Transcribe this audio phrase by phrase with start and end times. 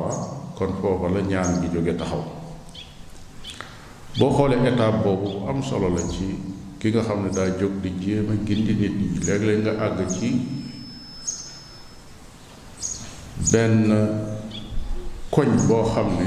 [0.00, 2.24] waaw ah, kon foofa la ñaan gi jóge taxaw
[4.18, 6.26] bo xoolee étape boobu am solo la ci
[6.80, 10.28] ki nga xam da jog di jéem a gindi nit ñi léeg-léeg nga àgg ci
[13.52, 13.76] benn
[15.34, 16.26] koñ bo xam ne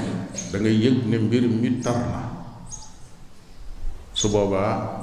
[0.51, 2.19] da nga yëg ne mbir mi tar na
[4.19, 5.01] su boobaa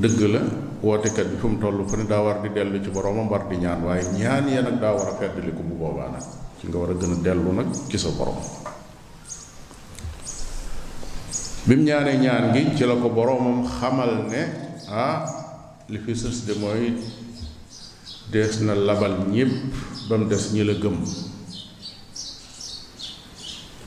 [0.00, 0.40] dëgg la
[0.84, 3.56] wootekat bi fu mu toll fu ne daa war di dellu ci boroomam war di
[3.62, 6.24] ñaan waaye ñaan ya nag daa war a feddaliku bu boobaa nag
[6.64, 8.36] ci nga war a gën a dellu nag ci sa borom
[11.68, 14.42] bim ñaanee ñaan gi ci la ko boromam xamal ne
[14.88, 15.24] ah
[15.88, 16.94] li fi sës de mooy
[18.64, 19.52] na labal ñépp
[20.08, 20.96] bam des ñi la gëm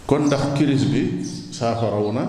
[0.07, 2.23] kon ndax kiris bi saafaraw na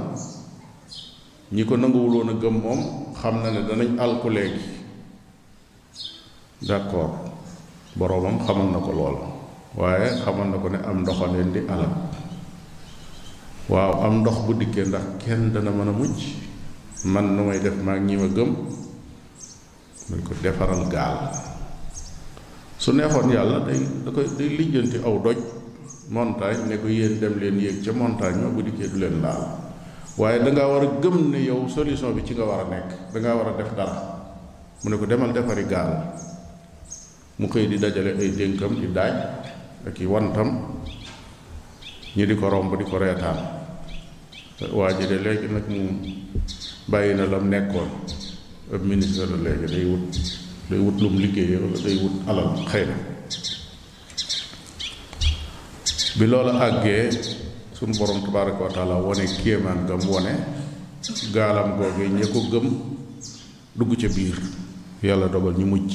[1.53, 4.65] ñi ko nanguwuloon a gëm moom xam na ne danañ alku léegi
[6.65, 7.13] d' accord
[7.97, 8.93] boromam xamal na ko
[9.77, 11.93] waaye xamoon na ko ne am ndoxa leen di alal
[13.69, 16.17] waaw am ndox bu dikkee ndax kenn dana mën a mucc
[17.05, 18.51] man nu may def maag ñi ma gëm
[20.09, 21.19] nañ ko defaral gaal
[22.79, 25.39] su neexoon yàlla day da koy day lijjanti aw doj
[26.09, 29.43] montagne ne ko yéen dem leen yéeg ca montagne ma bu dikkee du leen laal
[30.17, 32.89] waaye da ngaa war a gëm ne yow solution bi ci nga war a nekk
[33.13, 33.97] da ngaa war a def dara
[34.83, 35.93] mu ne ko demal defari gaal
[37.39, 39.15] mu xëy di dajale ay dénkam di daaj
[39.89, 40.51] ak i wantam
[42.13, 43.41] ñi di ko romb di ko reetaan
[44.77, 45.81] waa ji de léegi nag mu
[46.93, 47.89] bàyyi na lam nekkoon
[48.73, 50.13] ab ministre léegi day wut
[50.69, 52.97] day wut lum liggéeyee wala day wut alal xëy na
[56.19, 57.05] bi loola àggee
[57.73, 60.33] sunu borom tabaraka wa taala wone kéemaan gam wone
[61.33, 62.67] gaalam googee ña ko gëm
[63.79, 64.37] dugg ca biir
[65.07, 65.93] yàlla dogal ñu mujj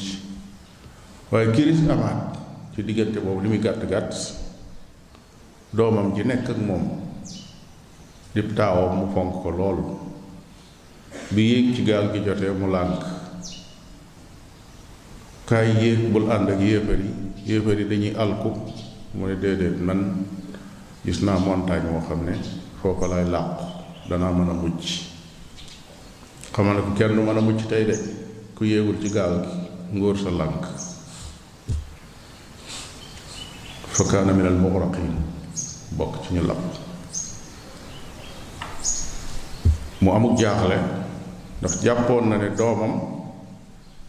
[1.31, 2.42] waaye kiris amaat
[2.75, 4.13] ci diggante boobu li muy gàtt gàtt
[5.71, 6.83] doomam ji nekk ak moom
[8.33, 9.79] dib taawam mu fonk ko lool
[11.29, 13.03] bi yéeg ci gaal gi jotee mu lànk
[15.45, 17.13] kaay yéeg bul ànd ak yéefar yi
[17.45, 18.49] yéefar yi dañuy alku
[19.13, 20.25] mu ne déedéet man
[21.05, 22.35] gis naa montagne moo ne
[23.13, 23.63] lay làqu
[24.09, 25.13] danaa mën mucc
[26.55, 27.85] xamal ko kenn du mucc tey
[28.57, 30.82] ku ci gi sa
[33.93, 34.57] fa kaana min al
[35.97, 36.57] bokk ci ñu lab
[40.01, 40.77] mu amuk jaaxle
[41.59, 42.93] ndax jàppoon na ne doomam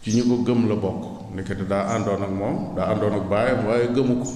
[0.01, 1.01] ci ñu ko gëm la bokk
[1.33, 4.27] ndekete daa àndoon ak moom daa àndoon ak baayam waaye gëmu ko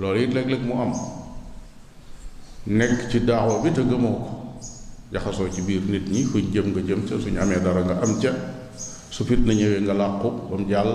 [0.00, 0.92] loolu it léeg-léeg mu am
[2.78, 4.30] nekk ci daawa bi te gëmoo ko
[5.12, 8.12] jaxasoo ci biir nit ñi fuñ jëm nga jëm ca suñu amee dara nga am
[8.20, 8.32] ca
[9.14, 10.92] su fit na ñëwee nga làqu ba jàll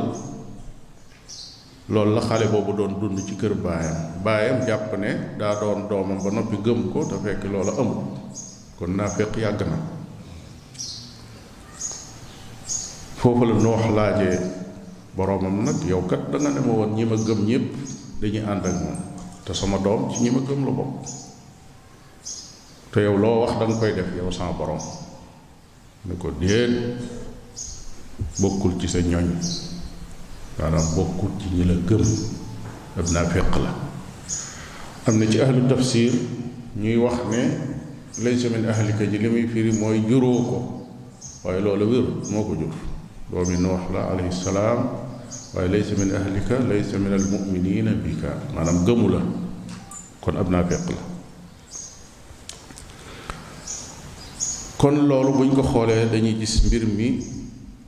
[1.87, 6.19] loolu la xale boobu don dund ci kër baayam baayam jàpp ne da don doomam
[6.23, 8.03] ba noppi gëm ko te fekk loola amul
[8.77, 9.77] kon naa fekk yàgg na
[13.19, 14.07] foofu la
[15.17, 17.71] boromam yow kat da nga ne ma woon ñi ma gëm ñépp
[18.19, 18.97] dañuy ànd ak moom
[19.47, 20.73] te sama dom ci ñi ma gëm la
[22.91, 24.79] te yow lo wax da koy def yow sama borom
[26.03, 26.99] ne ko déet
[28.43, 28.99] bokkul ci sa
[30.59, 32.01] maanaam bokkut ci ñi la gëm
[32.97, 33.71] ab naa féq la
[35.05, 36.11] am na ci ahlu tafsir
[36.75, 37.41] ñuy wax ne
[38.25, 40.57] laysa min ahlika ji li muy firi mooy juróo ko
[41.45, 42.73] waaye loola wér moo ko jur
[43.31, 44.87] doomi noox la alayhi salaam
[45.53, 49.21] waaye laysa min ahlika laysa min almuminina bika maanaam gëmu la
[50.21, 51.01] kon ab naa féq la
[54.81, 57.21] kon loolu buñ ko xoolee dañuy gis mbir mi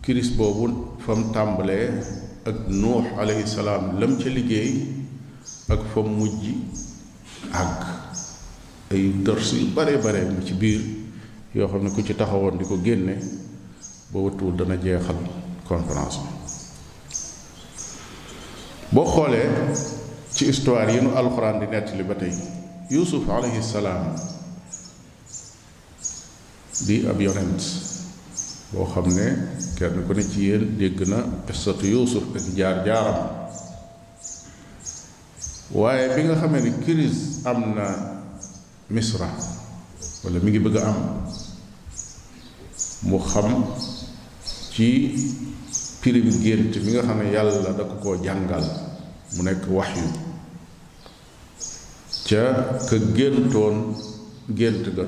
[0.06, 4.88] kiris boobu fa mu tàmbalee ak nuux alayhi salaam lam ca liggéey
[5.68, 6.54] ak fa mujj
[7.52, 7.80] ak
[8.96, 10.82] ay dërs bare bare mu ci biir
[11.54, 13.20] yoo xam ne ku ci taxawoon di ko génne
[14.12, 15.20] ba wëtuwul dana jeexal
[15.68, 17.20] conférence bi
[18.96, 19.50] boo xoolee
[20.32, 22.32] ci histoire yi nu alxuraan di nettali ba tey
[22.90, 24.16] yuusuf alayhi salaam
[26.88, 27.62] di yonent
[28.72, 29.28] boo xam ne
[29.80, 33.20] kenn ku ne ci yéen dégg na qissatu yuusuf ak jaar-jaaram
[35.80, 37.86] waaye bi nga xamee ne crise am na
[38.94, 39.30] misra
[40.24, 41.00] wala mi ngi bëgg a am
[43.10, 43.52] mu xam
[44.74, 44.88] ci
[46.02, 48.66] pirim gént mi nga xam ne yàlla da ko koo jàngal
[49.36, 50.08] mu nekk wax yu
[52.28, 52.44] ca
[52.88, 53.78] ka géntoon
[54.58, 55.06] gént ga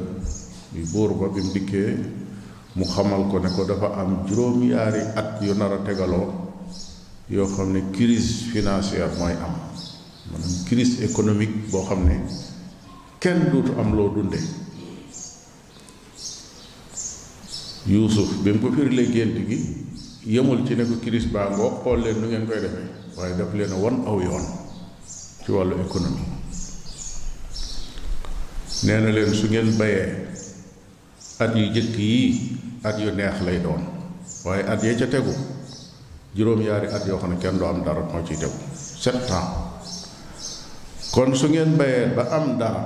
[0.74, 2.20] bi buur ba bi mu dikkee
[2.75, 6.31] mu xamal ko ne ko dafa am juróom-yaari at yu nar a tegaloo
[7.29, 9.51] yoo xam ne crise financière mooy am
[10.31, 12.15] maanaam crise économique boo xam ne
[13.19, 14.38] kenn duutu am loo dunde
[17.88, 19.57] yuusuf bi mu ko firile gént gi
[20.33, 23.51] yëmul ci ne ko crise baa ngoo xool leen nu ngeen koy defee waaye daf
[23.53, 24.45] leen a won aw yoon
[25.44, 26.24] ci wàllu économie
[28.83, 30.30] nee na leen su ngeen bayee
[31.41, 32.21] at yu jëkk yi
[32.85, 33.81] at yu neex lay doon
[34.45, 35.33] waaye at ya ca tegu
[36.38, 40.07] juróom yaari at yoo xam ne kenn du am dara moo ciy tegu sept ans
[41.11, 42.81] kon su ngeen bayee ba am dara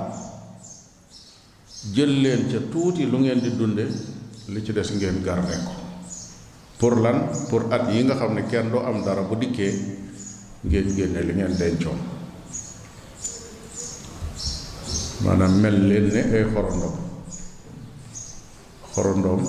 [1.94, 3.84] jël leen ca tuuti lu ngeen di dunde
[4.52, 5.72] li ci des ngeen garde ko
[6.78, 9.72] pour lan pour at yi nga xam ne kenn du am dara bu dikkee
[10.68, 11.98] ngeen génne li ngeen dencoon
[15.24, 16.96] maanaam mel leen ne ay xorondom
[18.96, 19.44] xorondoom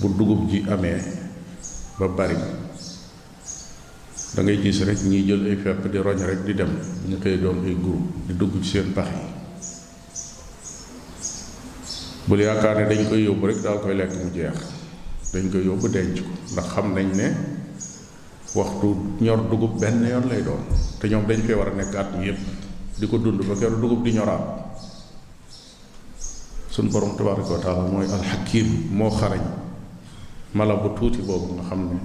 [0.00, 0.96] bu dugub ji amee
[2.00, 2.40] ba bari
[4.32, 6.72] da ngay gis rek ñiy jël ay fepp di roñ rek di dem
[7.08, 9.28] ñu xëy doon ay groupe di dugg ci seen pax yi
[12.32, 14.56] bul yaakaar ne dañ koy yóbbu rek daal koy lekk mu jeex
[15.36, 17.26] dañ koy yóbbu denc ko ndax xam nañ ne
[18.56, 18.88] waxtu
[19.20, 20.64] ñor dugub benn yoon lay doon
[20.98, 22.40] te ñoom dañ fee war a nekk at mi yépp
[22.98, 24.67] di ko dund ba keroog dugub di ñoraat
[26.78, 29.42] sun borom tabaraka wa taala mooy al Hakim, xarañ
[30.54, 31.98] mala bu tuuti boobu nga xam ne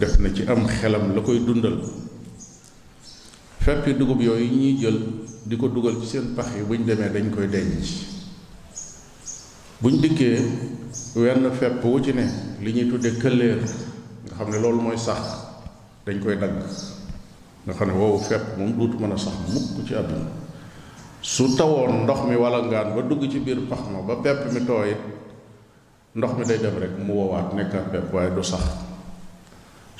[0.00, 1.76] def na ci am xelam la koy dundal
[3.60, 4.98] feppi dugub yooyu ñuy jël
[5.44, 7.84] di ko dugal ci seen pax yi buñ demee dañ koy denc
[9.82, 10.40] buñ dikkee
[11.20, 12.24] wenn fepp wu ci ne
[12.64, 15.20] li ñuy tuddee këlleer nga xam ne loolu mooy sax
[16.06, 16.56] dañ koy dagg
[17.66, 20.47] nga xam ne fepp moom duutu mën sax mukk ci àdduna
[21.28, 24.96] su tawoon ndox mi walangaan ba dugg ci biir pax ma ba pepp mi tooy
[26.16, 28.64] ndox mi day dem rek mu wowaat nekkaat pepp waaye du sax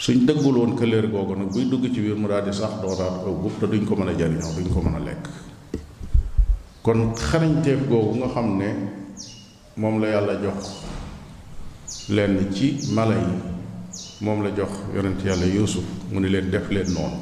[0.01, 3.25] suñ dëggul woon këleer googu nag buy dugg ci biir mu daal di sax doonaat
[3.29, 5.25] aw gub te duñ ko mën a jariñoo duñ ko mën a lekk
[6.83, 8.69] kon xarañteef googu nga xam ne
[9.77, 10.63] moom la yàlla jox
[12.09, 13.35] lenn ci mala yi
[14.23, 17.19] moom la jox yonent yàlla yuusuf mu ni leen def leen noonu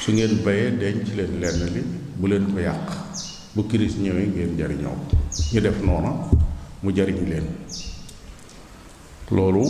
[0.00, 0.70] su ngeen bayee
[1.04, 1.82] ci leen lenn li
[2.14, 2.86] bu leen ko yàq
[3.56, 5.14] bu crise ñëwee ngeen jariñoo ko
[5.52, 6.10] ñu def noona
[6.82, 7.46] mu jariñu leen
[9.30, 9.62] loolu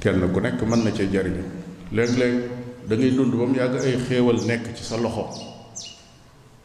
[0.00, 1.44] kenn ku nekk mën na ca jariñu
[1.94, 2.34] léeg-léeg
[2.88, 5.26] da dund ba mu yàgg ay xéewal nekk ci sa loxo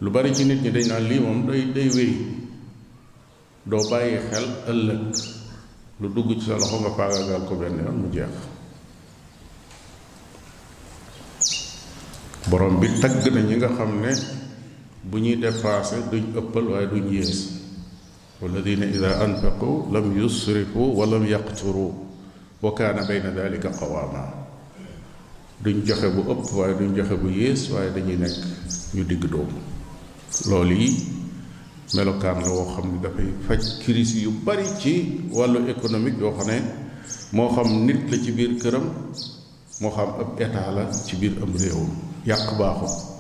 [0.02, 2.14] lu bari ci nit ñi dañ naan lii moom day day wéy
[3.64, 5.02] doo bàyyi xel ëllëg
[6.00, 8.36] lu dugg ci sa loxo nga faagaagal ko benn yoon mu jeex
[12.50, 14.14] borom bi tagg na ñi nga xam ne
[15.12, 17.32] bu ñuy dépassé duñ ëppal waaye duñ yées
[18.42, 21.92] walladina ida anfaqu lam yusrifu wa lam yaqturu
[22.62, 24.34] wa kaana bayna dalika qawama
[25.64, 28.36] duñ joxe bu ëpp waaye duñ joxe bu yées waaye dañuy nekk
[28.96, 29.60] ñu digg doomu
[30.50, 30.90] loolu yi
[31.96, 36.48] melokaan la woo xam ne dafay faj crise yu bari ci wàllu économique yoo xam
[36.48, 36.58] ne
[37.32, 38.86] moo xam nit la ci biir këram
[39.82, 41.92] moo xam ab état la ci biir am réewam
[42.26, 43.15] yàq baaxul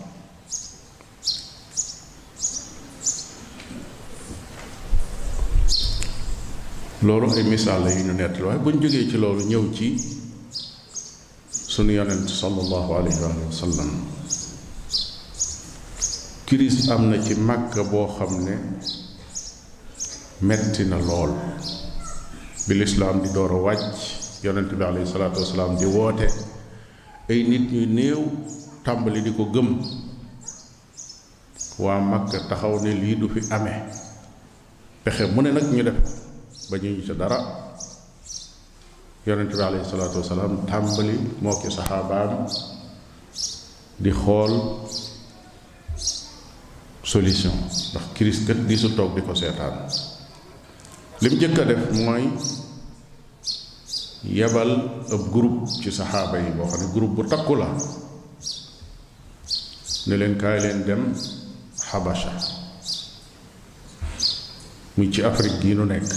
[7.03, 9.95] loolu ay misaal la yu ñu nett waaye bu ñu jógee ci loolu ñëw ci
[11.51, 13.89] sunu yonent sallallahu alayhi wa sallam
[16.95, 18.53] am na ci Makka boo xam ne
[20.41, 21.31] metti na lool
[22.67, 26.27] bi lislaam di door a wàcc yonent bi alayhi salaatu wasalaam di woote
[27.27, 28.21] ay nit ñu néew
[28.83, 29.83] tàmbali di ko gëm
[31.79, 33.83] waa Makka taxaw ne lii du fi amee
[35.03, 36.23] pexe mu ne nag ñu def
[36.69, 37.39] ba ñu ci dara
[39.27, 42.47] yonent bi alayhi salaatu wasalaam tàmbali moo ki saxaabaam
[44.03, 44.53] di xool
[47.03, 47.53] solution
[47.93, 49.75] ndax kiris kat di su toog di ko seetaan
[51.21, 52.25] li mu a def mooy
[54.37, 54.71] yebal
[55.13, 57.69] ab groupe ci saxaaba yi boo xam ne groupe bu takku la
[60.07, 61.01] ne kaay leen dem
[61.91, 62.31] xabasha
[64.95, 66.09] muy ci Afrique gi nu nekk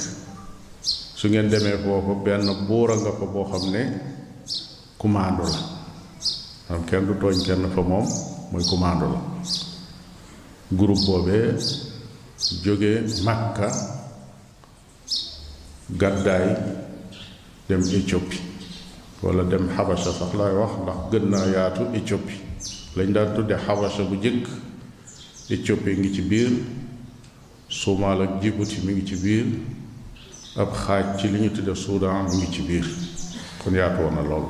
[1.18, 3.82] su ngeen demee foofu benn buura nga fa boo xam ne
[5.00, 5.58] kumaandu la
[6.68, 8.06] xam kenn du tooñ kenn fa moom
[8.52, 9.20] mooy kumaandu la
[10.78, 11.44] groupe boobee
[12.64, 12.90] jóge
[13.26, 13.68] Makka
[16.00, 16.46] gàddaay
[17.68, 18.40] dem Éthiopie
[19.22, 22.38] walla dem Xabasa sax laay wax ndax gën naa yaatu Éthiopie
[22.96, 24.44] lañ daan tudde Xabasa bu jëkk
[25.54, 26.50] Éthiopie ngi ci biir
[27.80, 29.46] Somaal ak Djibouti mi ngi ci biir
[30.56, 32.86] ab xaaj ci li ñu tudde Soudan mu ngi ci biir
[33.60, 34.44] kon yaatu woon na lool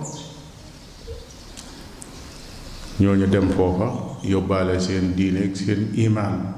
[3.00, 6.54] ñooñu dem foofa yóbbaale seen diine ak seen imaan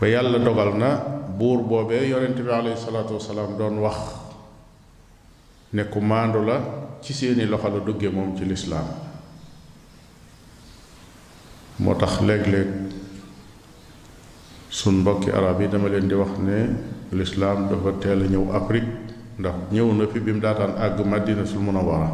[0.00, 0.96] ba yàlla dogal na
[1.36, 3.96] buur boobee yonent bi alayhi salaatu wasalaam doon wax
[5.72, 6.56] ne ku maandu la
[7.02, 8.88] ci seeni loxo la dugge moom ci lislaam
[11.78, 12.72] moo tax léeg-léeg
[14.70, 16.58] sun mbokki arab yi dama leen di wax ne
[17.14, 18.90] lislaam dafa teel a ñëw Afrique
[19.38, 22.10] ndax ñëw na fi bi mu daataan àgg madinatul munawara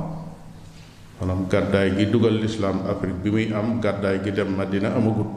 [1.19, 5.29] maanaam gàddaay gi dugal lislaam Afrique bi muy am gàddaay gi dem madina amagut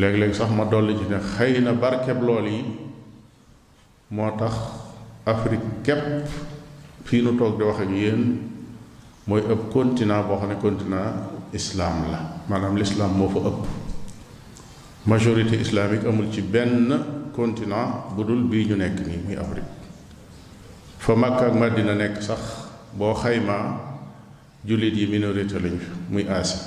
[0.00, 2.60] léeg-léeg sax ma dolli ci ne xëy na barkeb lool yi
[4.16, 4.54] moo tax
[5.28, 6.24] Afrique képp
[7.04, 8.24] fi nu toog di wax ak yéen
[9.28, 11.12] mooy ëpp continent boo xam ne continent
[11.52, 12.18] islaam la
[12.48, 13.82] maanaam lislaam moo fa ëpp
[15.06, 17.00] majorité islamique amul ci benn
[17.34, 19.66] continent bu dul bii ñu nekk nii muy Afrique
[20.98, 22.40] fa Makka ak Madina nekk sax
[22.96, 24.00] boo xaymaa
[24.66, 26.60] julit yi minorité lañ fi muy Asie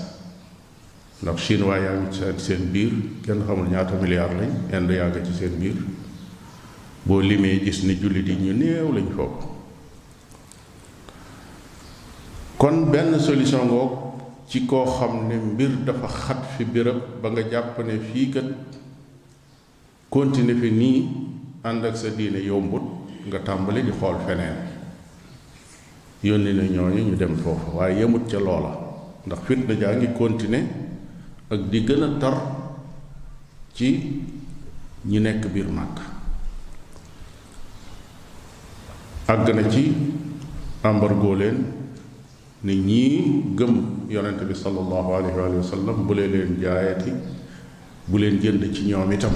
[1.23, 2.91] ndax chinois yaa ngi ci seen biir
[3.25, 5.75] kenn xamul ñaata milliard lañ Inde yaa nga ci seen biir
[7.05, 9.47] boo limee gis ni julit yi ñu néew lañ foofu
[12.59, 14.06] kon benn solution ngoog
[14.47, 18.45] ci koo xam ne mbir dafa xat fi birab ba nga jàpp ne fii kat
[20.09, 21.05] continue fi nii
[21.63, 22.81] ànd ak sa diine yombut
[23.27, 24.55] nga tàmbali di xool feneen
[26.23, 28.71] yónni na ñooñu ñu dem foofa waaye yemut ca loola
[29.25, 30.63] ndax fitna jaa ngi continue
[31.49, 32.35] ak di gën a tar
[33.73, 34.21] ci
[35.05, 35.97] ñi nekk biir màkk
[39.27, 39.83] àgg na ci
[40.83, 41.65] àmbargoo leen
[42.63, 47.11] ne ñii gëm yonent bi sallallahu alayhi wa sallam bu leen leen jaayati
[48.07, 49.33] bu leen jënd ci ñoom itam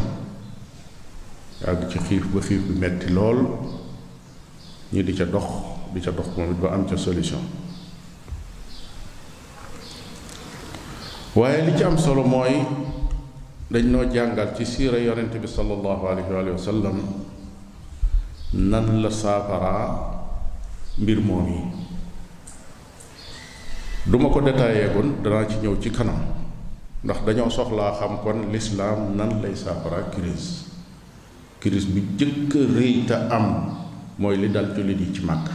[1.64, 3.42] yàgg ci xiif ba xiif bi metti lool
[4.94, 5.44] ñi di ca dox
[5.94, 7.42] di ca dox moom it ba am ca solution
[11.36, 12.62] waaye li ci am solo mooy
[13.72, 17.00] dañ noo jàngal ci siira yonente bi salallahu alayhi wa sallam
[18.54, 20.24] nan la saafaraa
[20.98, 21.62] mbir moom yi
[24.06, 26.18] du ko détaillé kon danaa ci ñëw ci kanam
[27.04, 30.66] ndax dañoo soxlaa xam kon lislaam nan lay saafara crise
[31.60, 33.78] crise bi jëkk rëy am
[34.18, 35.48] mooy li dal jullit yi ci màkk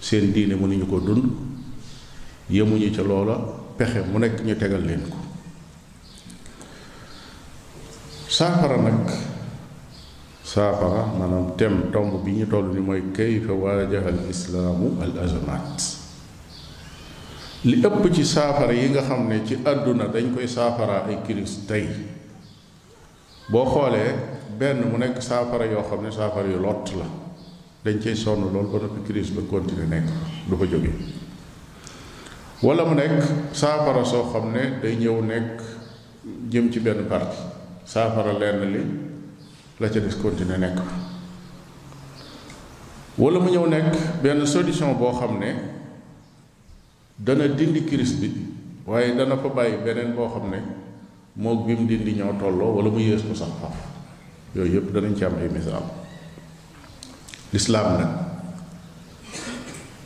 [0.00, 1.24] seen diine mënuñu ko dund
[2.50, 3.34] yemuñu ca loola
[3.76, 5.18] pexe mu nekk ñu tegal leen ko
[8.28, 9.10] saafara nag
[10.42, 15.95] saafara maanaam tem tomb bi ñu toll ni mooy kayfa waajaha al islaamu al azamaat
[17.64, 21.64] li ëpp ci saafara yi nga xam ne ci àdduna dañ koy saafara ay kiris
[21.66, 21.88] tey
[23.48, 24.12] boo xoolee
[24.58, 27.04] benn mu nekk saafara yoo xam ne saafara yu lott la
[27.84, 30.08] dañ cay sonn lool ba noppi kiris ba continuer nekk
[30.48, 30.92] du ko jóge
[32.62, 33.22] wala mu nekk
[33.52, 35.60] saafara soo xam ne day ñëw nekk
[36.50, 37.36] jëm ci benn parti
[37.84, 38.82] saafara lenn li
[39.80, 40.76] la ca des continuer nekk
[43.16, 45.75] wala mu ñëw nekk benn solution boo xam ne
[47.18, 48.28] dana dindi kiris bi
[48.84, 50.58] waaye dana fa bàyyi beneen boo xam ne
[51.36, 53.74] mook bi mu dindi ñoo tolloo wala mu yées ko sax faf
[54.54, 55.82] yooyu yépp danañ ci am ay misaal
[57.52, 58.10] lislaam nag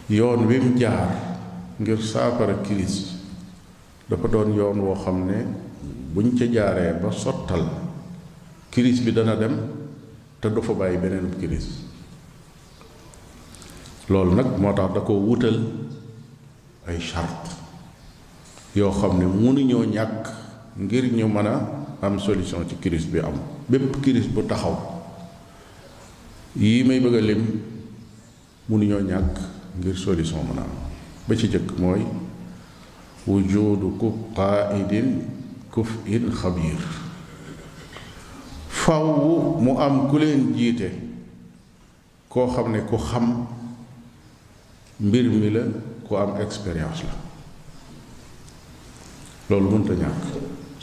[0.08, 1.10] yoon wi mu jaar
[1.80, 3.12] ngir saafara kiris
[4.08, 5.46] dafa doon yoon woo xam ne
[6.14, 7.66] buñ ca jaaree ba sottal
[8.70, 9.56] kiris bi dana dem
[10.40, 11.66] te du fa bàyyi beneenub kiris
[14.08, 15.58] loolu nag moo tax da ko wutal
[16.86, 17.50] ay charte
[18.76, 20.24] yoo xam ne mënuñoo ñàkk
[20.78, 23.34] ngir ñu mën a am solution ci crise bi am
[23.68, 24.76] bépp kiris bu taxaw
[26.56, 27.44] yii may bëgg a lim
[28.68, 29.36] mënuñoo ñàkk
[29.78, 30.70] ngir solution mën am
[31.28, 32.00] ba ci jëkk mooy
[33.26, 35.24] wujudu ku qaidin
[35.70, 36.80] kuf in xabiir
[38.68, 39.04] faw
[39.60, 40.90] mu am ku leen jiite
[42.28, 43.46] koo xam ne ku xam
[45.00, 45.62] mbir mi la
[46.10, 47.14] ku am expérience la
[49.54, 50.22] loolu mënta ñàkk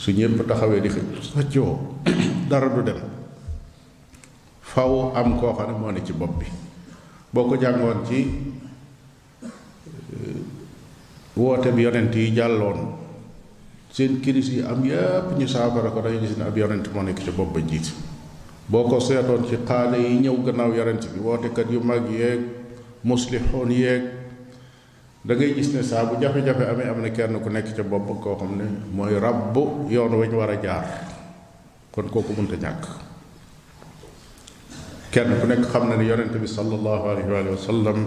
[0.02, 1.72] su ñëpp taxawee di xëccoo
[2.48, 2.96] dara du dem
[4.72, 6.46] faw am koo xam ne moo ne ci bopp bi
[7.32, 8.20] boo ko jàngoon ci
[10.16, 10.40] euh,
[11.36, 12.78] woote bi yonent yi jàlloon
[13.92, 17.20] seen kiris yi am yépp ñu saafara ko dañu gis ne ab yonent moo nekk
[17.20, 17.92] ci bopp ba jiit
[18.66, 22.40] boo ko seetoon ci xaale yi ñëw gannaaw yonent bi wootekat yu mag yeeg
[23.04, 24.17] muslixoon yeeg
[25.24, 28.22] da ngay gis ne saa bu jafe-jafe amee am na kenn ku nekk ca bopp
[28.22, 29.54] koo xam ne mooy ràbb
[29.90, 30.84] yoon wañ war a jaar
[31.90, 32.82] kon kooku mënta ñàkk
[35.10, 37.98] kenn ku nekk xam na ne yonent bi sallallahu alayhi wa sallam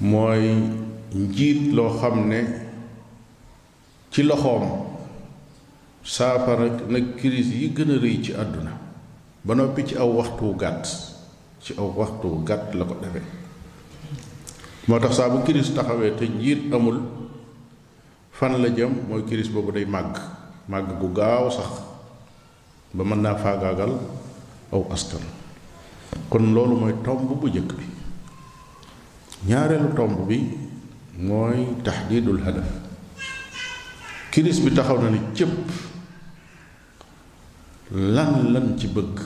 [0.00, 0.42] mooy
[1.14, 2.40] njiit loo xam ne
[4.10, 4.90] ci loxoom
[6.02, 8.74] saafara nag crise yi gën a rëy ci àdduna
[9.46, 10.82] ba noppi ci aw waxtu gàtt
[11.62, 13.42] ci aw waxtu gàtt la ko defee
[14.88, 16.26] moo sabu bu kiris taxawee te
[16.76, 17.00] amul
[18.32, 20.12] fan la jëm mooy kiris boobu day mag
[20.68, 21.80] màgg gu gaaw sax
[22.92, 23.92] ba mën naa faagaagal
[24.72, 25.22] aw askan
[26.28, 27.50] kon loolu mooy tomb bu bi
[29.46, 30.38] ñaareelu tomb bi
[31.18, 32.68] mooy taxdiidul hadaf
[34.32, 35.52] kiris bi taxaw na ni cëpp
[37.90, 39.16] lan lan ci bëgg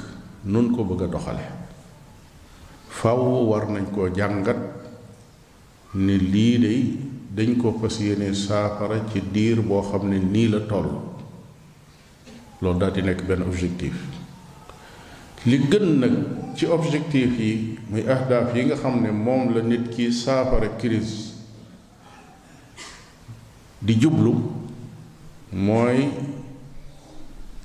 [0.44, 1.44] nun ko bëgg doxale
[2.88, 4.67] faw war nañ ko jàngat
[5.98, 6.74] ne lii de
[7.36, 10.90] dañ ko fas yéene saafara ci diir boo xam ne nii la toll
[12.60, 13.94] loolu daal di nekk benn objectif
[15.46, 16.14] li gën nag
[16.56, 21.34] ci objectif yi muy ahdaaf yi nga xam ne moom la nit ki saafara crise
[23.82, 24.34] di jublu
[25.52, 26.08] mooy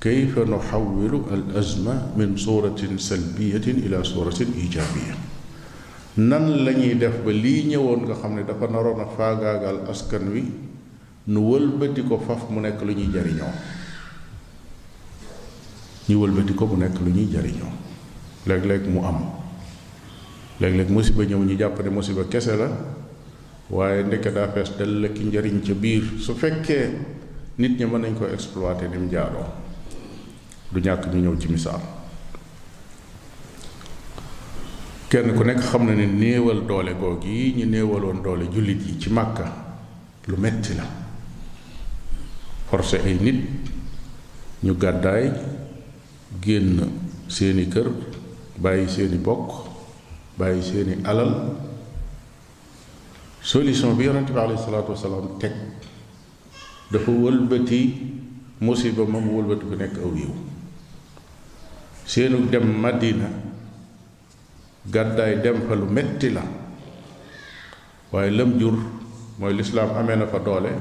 [0.04, 5.16] كيف نحول الأزمة من صورة سلبية إلى صورة إيجابية؟
[6.18, 10.30] nan la ñuy def ba lii ñëwoon nga xam ne dafa naroon a faagaagal askan
[10.30, 10.46] wi
[11.28, 13.54] nu wëlbati ko faf mu nekk lu ñuy jariñoo
[16.10, 17.74] ñu wëlbati ko mu nekk lu ñuy jariñoo
[18.46, 19.26] léeg-léeg mu am
[20.62, 22.70] léeg-léeg musiba ñëw ñu jàpp ne musiba kese la
[23.74, 26.90] waaye ndeke daa fees del la njariñ ca biir su fekkee
[27.58, 29.50] nit ñi mën nañ ko exploiter ni mu jaaroo
[30.72, 31.82] du ñàkk ñu ñëw ci misaal
[35.14, 38.98] kenn ku nekk xam na ne néewal doole googu yi ñu néewaloon doole jullit yi
[39.00, 39.46] ci màkka
[40.26, 40.86] lu metti la
[42.70, 43.42] forcé ay nit
[44.64, 45.26] ñu gàddaay
[46.42, 46.82] génn
[47.30, 47.88] seeni kër
[48.58, 49.70] bàyyi seeni bokk
[50.40, 51.32] bàyyi seeni alal
[53.42, 55.52] solution bi yonente bi alayhi salatu wasalaam teg
[56.92, 57.80] dafa wëlbati
[58.66, 60.34] musiba moom wëlbati ku nekk aw yiw
[62.06, 63.43] seenu dem madina
[64.84, 66.42] Gadai dem fa lu metti la
[68.12, 68.76] waaye lam jur
[69.40, 70.72] mooy lislaam amee na fa doole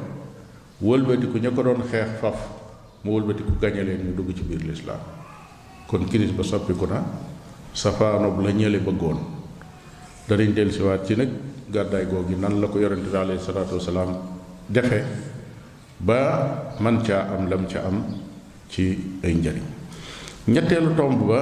[0.83, 2.35] wëlbatiku ña ko doon xeex faf
[3.05, 4.99] mu wëlbatiku gañe leen ñu dugg ci biir lislaam
[5.87, 6.99] kon kiris ba soppiku na
[7.75, 9.19] safaanob la ñële bëggoon
[10.29, 10.51] danañ
[11.07, 11.31] ci nag
[11.71, 14.19] gàddaay googi nan la ko yorente bi alayhi salaatu wasalaam
[14.69, 14.99] defe
[16.01, 18.03] ba man caa am lam ca am
[18.69, 19.63] ci ay njariñ
[20.49, 21.39] ñetteelu tomb ba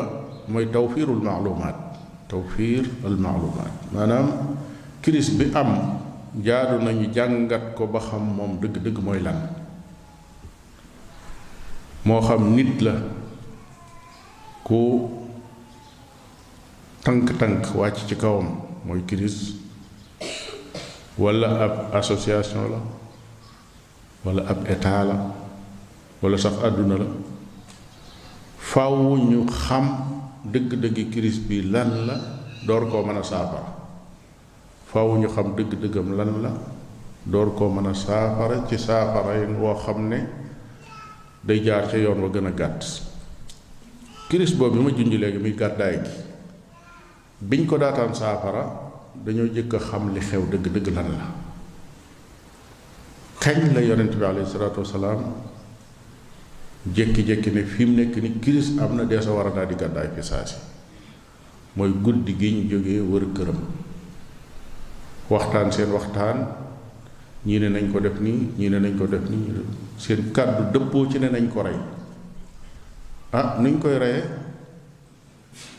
[0.46, 1.89] mooy tawfiirul maalumaat
[2.30, 4.54] tawfir al maalumaat maanaam
[5.02, 5.72] crise bi am
[6.46, 9.38] jaadu nañu jàngat ko ba xam moom dëgg-dëgg mooy lan
[12.06, 12.94] moo xam nit la
[14.62, 15.10] ku
[17.02, 18.48] tank-tank wàcc ci kawam
[21.18, 22.80] wala ab association la
[24.24, 25.16] wala ab etala, la
[26.22, 27.08] wala sax àdduna la
[30.42, 32.14] dëgg-dëggi crise bi lan la
[32.66, 33.68] door koo mën a saafara
[34.86, 36.50] faaw ñu xam dëgg-dëggam lan la
[37.24, 40.28] door koo mën a saafara ci saafara yi woo xam ne
[41.42, 42.84] day jaar ca yoon wa gën a gàtt
[44.28, 46.10] crise boobu bi ma junj léegi muy gàddaay gi
[47.40, 48.64] biñ ko daataan saafara
[49.14, 51.26] dañoo jëkk a xam li xew dëgg-dëgg lan la
[53.40, 55.20] kañ la yonent bi alayhi salaatu wasalaam
[56.88, 59.74] jékki-jékki ne fi mu nekk ni crise am na dee sa war a daal di
[59.74, 60.56] gàddaay fi saa si
[61.76, 63.58] mooy guddi gi ñu jóge wër këram
[65.30, 66.38] waxtaan seen waxtaan
[67.46, 69.52] ñii ne nañ ko def nii ñii ne nañ ko def nii
[69.98, 71.78] seen kàddu dëppoo ci ne nañ ko rey
[73.32, 74.22] ah nuñ koy reye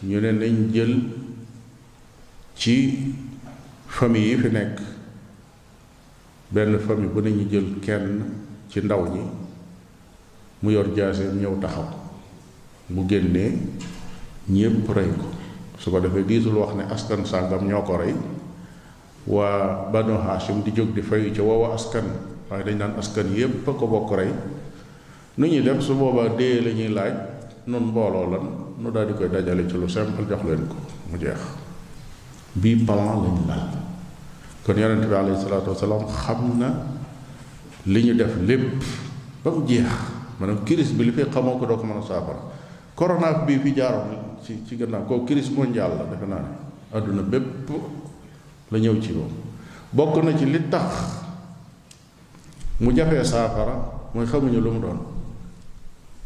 [0.03, 0.93] ñu ne nañ jël
[2.55, 2.75] ci
[3.87, 4.77] famille yi fi nekk
[6.51, 8.07] benn famille bu ne ñu jël kenn
[8.69, 9.40] ci ndaw ñi
[10.61, 11.89] mu yor jaaseem ñëw taxaw
[12.93, 13.49] bu génnee
[14.47, 15.27] ñépp rey ko
[15.81, 18.13] su ko defee diisul wax ne askan sàngam ñoo ko rey
[19.25, 22.05] waa banu hashim di jóg di fayu ca woowa askan
[22.49, 24.29] waaye dañ naan askan yépp ko bokk rey
[25.37, 27.13] nu ñuy def su boobaa dee la ñuy laaj
[27.65, 28.43] nun mbooloo lan
[28.77, 30.77] nu daal di koy dajale ci lu simple jox leen ko
[31.09, 31.41] mu jeex
[32.55, 33.65] bii plan lañ lal
[34.61, 36.69] kon yonente bi alayhi salaatu wasalaam xam na
[37.89, 38.77] li ñu def lépp
[39.41, 42.41] ba mu jeex maanaam kiris bi li fi xamoo ko doo ko mën a saafara
[42.97, 44.11] corona bii fi jaaroon
[44.43, 46.49] ci ci gannaaw kooku crise mondial la defe naa ne
[46.97, 47.69] àdduna bépp
[48.71, 49.29] la ñëw ci moom
[49.91, 50.89] bokk na ci li tax
[52.79, 54.99] mu jafee saafara mooy xamuñu lu mu doon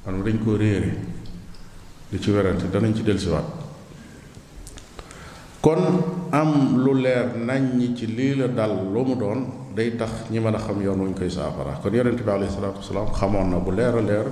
[0.05, 0.93] maanaam dañ réere
[2.09, 3.03] di ci werante danañ ci
[5.59, 5.81] kon
[6.29, 10.39] am lu leer nañ ñi ci lii la dal lu mu doon day tax ñi
[10.39, 13.59] mën a xam yoon wuñ koy saafara kon yonente bi alayhi salatu wasalaam xamoon na
[13.59, 14.27] bu leer a leer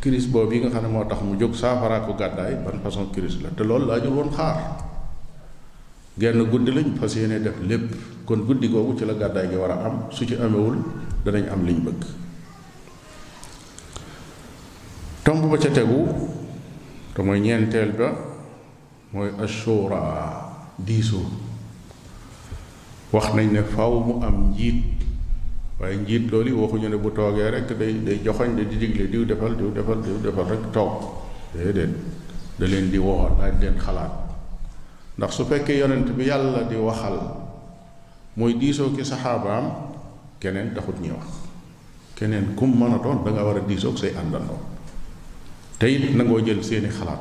[0.00, 3.12] kiris boobu yi nga xam ne moo tax mu jóg saafara ko gàddaay ban façon
[3.12, 4.56] kiris la te loolu laajul woon xaar
[6.18, 7.92] genn guddi lañ fas yéene def lépp
[8.24, 10.78] kon guddi googu ci la gàddaay gi war a am su ci amewul
[11.24, 12.02] danañ am liñ bëgg
[15.24, 16.08] tomb ba ca tegu
[17.14, 18.08] te mooy ñeenteel ba
[19.12, 20.00] mooy ashura
[20.78, 21.47] diisoo
[23.12, 24.84] wax nañ ne faw mu am njiit
[25.80, 29.24] waaye njiit loolu waxuñu ne bu toogee rek day day joxoñ de di digle diw
[29.24, 30.92] defal diw defal diw defal rek toog
[31.56, 31.90] déedéet
[32.58, 34.12] da leen di woo laaj xalaat
[35.16, 37.16] ndax su fekkee yonant bi yàlla di waxal
[38.36, 39.72] mooy diisoo ki saxaabaam
[40.38, 41.28] keneen taxut ñuy wax
[42.14, 44.58] keneen kum mën a doon da nga war a diisoo say àndandoo
[45.78, 47.20] te it nangoo jël seeni xalaat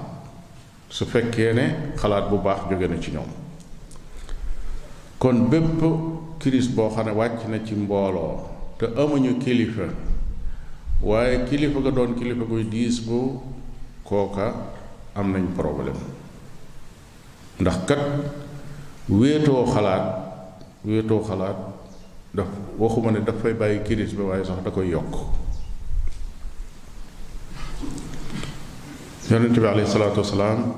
[0.90, 3.47] su fekkee ne xalaat bu baax jóge na ci ñoom
[5.20, 5.82] kon bépp
[6.40, 8.38] crise boo xam ne wàcc na ci mbooloo
[8.80, 9.90] te amuñu kilifa
[11.02, 13.40] waaye kilifa ga doon kilifa guy diis bu
[14.04, 14.54] kooka
[15.16, 15.98] am nañ problème
[17.60, 18.00] ndax kat
[19.10, 20.06] wéetoo xalaat
[20.86, 21.58] wéetoo xalaat
[22.36, 25.14] daf waxuma ne dafay bàyyi crise bi waaye sax da koy yokk
[29.32, 30.76] yonent bi alayhi salaatu wasalaam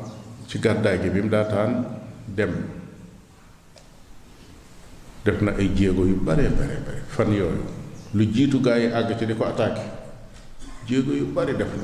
[0.48, 1.86] ci gàddaay gi bi mu daataan
[2.28, 2.79] dem
[5.26, 7.64] def na ay jéego yu bare bare bare fan yooyu
[8.14, 9.82] lu jiitu gaa yi àgg ci di ko attaqué
[10.88, 11.84] jéego yu bari def na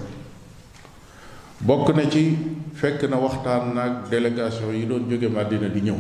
[1.60, 2.38] bokk na ci
[2.74, 5.98] fekk na waxtaan naag délégation yi doon jóge màddina di ñëw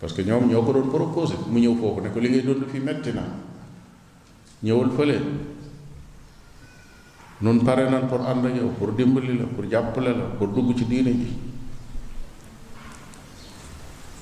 [0.00, 2.64] parce que ñoom ñoo ko doon proposé mu ñëw foofu ne ko li ngay doon
[2.68, 3.22] fi metti na
[4.62, 5.18] ñëwal fële
[7.40, 10.76] noonu pare nan pour ànd ak yow pour dimbali la pour jàppale la pour dugg
[10.76, 11.28] ci diine ji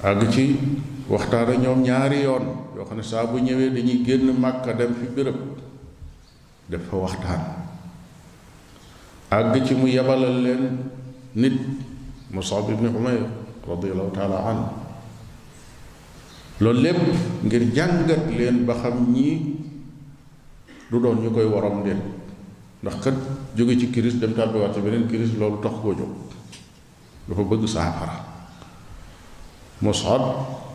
[0.02, 0.56] àgg ci
[1.06, 4.94] waxtaan ak ñoom ñaari yoon yoo xam ne saa bu ñëwee dañuy génn màkka dem
[4.94, 5.38] fi béréb
[6.68, 7.42] def fa waxtaan
[9.30, 10.82] àgg ci mu yabalal leen
[11.34, 11.56] nit
[12.30, 13.22] musab ibni umayr
[13.66, 14.60] radiallahu taala an
[16.60, 16.98] loolu lépp
[17.44, 19.62] ngir jàngat leen ba xam ñii
[20.90, 22.02] du doon ñu koy waram leen
[22.82, 23.14] ndax kat
[23.54, 26.10] jóge ci kiris dem tàbbiwaat ci beneen kiris loolu tax koo jóg
[27.28, 28.16] dafa bëgg saafara
[29.80, 30.22] musab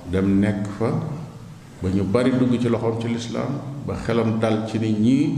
[0.09, 0.89] dem nekk fa
[1.81, 5.33] ba ñu bari dugg ci loxoom ci lislaam ba xelam dal ci ni ñii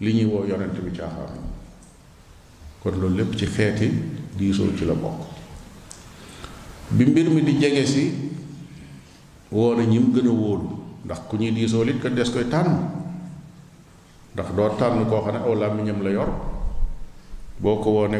[0.00, 1.38] li ñuy woo yonent bi caaxaan
[2.82, 4.94] kon loolu lépp ci ci la
[6.90, 8.12] bi mbir mi di jege si
[9.50, 10.68] woo na ñi mu gën a wóolu
[11.04, 12.90] ndax ku ñuy diisoo lit ko des koy tànn
[14.34, 16.30] ndax doo la yor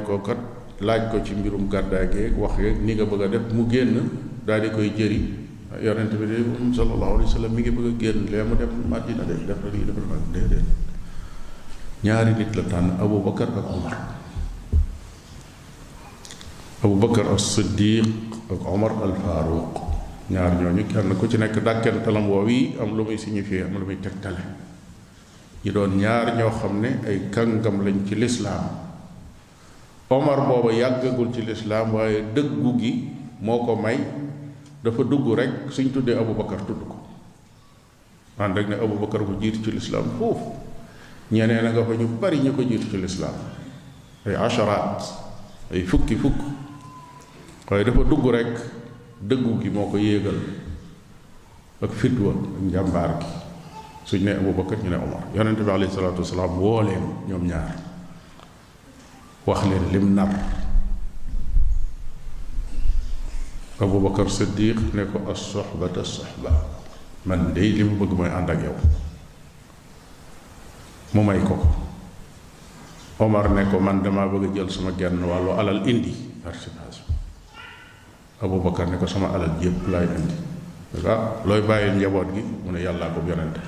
[0.03, 0.39] ko kat
[0.81, 3.67] laaj ko ci mbirum gàddaay geeg wax yeeg ni nga bëgg def mu
[4.45, 5.43] daal di koy jëri
[5.83, 8.55] yonent bi de moom sallallahu alayhi wa sallam mi ngi bëgg a génn lee mu
[8.55, 10.69] dem Madina de def na lii def na nag déedéet
[12.05, 13.95] ñaari nit la tànn Abu Bakar ak Omar
[16.85, 18.05] Abu Bakar as-Siddiq
[18.51, 19.75] ak Omar al-Faruq
[20.31, 23.85] ñaar ñooñu kenn ku ci nekk dàkkantalam woow yi am lu muy signifié am lu
[23.85, 24.45] muy tegtale
[25.65, 28.69] ñi doon ñaar ñoo xam ne ay kàngam lañ ci lislaam
[30.09, 32.93] Omar booba yàggagul ci lislaam waaye dëggu gi
[33.41, 33.99] moo ko may
[34.85, 36.97] dafa dugg rek suñ tuddee abubakar tudd ko
[38.39, 40.53] ànd rek ne Bakar bu jiitu ci lislaam foofu
[41.33, 43.35] ñeneen nga fa ñu bari ñu ko jiitu ci lislaam
[44.29, 45.01] ay asharat
[45.73, 46.37] ay fukki fukk
[47.71, 48.53] waaye dafa dugg rek
[49.25, 50.37] dëggu gi moo ko yéegal
[51.81, 53.27] ak fitwa ak njàmbaar gi
[54.05, 57.73] suñ ne ñu ne omar yonente bi alayhi salatu wasalaam woo leen ñoom ñaar
[59.47, 60.29] wax leen lim nar
[63.75, 66.51] Abu Bakar Siddiq ne ko as soxba te soxba
[67.27, 68.77] man day li mu bëgg mooy ànd ak yow
[71.19, 75.83] mu may ko ko Omar ne ko man damaa bëgg jël sama genn wàllu alal
[75.91, 77.11] indi participation
[78.39, 80.37] Abu Bakar ne ko sama alal yépp laay indi
[81.11, 83.61] ah looy bàyyi njaboot gi mu ne yàllaa ko yonente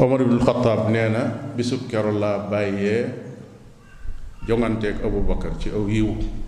[0.00, 3.04] Omar ibn Xataab nee na bisub keroog laa bàyyee
[4.48, 6.40] jonganteeg Abu Bakar ci aw yiw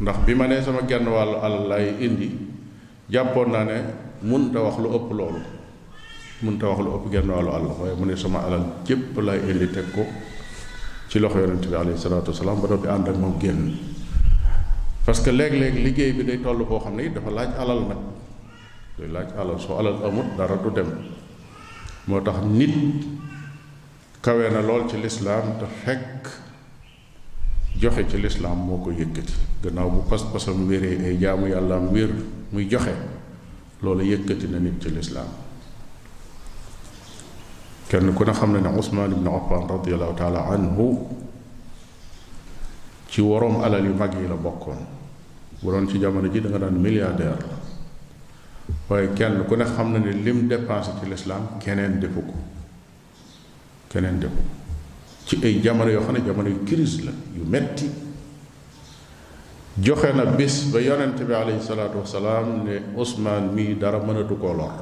[0.00, 2.30] ndax bi ma nee sama genn wàllu alal lay indi
[3.12, 3.76] jàppoon naa ne
[4.22, 5.40] mun ta wax lu ëpp loolu
[6.42, 9.38] mun te wax lu ëpp genn wàllu alal waaye mu ne sama alal jépp lay
[9.44, 10.04] indi teg ko
[11.08, 13.72] ci loxo yonent bi alayhi salaatu wasalaam ba noppi ànd ak moom génn
[15.06, 18.00] parce que léeg-léeg liggéey bi day toll foo xam ne it dafa laaj alal nag
[18.98, 20.90] day laaj alal soo alal amut dara du dem
[22.06, 22.76] moo tax nit
[24.24, 26.39] kawe na lool ci lislaam te fekk
[27.80, 29.32] joxe ci l'islam moo ko yëkkati
[29.64, 32.10] gannaaw bu pas-pasam wéree ay jaamu yàlla am wér
[32.52, 32.92] muy joxe
[33.80, 35.28] loolu yëkkati na nit ci l'islam
[37.88, 40.98] kenn ku na xam ne ne usmaan ibnu affan radiallahu taala anhu
[43.08, 44.80] ci worom alal yu mag yi la bokkoon
[45.64, 47.58] bu doon ci jamono ji da nga daan milliardaire la
[48.88, 52.34] waaye kenn ku ne xam na ne lim dépensé ci l'islam keneen defu ko
[53.88, 54.58] keneen defu ko
[55.30, 57.88] ci ay jamono yoo xam ne jamono yu crise la yu metti
[59.74, 64.52] joxe na bés ba yonent bi alayhi salaatu wasalaam ne Usmaan mii dara mënatu koo
[64.52, 64.72] lor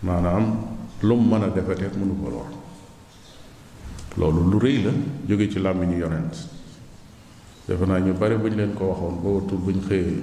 [0.00, 0.68] maanaam
[1.00, 2.48] lu mu mën a defateet mënu ko lor
[4.16, 4.90] loolu lu rëy la
[5.26, 6.36] jóge ci làmmiñu yonent
[7.64, 10.22] defe naa ñu bari bu ñu leen ko waxoon ba watul bu ñu xëyee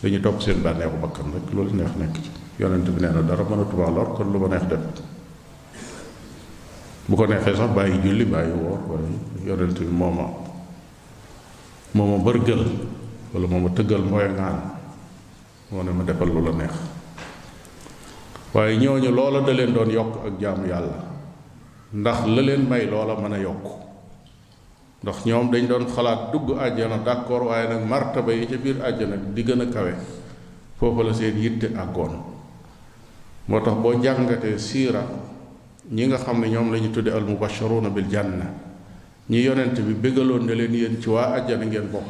[0.00, 3.42] dañuy topp seen bànneexu bakkan rek loolu neex nekk ci yonent bi nee na dara
[3.42, 4.80] mënatuma lor kon lu ma neex def
[7.08, 9.10] bu ko neexee sax bàyyi julli bàyyi woor waaye
[9.46, 10.26] yonent bi moo ma
[11.94, 12.62] moo ma bërgël
[13.34, 14.58] wala moo ma tëggal mooy ngaan
[15.70, 16.74] moo ne ma defal lu la neex
[18.54, 20.98] waaye ñooñu loola da doon yokk ak jaamu yàlla
[21.92, 23.66] ndax la leen may loola mën a yokk
[25.02, 29.16] ndox ñoom dañ doon xalaat dugg àjjana d'accord waaye nag martaba yi ca biir àjjana
[29.18, 29.92] di gën a kawe
[30.78, 32.14] foofu la seen yitte àggoon
[33.50, 35.02] moo tax boo jàngatee siira
[35.92, 37.24] ñi nga xam ne ñoom la ñu tudde al
[37.82, 38.44] na bil janna
[39.28, 42.04] ñi yonent bi bégaloon ne leen yéen ci waa àjjana ngeen bokk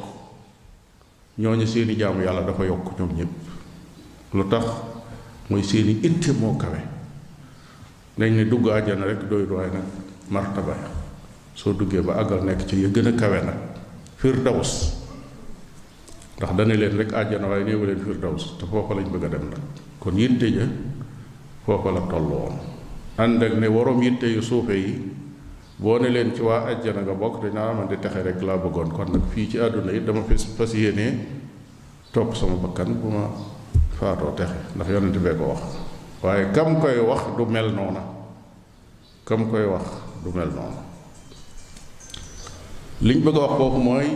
[1.38, 3.32] ñooñu seeni jaamu yàlla dafa yokk ñoom ñëpp
[4.34, 4.64] lu tax
[5.50, 6.78] mooy seeni itte moo kawe
[8.18, 9.82] nañ ne dugg rek doy waaye nag
[10.30, 10.74] martaba
[11.54, 13.58] soo duggee ba àggal nekk ci gën a kawe nag
[14.16, 14.94] firdaws
[16.38, 19.48] ndax dana leen rek àjjana waaye néew leen firdaws te foofa lañu bëgg a dem
[19.50, 19.60] nag
[19.98, 20.66] kon yitte ja
[21.64, 22.71] foofa la tollu woon
[23.16, 24.96] ànd ak ne woroom yitte yu suufe yi
[25.78, 28.56] boo ne leen ci waa ajjana nga bokk dañ naa man di texe rek laa
[28.56, 31.12] bëggoon kon nag fii ci àdduna it dama fas fas yéenee
[32.12, 33.28] topp sama bakkan bu ma
[34.00, 35.62] faatoo texe ndax yonent bee ko wax
[36.24, 38.02] waaye kam koy wax du mel noona
[39.28, 39.84] kam koy wax
[40.24, 40.80] du mel noona
[43.00, 44.06] liñ bëgg a wax foofu mooy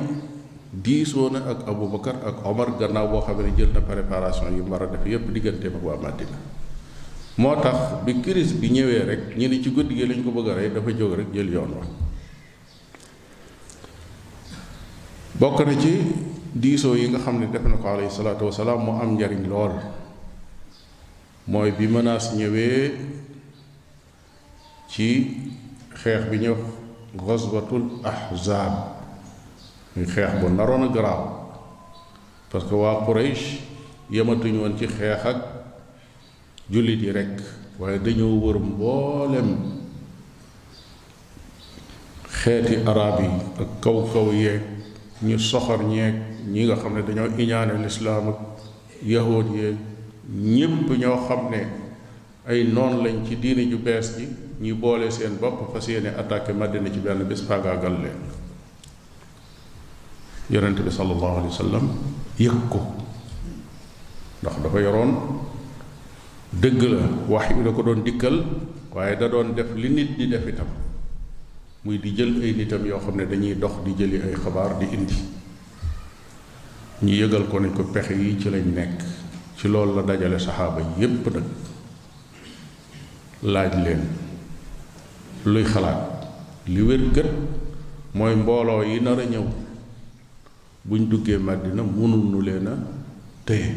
[0.72, 4.70] diisoo na ak Aboubacar ak Omar gannaaw boo xam ne jël na préparation yi mu
[4.72, 6.38] war a def yépp digganteem ak waa Madina
[7.38, 10.48] moo tax bi crise bi ñëwee rek ñu ni ci guddi gi lañ ko bëgg
[10.48, 11.88] a rey dafa jóg rek jël yoon wax
[15.38, 16.00] bokk na ci
[16.54, 19.72] diisoo yi nga xam ne def na ko alayhi salaatu wasalaam mu am njariñ lool
[21.46, 22.94] mooy bi menace ñëwee
[24.88, 25.36] ci
[25.94, 26.56] xeex bi ñëw
[27.16, 28.96] gosbatul ahzaab
[29.94, 31.20] muy xeex bu naroon a garaaw
[32.50, 33.60] parce que waa Quraysh
[34.10, 35.55] yematuñ woon ci xeex ak
[36.70, 37.38] jullit yi rekk
[37.78, 39.48] waaye dañoo wër mboolem
[42.28, 43.30] xeeti araab yi
[43.62, 44.60] ak kaw-kaw yee
[45.22, 46.14] ñu soxor ñeeg
[46.50, 48.38] ñi nga xam ne dañoo iñaane lislaam ak
[49.04, 49.76] yahood yeeg
[50.30, 51.62] ñépp ñoo xam ne
[52.46, 54.26] ay noon lañ ci diine ñu bees ji
[54.60, 58.20] ñi boole seen bopp fas yéene attaqué Madina ci benn bés faagaagal leen
[60.50, 61.86] yonent bi sallallahu alayhi wa sallam
[62.38, 62.80] yëg ko
[64.42, 65.42] ndax dafa yoroon
[66.60, 68.36] dëgg la wax yu da ko doon dikkal
[68.94, 70.66] waaye da doon def li nit di def itam
[71.84, 74.86] muy di jël ay nitam yoo xam ne dañuy dox di jëli ay xabaar di
[74.96, 75.14] indi
[77.02, 79.04] ñu yëgal ko nañ ko pexe yi ci lañ nekk
[79.56, 81.44] ci loolu la dajale saxaaba yépp nag
[83.42, 84.00] laaj leen
[85.44, 86.00] luy xalaat
[86.66, 87.30] li wér gët
[88.14, 89.44] mooy mbooloo yi nar a ñëw
[90.84, 92.74] buñ duggee Madina mënul nu leen a
[93.44, 93.74] téye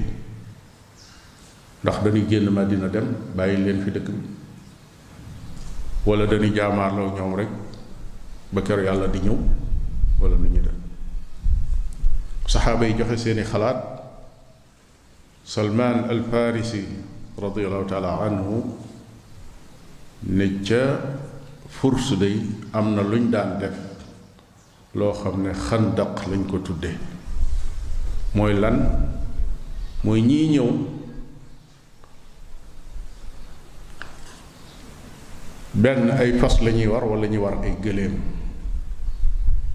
[1.83, 4.27] ndax dañuy génn madina dem bàyyi leen fi dëkk bi
[6.05, 7.47] wala dañuy jaamaarloo ñoom rek
[8.51, 9.37] ba kero yàlla di ñëw
[10.19, 10.61] wala nu ñu
[12.47, 13.79] saxaaba yi joxe seeni xalaat
[15.45, 16.83] salman al farisi
[17.39, 18.63] radiallahu taala anhu
[20.23, 20.99] ne ca
[21.69, 22.41] furs day
[22.73, 23.77] am na luñ daan def
[24.95, 26.59] loo xam ne xandaq lañ ko
[28.35, 28.77] mooy lan
[30.03, 30.67] mooy ñii ñëw
[35.73, 38.17] benn ay fas lañuy war wala ñuy war ay gëléem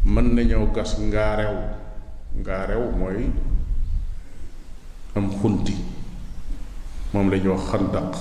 [0.04, 1.54] mën nañoo gas ngaarew
[2.42, 3.30] ngaarew mooy
[5.14, 5.72] am xunti
[7.14, 8.16] moom la ñuy wax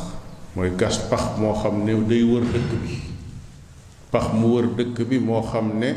[0.56, 2.90] mooy gas pax moo xam ne day wër dëkk bi
[4.12, 5.96] pax mu wër dëkk bi moo xam ne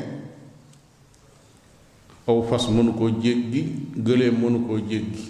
[2.27, 5.29] aw fas mënu koo jéggi gëléem mënu koo jéggi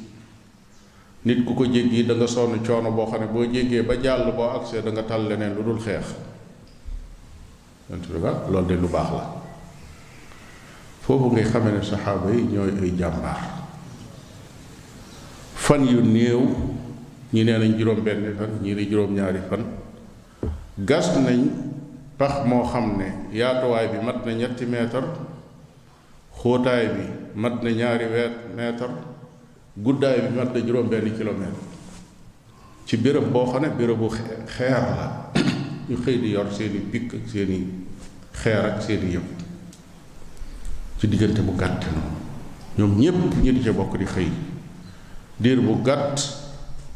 [1.26, 4.30] nit ku ko jéggi da nga sonn coono boo xam ne boo jéggee ba jàll
[4.32, 6.14] boo agsee da nga tal leneen lu dul xeex
[7.90, 8.20] yonent bi
[8.52, 9.22] loolu de lu baax la
[11.02, 13.40] foofu ngay xamee ne saxaaba yi ñooy ay jàmbaar
[15.54, 16.40] fan yu néew
[17.32, 19.64] ñi nee nañ juróom-benn fan ñii ne juróom-ñaari fan
[20.78, 21.48] gas nañ
[22.18, 25.04] pax moo xam ne yaatuwaay bi mat na ñetti meetar
[26.42, 27.04] xóotaay bi
[27.40, 28.90] mat na ñaari weet meetar
[29.76, 31.58] guddaay bi mat na juróom-benn kilomètre
[32.86, 34.08] ci béréb boo xam ne bérébu
[34.48, 35.22] xeer la
[35.88, 37.62] ñu xëy di yor seeni pikk ak seeni
[38.34, 39.30] xeer ak seeni yëpp
[40.98, 41.86] ci diggante bu gàtt
[42.76, 44.28] noonu ñoom ñépp ñu di ca bokk di xëy
[45.38, 46.18] diir bu gàtt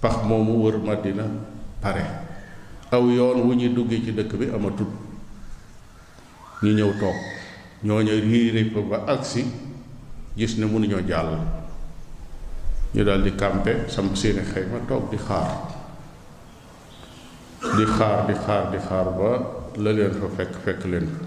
[0.02, 1.22] pax moomu wër madina
[1.80, 2.02] pare
[2.90, 4.90] aw yoon wu ñuy duggee ci dëkk bi amatul
[6.62, 7.14] ñu ñëw toog
[7.84, 9.44] ñooñu riire ko ba agsi
[10.36, 11.38] gis ne mënuñoo jàll
[12.94, 14.40] ñu daal di campé samp seeni
[14.72, 15.69] ma toog di xaar
[17.80, 19.30] di xaar di xaar di xaar ba
[19.82, 21.24] la leen fa fekk fekk leen fa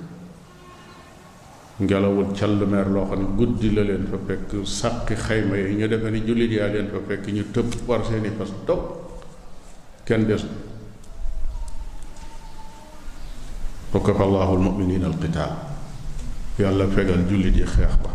[1.81, 6.07] ngelawul callmeer loo xam ne guddi la leen fa fekk sàqi xayma yi ñu defe
[6.11, 8.81] ni jullit yaa leen fa fekk ñu tëb war seeni fas dog
[10.05, 10.43] kenn des
[13.91, 15.53] wa kafa allahu almuminina alqital
[16.59, 18.11] yàlla fegal jullit yi xeex ba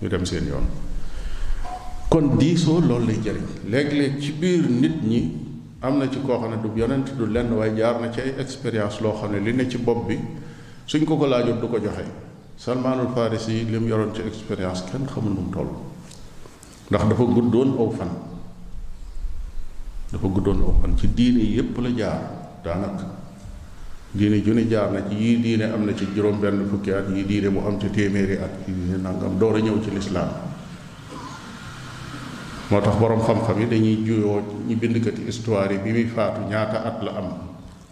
[0.00, 0.66] ñu dem seen yoon
[2.10, 5.45] kon diisoo loolu lay jëriñ léeg-léeg ci biir nit ñi
[5.80, 8.34] am na ci koo xam ne du yonent du lenn waaye jaar na ci ay
[8.38, 10.18] expérience loo xam ne li ne ci bopp bi
[10.86, 12.04] suñ ko ko laajoon du ko joxe
[12.56, 15.68] salmaanul farisi yi lim yoroon ci expérience kenn xamul nu mu toll
[16.88, 18.10] ndax dafa guddoon aw fan
[20.12, 22.20] dafa guddoon aw fan ci diine yépp la jaar
[22.64, 23.04] daanaka
[24.12, 27.26] diine ju jaar na ci yii diine am na ci juróom benn fukki at yii
[27.26, 30.30] diine mu am ci téeméeri at yii diine nangam door ñëw ci lislaam
[32.70, 36.78] moo tax boroom xam-xam yi dañuy juyoo ñu bindkati histoire yi bi muy faatu ñaata
[36.88, 37.28] at la am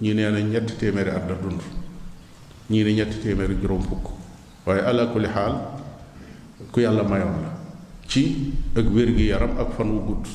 [0.02, 1.60] ñi nee na ñetti téeméeri at la dund
[2.70, 4.04] ñii ne ñetti téeméeri juróom fukk
[4.66, 5.54] waaye ala kulli xaal
[6.74, 7.50] ku yàlla mayoon la
[8.10, 10.26] ci ak wér-gi-yaram ak fan wu gudd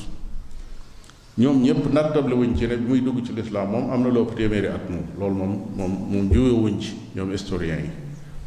[1.36, 4.24] ñoom ñëpp nattable wuñ ci ne bi muy dugg ci lislaam moom am na loo
[4.24, 7.90] ëpp téeméeri at moom loolu moom moom moom juyoo wuñ ci ñoom historien yi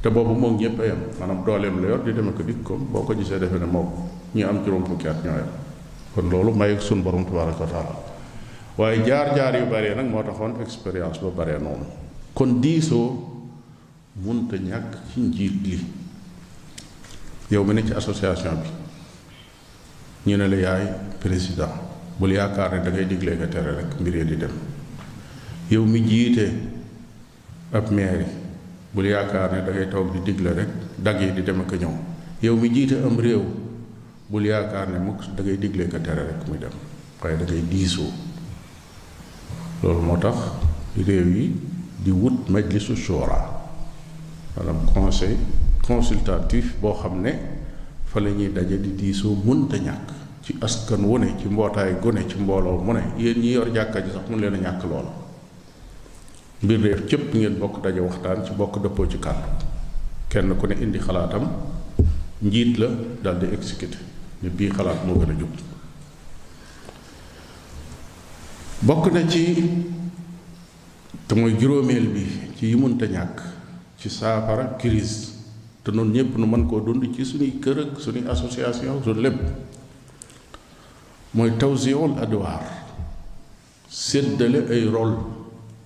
[0.01, 2.85] te boobu moom ñëpp a yem maanaam dooleem la yor di deme ko dikk comme
[2.91, 3.87] boo ko gisee defe ne moom
[4.33, 5.07] ñi am juróom fukki
[6.13, 7.93] kon loolu may suñ borom tabaraka wa taala
[8.77, 11.85] waaye jaar-jaar yu bare nag moo taxoon expérience ba bare noonu
[12.37, 13.17] kon diisoo
[14.21, 15.79] munta ñàkk ci njiit li
[17.49, 18.69] yow mi ne ci association bi
[20.31, 20.85] ñu ne la yaay
[21.19, 21.71] président
[22.19, 24.53] bul yaakaar ne da ngay diglee nga tere rek mbir yi di dem
[25.73, 26.45] yow mi jiite
[27.73, 28.29] ab mairie
[28.93, 31.93] bul yaakaar ne dangay ngay di digle rek dagg yi di dem ak a ñëw
[32.45, 33.62] yow mi jiite am réew
[34.33, 36.73] bul yaakaar ne mukk da ngay digle ko tere rek muy dem
[37.21, 38.09] waaye da ngay diisoo
[39.83, 40.39] loolu moo tax
[40.97, 41.45] réew yi
[42.03, 43.37] di wut majlisu shura
[44.55, 45.37] maanaam conseil
[45.87, 47.31] consultatif boo xam ne
[48.09, 50.07] fa lañuy daje di diisoo mënta ñàkk
[50.43, 54.09] ci askan wone ci mbootaay gone ci mbooloo mu ne yéen ñi yor jàkka ji
[54.13, 55.07] sax mun leen a ñàkk lool
[56.63, 59.45] mbir réew cëpp ngeen bokk daje waxtaan ci bokk dëppoo ci kàddu
[60.29, 61.45] kenn ku ne indi xalaatam
[62.41, 62.87] njiit la
[63.23, 64.11] daldi exécuté
[64.43, 65.51] ne bii xalaat moo gën a jub
[68.87, 69.43] bokk na ci
[71.27, 72.75] te mooy juróomeel bi ci yi
[73.11, 73.37] ñàkk
[73.97, 75.31] ci saafara crise
[75.83, 79.39] te noonu ñépp nu mën koo dund ci suñuy kër ak suñuy association suñu lépp
[81.33, 82.63] mooy taw tawsiul adwaar
[83.89, 85.17] séddale ay rôle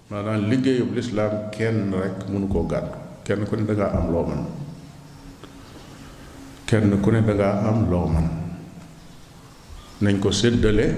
[0.10, 2.92] maanaam liggéeyub lislaam kenn rek mënu koo gàddu
[3.26, 4.42] kenn ku ne dangaa am loo man
[6.68, 8.46] kenn ku ne dangaa am loo man
[10.02, 10.94] nañ ko séddale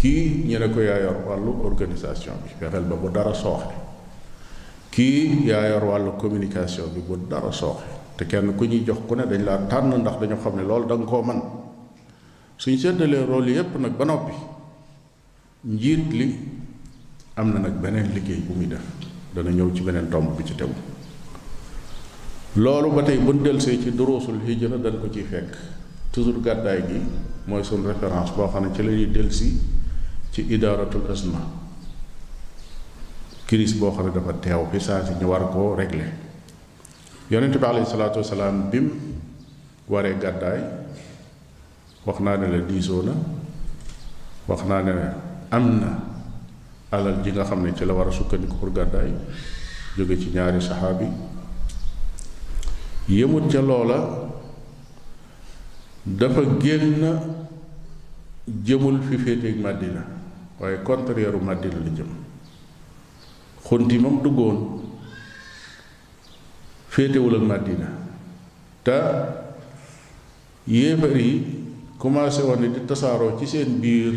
[0.00, 3.68] kii ñene ne ko yaa wàllu organisation bi fexeel ba bu dara sooxe
[4.90, 7.84] kii yaa yor communication bi bu dara sooxe
[8.16, 10.86] te kenn ku ñuy jox ku ne dañ laa tànn ndax dañu xam ne loolu
[10.86, 11.42] danga nga koo man
[12.56, 14.32] suñ séddalee rôle yépp nag ba noppi
[15.64, 16.38] njiit li
[17.36, 18.80] am na nag beneen liggéey bu muy def
[19.34, 20.72] dana ñëw ci beneen tomb bi ci tegu
[22.56, 25.52] loolu ba tey bu ñu delsee ci duruusul hijra dañ ko ciy fekk
[26.10, 27.00] toujours gàddaay gi
[27.46, 29.56] mooy suñ référence boo xam ne ci la ñuy dellusi
[30.32, 31.40] ci idaaratul asma
[33.46, 36.12] crise boo xam ne dafa teew fi saa si ñu war koo régler
[37.30, 38.20] yonent bi alayhi salaatu
[38.70, 38.92] bi mu
[39.88, 40.60] waree gàddaay
[42.04, 43.12] wax naa ne la diisoo na
[44.46, 44.92] wax naa ne
[45.50, 45.90] am na
[46.92, 49.12] alal ji nga xam ne ci la war a sukkandiku pour gàddaay
[49.96, 51.06] jóge ci ñaari saxaabi
[53.08, 54.28] yëmut ca loola
[56.06, 57.02] dafa génn
[58.64, 60.04] jëmul fi féeteeg Madina
[60.60, 62.12] waaye contraire u Madina la jëm
[63.66, 64.58] xunti moom duggoon
[66.88, 67.86] féetewul ak Madina
[68.82, 68.96] te
[70.66, 71.58] yéefar yi
[71.98, 74.14] commencé woon ne di tasaaroo ci seen biir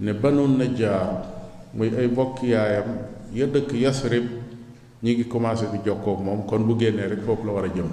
[0.00, 1.24] ne banoon na najjaar
[1.74, 2.96] muy ay bokk yaayam
[3.32, 4.26] ya dëkk yasrib
[5.02, 7.88] ñu ngi commencé di jokkoo moom kon bu génnee rek foofu la war a jëm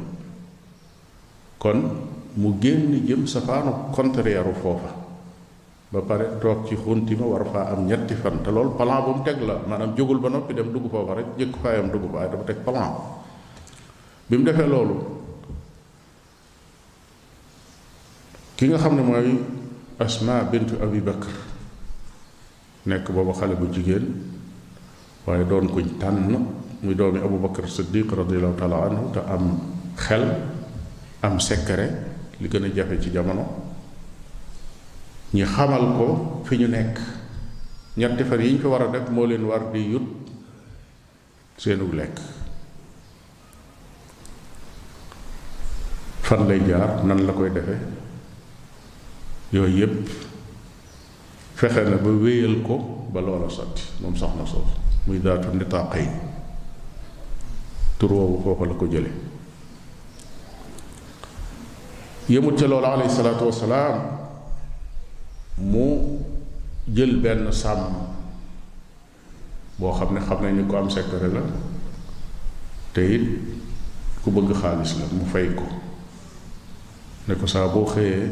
[1.57, 4.91] kon mu génn jëm safaanu contraire foofa
[5.91, 9.11] ba pare toog ci xunti ma war faa am ñetti fan te loolu plan bu
[9.15, 12.17] mu teg la maanaam jógul ba noppi dem dugg foofa rek jëkk faayam dugg fa
[12.19, 12.91] ay dafa teg plan
[14.27, 14.97] bi mu defee loolu
[18.55, 19.29] ki nga xam ne mooy
[19.99, 20.99] asma bintu abi
[22.85, 24.05] nekk booba xale bu jigéen
[25.23, 26.35] waaye doon kuñ tànn
[26.83, 29.43] muy doomi abu bakar siddiq radiallahu taala anhu te am
[29.95, 30.25] xel
[31.23, 32.11] am secret
[32.41, 33.45] li gën a jafe ci jamono
[35.33, 36.05] ñi xamal ko
[36.45, 36.99] fi ñu nekk
[37.97, 40.03] ñetti fan yi ñu fi war a def moo leen war di yut
[41.57, 42.19] seenu lekk
[46.23, 47.77] fan lay jaar nan la koy defe
[49.53, 50.07] yooyu yépp
[51.55, 54.75] fexe na ba wéyal ko ba loola sotti moom soxna soosu
[55.07, 56.09] muy daatu nitaqay
[57.97, 59.33] tur woowu foofu la ko jële
[62.29, 64.17] yëmut ca loolu alayhi salaatu wasalaam
[65.61, 66.17] mu
[66.93, 67.93] jël benn sàmm
[69.77, 71.41] boo xam ne xam nañu ko am secret la
[72.93, 73.05] te
[74.23, 75.65] ku bëgg xaalis la mu fay ko
[77.27, 78.31] ne ko saa boo xëyee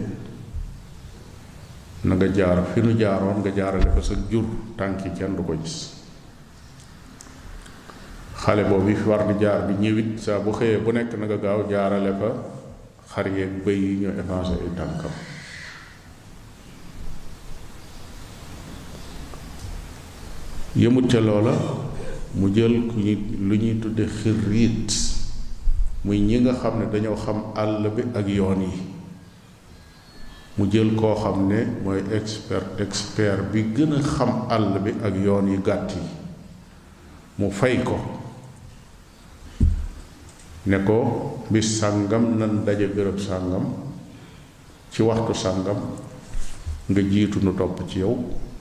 [2.04, 4.44] na nga jaar fi nu jaaroon nga jaarale ko sa jur
[4.78, 5.92] tànk yi kenn du ko gis
[8.42, 11.38] xale boobu fi war di jaar bi ñëwit saa bu xëyee bu nekk na nga
[11.38, 12.32] gaaw jaarale fa
[13.14, 15.12] xar yeeg bëy yi ñoo évancé ay tànkam
[20.82, 21.54] yëmut ca loola
[22.34, 23.14] mu jël ku ñu
[23.48, 24.90] lu ñuy tudde xirriit
[26.04, 28.76] muy ñi nga xam ne dañoo xam àll bi ak yoon yi
[30.58, 35.48] mu jël koo xam ne mooy expert expert bi gëna xam àll bi ak yoon
[35.52, 36.02] yi gàtt yi
[37.38, 38.23] mu fay ko
[40.66, 40.98] ne ko
[41.50, 43.66] bis sàngam nan daje béréb sàngam
[44.92, 45.76] ci waxtu sàngam
[46.90, 48.16] nga jiitu nu topp ci yow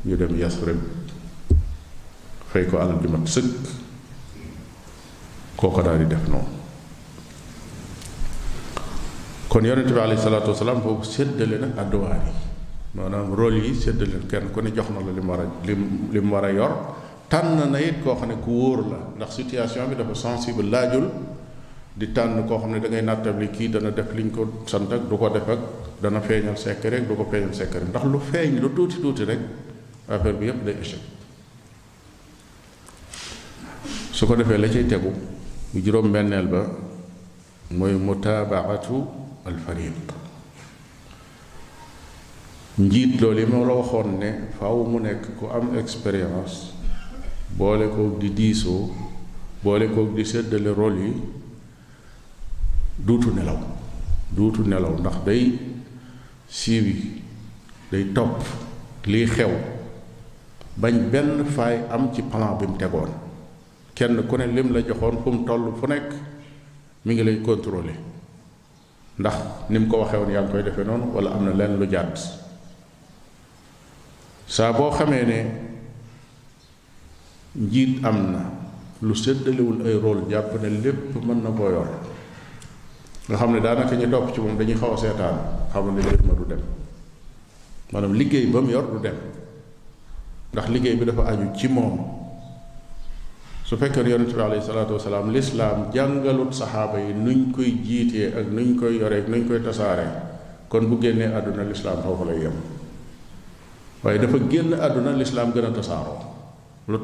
[0.04, 0.78] ñu dem yasrib
[2.50, 3.54] fay ko alal ju mat sëkk
[5.56, 6.48] kooko daal di def noonu
[9.48, 12.32] kon yonent bi alayhi salatu wasalaam foofu séddale na adduwaar yi
[12.94, 15.80] maanaam rôle yi séddale kenn ku ne jox na la lim war lim
[16.12, 16.72] lim yor
[17.30, 18.10] na it ku
[18.90, 20.62] la ndax situation bi dafa sensible
[21.94, 25.08] di tànn koo xam ne da ngay nattabli kii dana def liñ ko sant ak
[25.08, 25.58] du ko def ak
[26.00, 29.38] dana feeñal secret ak du ko feeñal secret ndax lu feeñ lu tuuti tuuti rek
[30.08, 31.00] affaire bi yëpp day échec
[34.10, 35.12] su ko defee la cay tegu
[35.72, 36.62] bu juróom-benneel ba
[37.76, 39.04] mooy mutaabaatu
[39.44, 39.92] al fariq
[42.78, 46.72] njiit loolu yi ma la waxoon ne faw mu nekk ku am expérience
[47.52, 48.88] boole koog di diisoo
[49.62, 51.12] boole koog di séddale rôle yi
[53.04, 53.58] duutu nelaw
[54.30, 55.42] duutu nelaw ndax day
[56.46, 56.94] siiwi
[57.90, 58.38] day topp
[59.04, 59.52] lii xew
[60.78, 63.10] bañ benn faay am ci plan bi mu tegoon
[63.94, 66.08] kenn ku ne lim la joxoon fu mu toll fu nekk
[67.04, 67.98] mu ngi lay contrôler
[69.18, 69.36] ndax
[69.68, 71.86] ni mu ko waxee woon yaa ngi koy defee noonu wala am na lenn lu
[71.90, 72.16] jàdd
[74.46, 75.38] saa boo xamee ne
[77.66, 78.40] njiit am na
[79.02, 81.88] lu séddalewul ay rôle jàpp ne lépp mën na koo yor
[83.26, 85.36] nga xam ne daanaka ñu topp ci moom dañuy xaw a seetaan
[85.70, 86.62] xam ne mbir ma du dem
[87.94, 89.14] maanaam liggéey ba yor du dem
[90.52, 92.02] ndax liggéey bi dafa aju ci moom
[93.62, 98.46] su fekkee yonente bi alayhi salaatu wasalaam lislaam jàngalut saxaaba yi nuñ koy jiitee ak
[98.50, 100.06] nuñ koy yoree ak nuñ koy tasaare
[100.66, 102.56] kon bu génnee àdduna lislaam foofu lay yem
[104.02, 106.20] waaye dafa génn àdduna lislaam gën a tasaaroo
[106.90, 106.98] lu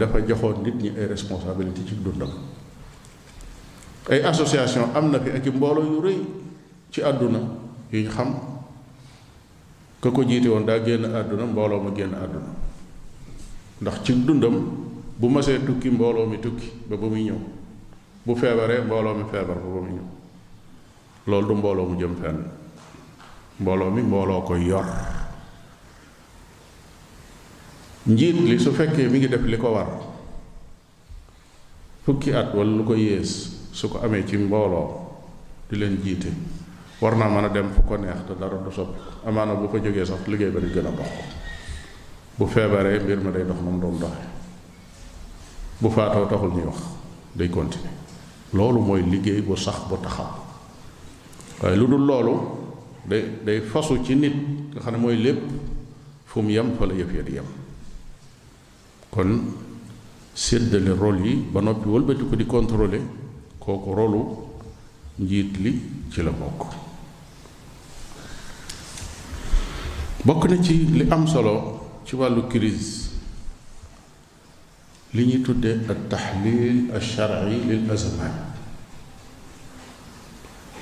[0.00, 2.32] dafa joxoon nit ñi ay responsabilité ci dundam
[4.10, 6.18] ay association am na fi ak mbooloo yu rëy
[6.90, 7.38] ci àdduna
[7.92, 8.34] yuñ xam
[10.02, 12.50] ka ko jiite woon daa génn àdduna mbooloo ma génn àdduna
[13.82, 14.56] ndax ci dundam
[15.18, 17.38] bu masee tukki mbooloo mi tukki ba ba muy ñëw
[18.26, 20.08] bu feebaree mbooloo mi feebar ba ba muy ñëw
[21.28, 22.38] loolu du mbooloo mu jëm fenn
[23.60, 24.86] mbooloo mi mbooloo ko yor
[28.06, 29.86] njiit li su fekkee mi ngi def li ko war
[32.02, 35.10] fukki at walla lu ko yées su ko amee ci mbooloo
[35.70, 36.28] di leen jiite
[37.00, 39.78] war naa mën a dem fu ko neex te dara du soppi amaana bu ko
[39.78, 41.08] jógee sax liggéey ba di gën a dox
[42.36, 44.24] bu feebaree mbir ma day dox na mu doon doxe
[45.80, 46.78] bu faatoo taxul ñuy wax
[47.34, 47.90] day continuer
[48.52, 50.28] loolu mooy liggéey bu sax bu taxaw
[51.62, 52.34] waaye lu dul loolu
[53.08, 54.34] day day fasu ci nit
[54.74, 55.40] nga xam ne mooy lépp
[56.26, 57.44] fu yam yem fa la yëf di yem
[59.10, 59.40] kon
[60.34, 63.00] séddale rôle yi ba noppi wëlbati ko di contrôler
[63.62, 64.22] kooku rolu
[65.18, 65.72] njiit li
[66.10, 66.60] ci la bokk
[70.26, 73.10] bokk na ci li am solo ci wàllu crise
[75.14, 78.34] li ñuy tuddee ak taxlil al sharci lil azmaan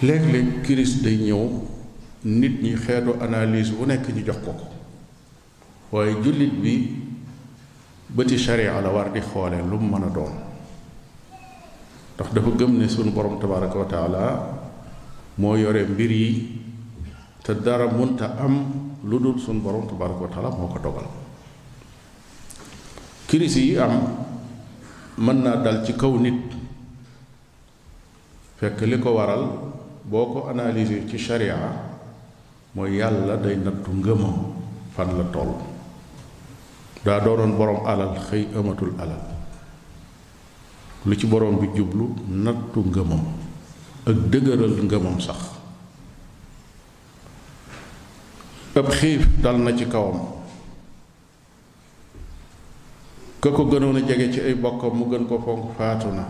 [0.03, 1.43] léeg-léeg crise day ñëw
[2.25, 4.67] nit ñi xeetu analise bu nekk ñu jox ko ko
[5.93, 6.75] waaye jullit bi
[8.09, 10.35] bëti sharia la war di xoole lu mën a doom
[12.21, 13.89] ndax dafa gëm ne sunu borom tabaraka wa
[15.39, 16.61] moo yore mbir yi
[17.43, 21.07] te dara munta am lu dul sunu borom tabaraka wa moo ko dogal
[23.27, 24.13] crise yi am
[25.17, 26.45] mën naa dal ci kaw nit
[28.59, 29.73] fekk li ko waral
[30.05, 31.57] boo ko analyser ci sharia
[32.75, 34.37] mooy yàlla day nattu ngëmam
[34.93, 35.57] fan la toll
[37.03, 39.30] daa doonoon borom alal xëy amatul alal
[41.09, 43.25] lu ci borom bi jublu nattu ngëmam
[44.07, 45.57] ak dëgëral ngëmam sax
[48.77, 50.45] ab xiif dal na ci kawam
[53.41, 56.25] ka ko gënoon a jege ci ay bokkam mu gën ko fonk faatu na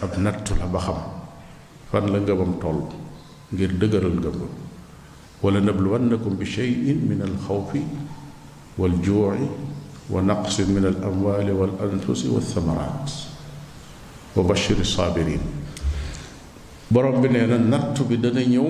[0.00, 0.98] ab nattu la ba xam
[1.92, 2.88] fan la ngëmam toll
[3.52, 4.52] ngir dëgëral ngëmam
[5.42, 7.84] wala nabluwannakum bi shay'in min alxawfi
[8.78, 9.44] waljuuci
[10.08, 13.31] wa naqsin min al amwali wal anfusi walthamarat
[14.36, 15.44] wa bashiri saabiriin
[16.90, 18.64] borom bi nee na nattu bi dana ñëw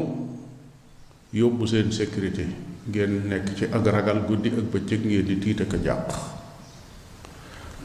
[1.34, 2.46] yóbbu seen sécurité
[2.88, 6.08] ngeen nekk ci ak ragal guddi ak bëccëg ngeen di tiit ak a jàq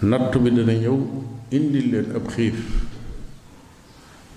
[0.10, 0.98] nattu bi dana ñëw
[1.52, 2.58] indi leen ab xiif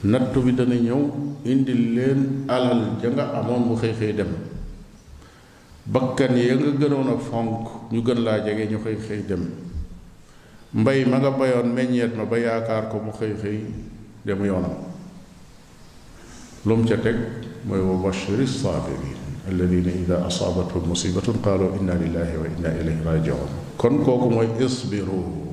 [0.04, 1.00] nattu bi dana ñëw
[1.44, 4.30] indil leen alal ja nga amoon mu xëy xëy dem
[5.86, 9.69] bakkan yee nga gënoon a fonk ñu gën laa jege ñu xëy xëy dem
[10.74, 13.58] mbay ma nga bayoon meññeet ma ba yaakaar ko mu xëy xëy
[14.22, 14.78] dem yoonam
[16.62, 17.16] lum ca teg
[17.66, 19.18] mooy wa bashiri sabirin
[19.50, 25.50] alladina ida asaabathum musibatun qalu inna lillahi wa inna ilayhi rajiun kon kooku mooy isbiru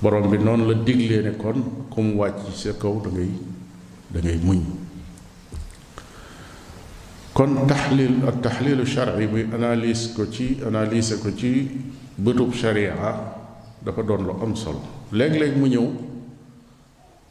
[0.00, 3.30] borom bi noonu la diglee ne kon ku mu wàcc sa kaw da ngay
[4.16, 4.64] da ngay muñ
[7.36, 11.50] kon tahlil ak taxlilu chari muy analyse ko ci analyse ko ci
[12.18, 12.94] bëtub sharia
[13.86, 14.80] dafa doon lu am solo
[15.14, 15.86] léeg-léeg mu ñëw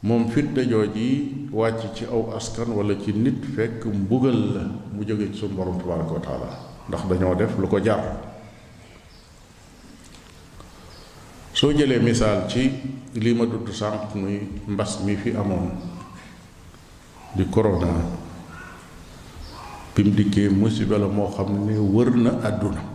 [0.02, 1.08] moom fitna jooji
[1.52, 4.62] wàcc ci aw askan wala ci nit fekk mbugal la
[4.94, 6.48] mu jóge ci suñu borom tabaraka wa taala
[6.88, 8.00] ndax dañoo def lu ko jar
[11.52, 12.72] soo jëlee misaal ci
[13.12, 15.68] lii ma dudd sànq muy mbas mi fi amoon
[17.36, 17.92] di corona
[19.94, 22.87] bi mu dikkee musiba la moo xam ne wër na àdduna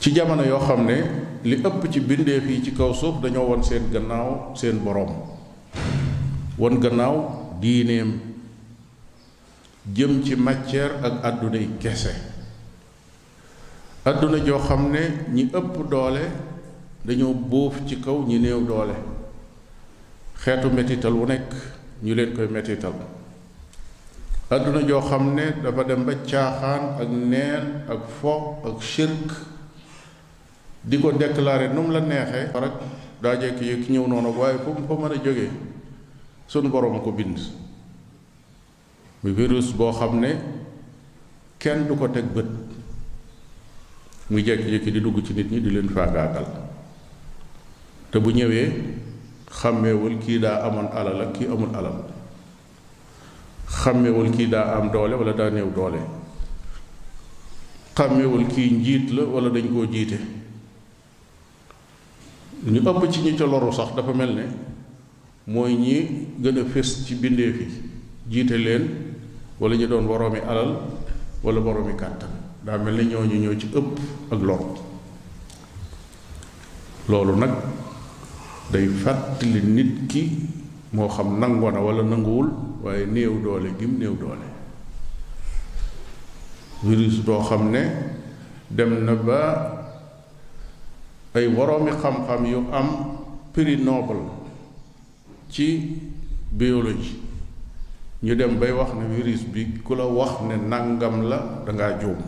[0.00, 0.98] ci jamono yoo xam ne
[1.42, 5.10] li ëpp ci bindeef yi ci kaw suuf dañoo won seen gannaaw seen boroom
[6.56, 7.16] wan gannaaw
[7.60, 8.20] diineem
[9.92, 12.14] jëm ci matière ak àddunay kese
[14.04, 16.30] àdduna joo xam ne ñi ëpp doole
[17.04, 18.94] dañoo bóof ci kaw ñi néew doole
[20.38, 21.50] xeetu mettital wu nekk
[22.02, 22.92] ñu leen koy mettital
[24.48, 29.57] àdduna joo xam ne dafa dem ba caaxaan ak neen ak fo ak shirk
[30.88, 32.72] di ko déclarer nu la neexee rek
[33.20, 35.50] daa jekk yëg ñëw noonu waaye fu mu fa mën a jógee
[36.48, 37.38] sunu borom ko bind
[39.22, 40.30] mu virus boo xam ne
[41.58, 42.46] kenn du ko teg bët
[44.30, 46.46] muy jékki-jékki di dugg ci nit ñi di leen faagaagal
[48.10, 48.72] te bu ñëwee
[49.50, 52.00] xàmmeewul kii daa amoon alal ak kii amul alal
[53.82, 56.00] xàmmeewul kii daa am doole wala daa néew doole
[57.94, 60.37] xàmmewul kii njiit la wala dañ koo jiite
[62.66, 64.42] ñu ëpp ci ñi ca loru sax dafa mel ne
[65.46, 67.66] mooy ñi gën a fés ci bindeef yi
[68.28, 68.84] jiite leen
[69.60, 70.76] wala ñu doon boroomi alal
[71.42, 72.28] wala boroomi kàttan
[72.62, 73.98] daa mel ne ñu ñëw ci ëpp
[74.30, 74.64] ak loru
[77.08, 77.50] loolu nag
[78.72, 80.38] day fàttali nit ki
[80.92, 82.50] moo xam nangoo na wala nanguwul
[82.82, 84.46] waaye néew doole gim néew doole
[86.82, 87.82] virus boo xam ne
[88.68, 89.77] dem na ba
[91.38, 92.88] ay woroomi xam-xam yu am
[93.54, 93.78] prix
[95.50, 95.68] ci
[96.50, 97.14] biologie
[98.26, 102.18] ñu dem bay wax ne virus bi ku la wax ne nangam la dangaa juum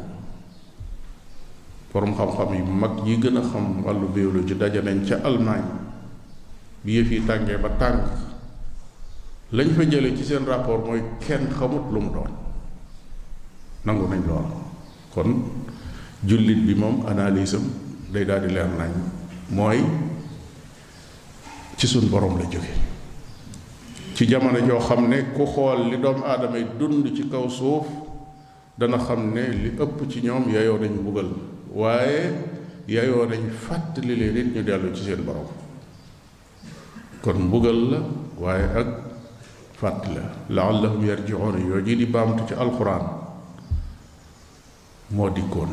[1.92, 5.62] borom xam-xam yu mag yi gën a xam wàllu biologie daje nañ ca Allemagne
[6.84, 7.98] bi yëf yi tàngee ba tàng
[9.52, 12.30] lañ fa jële ci seen rapport mooy kenn xamut lu mu doon
[13.84, 14.44] nangu nañ lool
[15.14, 15.42] kon
[16.22, 17.58] jullit bi moom analyse
[18.12, 18.90] day daal di leer nañ
[19.54, 19.80] mooy
[21.78, 22.68] ci sun borom la jóge
[24.14, 27.86] ci jamono joo xam ne ku xool li doomu aadama yi dund ci kaw suuf
[28.76, 31.30] dana xam ne li ëpp ci ñoom yayoo nañ mbugal
[31.72, 32.34] waaye
[32.88, 35.46] yayoo nañ fàttali leen nit ñu dellu ci seen borom
[37.22, 37.98] kon mbugal la
[38.38, 38.88] waaye ak
[39.78, 43.06] fàtt la laallahum yarjiun yoo ji di baamtu ci alquran
[45.11, 45.72] moo dikkoon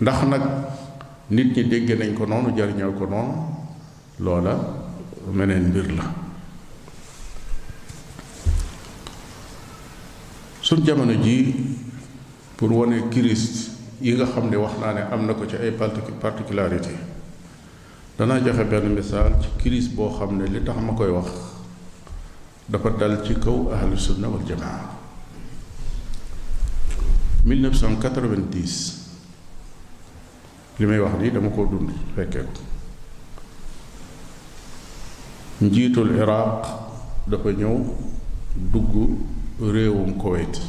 [0.00, 0.44] ndax nag
[1.30, 3.34] nit ñi dégg nañ ko noonu jariñoo ko noonu
[4.20, 4.54] loola
[5.32, 6.04] meneen mbir la
[10.62, 11.54] suñ jamono ji
[12.56, 13.70] pour wane kirist
[14.00, 16.94] yi nga xam ne wax naa ne am na ko ci ay particularité
[18.16, 21.28] danaa joxe benn misaal ci kirist boo xam ne li tax ma koy wax
[22.68, 24.94] dafa dal ci kaw ahlu sunna wal jamaa
[27.44, 29.02] 1990
[30.78, 32.62] li may wax lii dama koo dund fekkee ko
[35.66, 36.66] njiitul iraq
[37.26, 37.76] dafa ñëw
[38.72, 38.94] dugg
[39.72, 40.60] réewum Koweït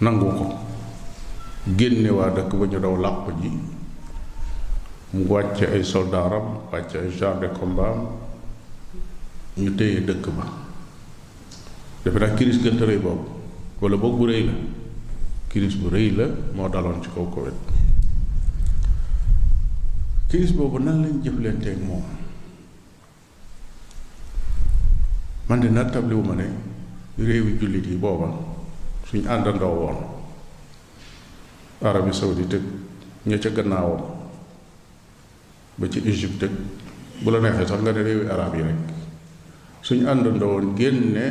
[0.00, 0.44] nangu ko
[1.76, 3.50] génne waa dëkk ba ñu daw làqu ji
[5.14, 7.98] mu wàcce ay soldaaram wàcce ay chars combat
[9.62, 10.44] ñu téye dëkk ba
[12.04, 13.24] defe naa kiris gën rëy boobu
[13.80, 14.52] wala boog bu rëy la
[15.54, 16.26] crise bu rëy la
[16.56, 17.54] moo daloon ci kaw Koweït
[20.30, 22.02] crise boobu nan lañ jëflanteeg moom
[25.48, 26.48] man de nattable wu ma ne
[27.18, 28.28] réewi jullit yi booba
[29.06, 29.98] suñ àndandoo woon
[31.86, 32.64] Arabie Saoudite ak
[33.26, 34.02] ña ca gannaawam
[35.78, 36.54] ba ci Égypte ak
[37.22, 38.78] bu la neexee sax nga ne réewi arab yi rek
[39.86, 41.26] suñ àndandoo woon génne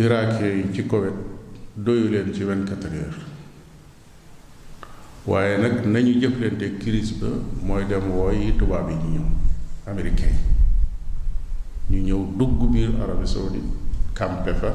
[0.00, 1.35] Irak yi ci Koweït
[1.76, 3.16] doyu leen ci vingt-quatre heures
[5.26, 7.28] waaye nag nañu leen te crise ba
[7.62, 9.24] mooy dem wooy tubaab yi ñu ñëw
[9.86, 10.34] américain
[11.90, 13.68] yi ñu ñëw dugg biir Arabie saoudite
[14.14, 14.72] campé fa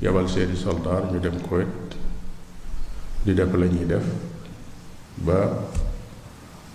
[0.00, 1.94] yabal seeni soldaar ñu dem Koweït
[3.24, 4.04] di def la ñuy def
[5.16, 5.66] ba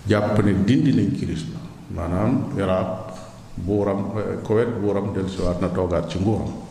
[0.08, 1.62] jàpp ne dindi nañ crise ba
[1.96, 3.14] maanaam Iraq
[3.58, 4.12] buuram
[4.44, 6.64] Koweït buuram dellusiwaat na toogaat ci nguuram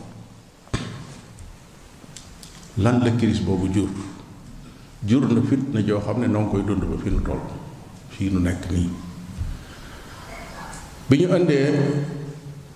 [2.77, 3.87] lan la crise boobu jur
[5.05, 7.41] jur na fitna joo xam ne noo koy dund ba fi nu toll
[8.13, 8.89] fii nu nekk nii
[11.09, 11.69] bi ñu indee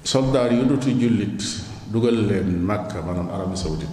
[0.03, 1.39] soldaar yu dutu jullit
[1.91, 3.91] dugal leen Makka maanaam Arabie Saoudite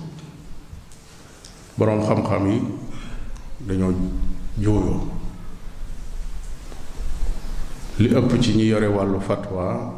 [1.77, 2.59] boroom xam-xam yi
[3.67, 3.93] dañoo
[4.63, 5.01] jooyoo
[7.99, 9.93] li ëpp ci ñu yore wàllu fatwa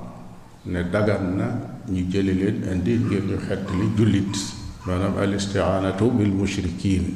[0.65, 1.47] ne dagan na
[1.93, 3.61] ñu jëli leen indi ngir ñu xett
[3.99, 4.57] jullit
[4.89, 7.07] maanaam al istiaanatu bil mushrikiin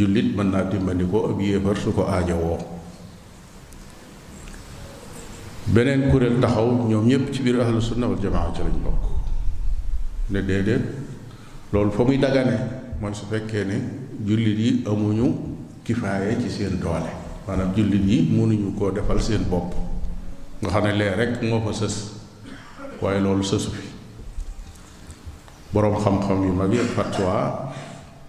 [0.00, 2.56] jullit mën naa dimbandikoo ab yéefar su ko aajowoo
[5.76, 9.02] beneen kuréel taxaw ñoom ñépp ci biir ahlu sunna wal jamaa ci lañ bokk
[10.32, 10.84] ne déedéet
[11.72, 12.56] loolu fa muy dagane
[13.00, 13.76] mooy su fekkee ne
[14.28, 15.28] jullit yi amuñu
[15.84, 17.10] kifaaye ci seen doole
[17.46, 19.74] maanaam jullit yi mënuñu koo defal seen bopp
[20.62, 21.96] nga xam ne lee rek moo fa sës
[23.02, 23.89] waaye loolu sësu fi
[25.72, 27.70] borom xam-xam yu mag ya fatwa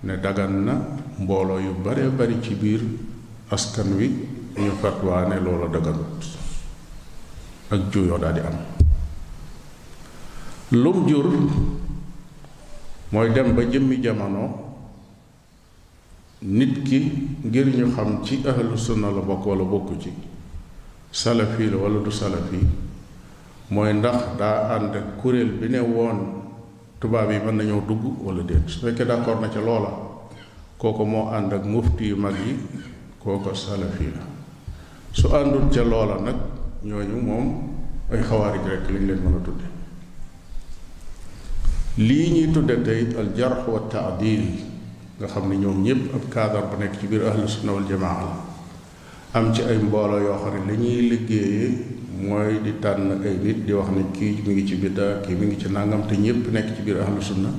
[0.05, 0.73] ne dagan na
[1.19, 2.81] mbooloo yu bare bari ci biir
[3.51, 4.07] askan wi
[4.57, 6.21] ñu fatwa ne loola daganut
[7.71, 8.57] ak juyoo daal di am
[10.77, 11.25] lum jur
[13.11, 14.77] mooy dem ba jëmmi jamono
[16.43, 16.99] nit ki
[17.45, 20.13] ngir ñu xam ci ahlu sunna la bokk wala bokk ci
[21.09, 22.59] salafi la wala du salafi
[23.71, 26.40] mooy ndax daa ànd kuréel bi ne woon
[27.02, 29.89] tubaab yi mën nañoo dugg wala déet su fekkee d'accord na ca loola
[30.80, 32.54] kooku moo ànd ak mufti yu mag yi
[33.22, 34.24] kooko salafi la
[35.18, 36.38] su àndul ca loola nag
[36.89, 37.45] ñooñu moom
[38.12, 39.66] ay xawaarij rekk lañ leen mën a tudde
[42.08, 44.45] lii ñuy tudde tey al jarx wa taadil
[45.18, 48.22] nga xam ne ñoom ñépp ab cadre bu nekk ci biir ahlu sunna wal jamaa
[48.28, 48.36] la
[49.38, 51.68] am ci ay mbooloo yoo xam ne li ñuy liggéeyee
[52.22, 55.45] mooy di tànn ay nit di wax ne kii mi ngi ci bidda kii mi
[55.47, 57.49] ngi ci nangam te ñëpp nekk ci biir ahlu sunna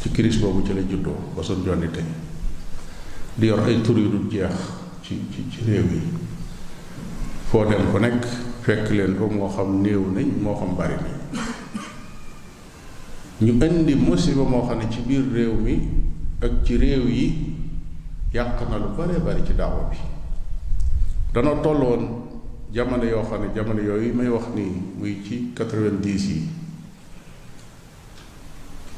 [0.00, 2.04] ci kiris boobu ci la juddoo ba sun jonni tey
[3.34, 4.50] di yor ay tur yu dul jeex
[5.02, 6.00] ci ci ci réew yi
[7.44, 8.24] foo dem ko nekk
[8.62, 11.12] fekk leen moo xam néew nañ moo xam bari nañ
[13.40, 15.78] ñu indi musiba moo xam ne ci biir réew mi
[16.40, 17.54] ak ci réew yi
[18.32, 19.96] yàq na lu bare bari ci daawa bi
[21.60, 22.30] tolloon
[22.72, 26.42] jamono yoo xam ne jamono yooyu may wax nii muy ci quatre vingt yi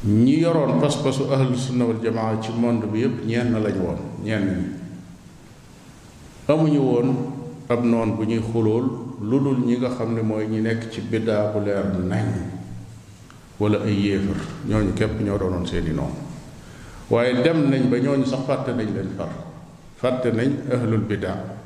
[0.06, 4.46] ñi yoroon pas-pasu ahlu sunna wal jamaa ci monde bi yépp ñenn lañu woon ñeen
[4.46, 4.64] ñi
[6.46, 7.08] amuñu woon
[7.68, 8.86] ab noon bu ñuy xulool
[9.20, 12.24] lu dul ñi nga xam ne mooy ñi nekk ci biddaa bu leer nañ
[13.58, 16.14] wala ay yéefar ñooñu képp ñoo doonoon seeni noonu
[17.10, 19.30] waaye dem nañ ba ñooñu sax fàtte nañ leen far
[19.96, 21.62] fàtte nañ ahlul biddaa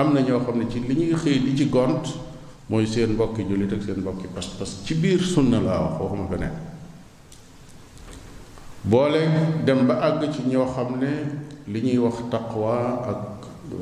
[0.00, 2.02] am na ñoo xam ne ci li ñuy xëy di ci gont
[2.68, 6.52] mooy seen mbokki jullit ak seen mbokki pas-pas ci biir sunna laa wax waxuma feneen
[8.84, 9.20] boole
[9.64, 11.12] dem ba àgg ci ñoo xam ne
[11.72, 13.24] li ñuy wax taqwa ak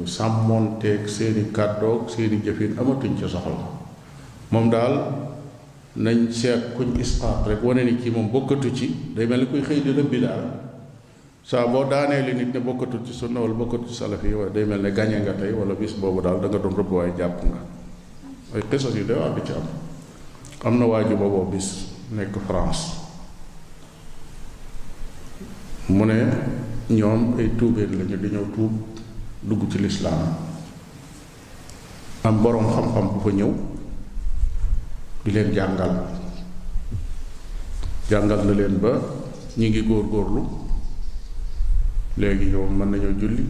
[0.07, 3.69] sàmmoonteeg seeni kàddoog seeni jëfin amatuñ ca soxla
[4.51, 5.13] moom daal
[5.97, 9.63] nañ seet kuñ isqaat rek wane ni kii moom bokkatu ci day mel ni kuy
[9.63, 10.67] xëy di rëbbi daal
[11.49, 14.83] saa boo daaneeli nit ne bokkatul ci sunna wala bokkatul ci salafi wala day mel
[14.85, 17.61] ne gañe nga tey wala bis boobu daal da nga doon rëbb waaye jàpp nga
[18.55, 19.65] ay xisas yu day di ci am
[20.69, 21.69] am na waaju booboo bis
[22.13, 22.85] nekk france
[25.89, 26.19] mu ne
[26.93, 28.73] ñoom ay tuubeen lañu dañoo tuub
[29.49, 30.37] dugg ci lislaam
[32.29, 33.53] am borom xam-xam bu fa ñëw
[35.25, 35.95] di leen jàngal
[38.11, 38.93] jàngal na leen ba
[39.57, 40.58] ñi ngi góor-góorlu
[42.19, 43.45] léegi yow mën nañoo julli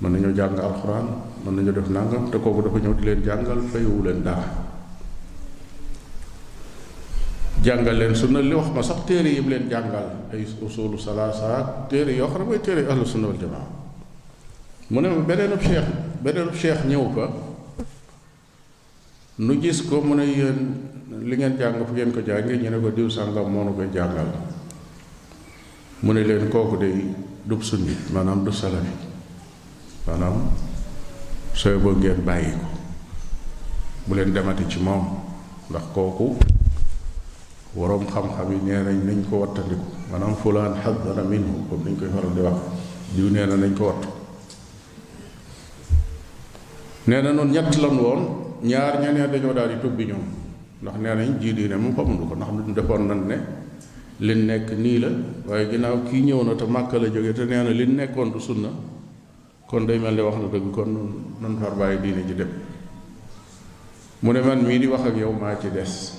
[0.00, 1.06] mën nañoo jàng alxuraan
[1.44, 4.46] mën nañoo def nangam te kooku dafa ñëw di leen jàngal fayewu leen dara
[7.64, 12.14] jàngal leen sunna li wax ma sax téere yi leen jàngal ay usulu salaasa téere
[12.16, 13.66] yoo xam ne mooy téere ahlu sunna wal jamaa
[14.90, 15.88] mu ne ma beneenub cheikh
[16.22, 17.26] beneenub cheikh ñëw fa
[19.38, 20.58] nu gis ko mu ne yéen
[21.28, 23.08] li ngeen jàng fu ngeen ko jàngee ñu ne ko diw
[23.52, 24.30] moo nu koy jàngal
[26.02, 26.88] mu ne leen kooku de
[27.44, 28.88] dub bi maanaam du salafi
[30.06, 30.48] maanaam
[31.52, 32.66] sooy boo ngeen bàyyi ko
[34.08, 35.04] bu leen demati ci moom
[35.68, 36.36] ndax kooku
[37.76, 42.08] waroom xam-xam yi nee nañ nañ ko wattandiku maanaam fulaan xadara minhu comme nañ koy
[42.08, 42.56] faral di wax
[43.14, 44.08] diw nee na nañ ko wattu
[47.08, 48.22] nee na noonu ñett lan woon
[48.62, 50.24] ñaar ña ne dañoo daal di tubbi ñoom
[50.80, 53.36] ndax nee nañ jii diine moom xamuñu ko ndax defoon nañ ne
[54.22, 55.08] li nekk nii la
[55.48, 58.54] waaye ginnaaw kii ñëw na te màkk la jóge te nee na li nekkoon du
[58.60, 58.68] na
[59.66, 60.92] kon day mel ni wax na dëgg kon
[61.40, 62.48] nan far bàyyi diine ji dem
[64.22, 66.12] mu ne man mii di wax ak yow maa ci des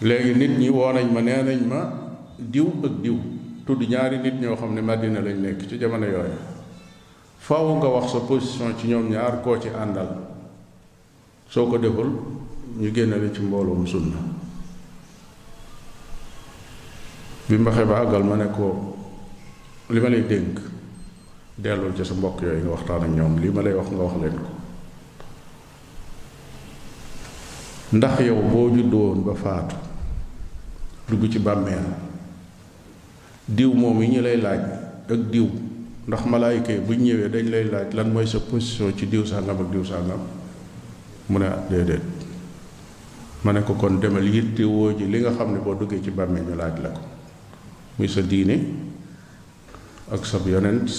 [0.00, 1.80] léegi nit ñi woo nañ ma nee nañ ma
[2.36, 3.18] diw ak diw
[3.64, 6.34] tudd ñaari nit ñoo xam ne Madina lañ nekk ci jamono yooyu
[7.38, 10.18] faaw nga wax sa position ci ñoom ñaar koo ci àndal
[11.46, 12.10] soo ko deful
[12.76, 14.42] ñu génne la ci mbooloom sunna
[17.48, 18.72] bi mu waxee ba àggal ma ne ko
[19.92, 20.58] li ma lay dénk
[21.58, 24.14] dellul ci sa mbokk yooyu nga waxtaan ak ñoom li ma lay wax nga wax
[24.24, 24.50] leen ko
[27.92, 29.76] ndax yow boo juddu woon ba faatu
[31.12, 31.84] dugg ci bàmmeel
[33.46, 34.62] diw moom yi ñu lay laaj
[35.12, 35.44] ak diw
[36.08, 39.60] ndax malaayika yi bu ñëwee dañ lay laaj lan mooy sa position ci diw sàngam
[39.60, 40.20] ak diw sàngam
[41.28, 42.02] mu ne déedéet
[43.44, 46.44] ma ne ko kon demal yittewoo ji li nga xam ne boo duggee ci bàmmeel
[46.48, 47.00] ñu laaj la ko
[47.98, 48.58] muy sa diine
[50.10, 50.90] ak sab yonent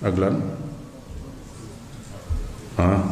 [0.00, 0.40] ak lan
[2.80, 3.04] ah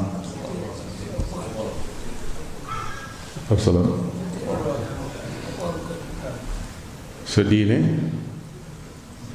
[3.52, 3.92] absalaam
[7.28, 8.00] sa diine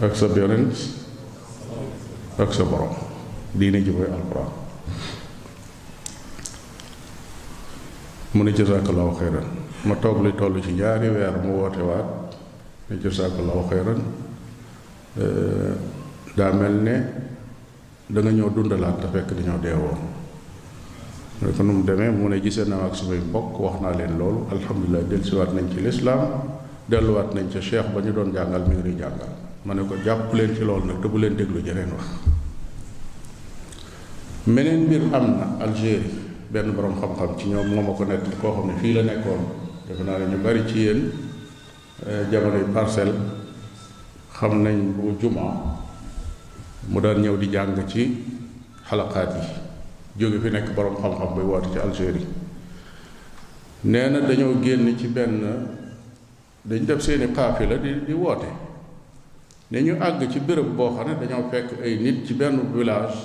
[0.01, 0.73] ak sab yonent
[2.41, 2.97] ak sa borom
[3.53, 4.49] diine ji alxuraan
[8.33, 9.45] mu ne jazaakallahu xeyran
[9.85, 12.18] ma toog li toll ci ñaari weer mu woote waat
[12.97, 14.01] jazakallahu khairan
[15.21, 15.77] eh,
[16.33, 16.95] daa nah, mel ne
[18.09, 19.99] da nga ñëw dundalaat te fekk dañoo deewoon
[21.45, 24.49] ne ko num demee mu ne gisee naa ak sumay mbokk wax naa leen loolu
[24.49, 26.49] alhamdulilah dellusiwaat nañ ci lislaam
[26.89, 29.29] delluwaat nañ ca cheikh ba ñu doon jàngal mi ngi jàngal
[29.65, 32.05] ma ne ko jàpp leen ci loolu nag te bu leen déglu jeneen wax
[34.49, 36.09] meneen mbir am algérie
[36.49, 38.25] benn borom xam-xam ci ñoom ko nekk
[38.81, 39.41] ne la nekkoon
[39.85, 40.89] defe naa ne ñu bari ci
[42.07, 43.11] Eh, jamono yu parcelle
[44.31, 45.51] xam nañ bu jumaa
[46.87, 48.23] mu daan ñëw di jàng ci
[48.87, 49.47] xalaqaat yi
[50.15, 52.25] jóge fi nekk boroom xam-xam bay woote ci Algérie
[53.83, 55.41] nee na dañoo génn ci benn
[56.63, 58.47] dañ def seeni xaafila di di woote
[59.69, 63.17] ne ñu àgg ci bërëb boo xam ne dañoo fekk ay nit ci benn village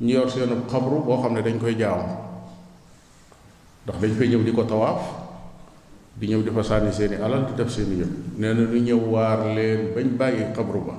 [0.00, 2.12] ñu yor seenu xabru boo xam ne dañ koy jaamu
[3.84, 5.19] ndax dañ fay ñëw di ko tawaaf
[6.16, 8.98] di ñëw di fa sànni seeni alal di def seeni yëpp nee na nu ñëw
[8.98, 10.96] waar leen bañ bàyyi xabru ba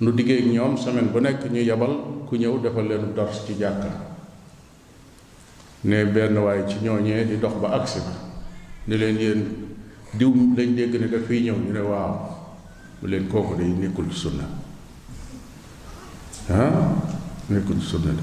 [0.00, 3.90] nu diggee ñoom semaine bu nekk ñu yebal ku ñëw defal leen dors ci jàkka
[5.84, 8.14] ne benn waaye ci ñooñee di dox ba agsi na
[8.88, 9.42] ne leen yéen
[10.12, 12.12] diw lañ dégg ne daf fiy ñëw ñu ne waaw
[13.00, 14.44] mu leen kooku day nekkul ci sunna
[16.50, 16.98] ah
[17.48, 18.22] nekkul ci sunna de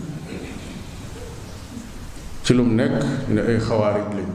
[2.44, 3.02] ci lu mu nekk
[3.32, 4.32] ñu ne ay xawaarij lañ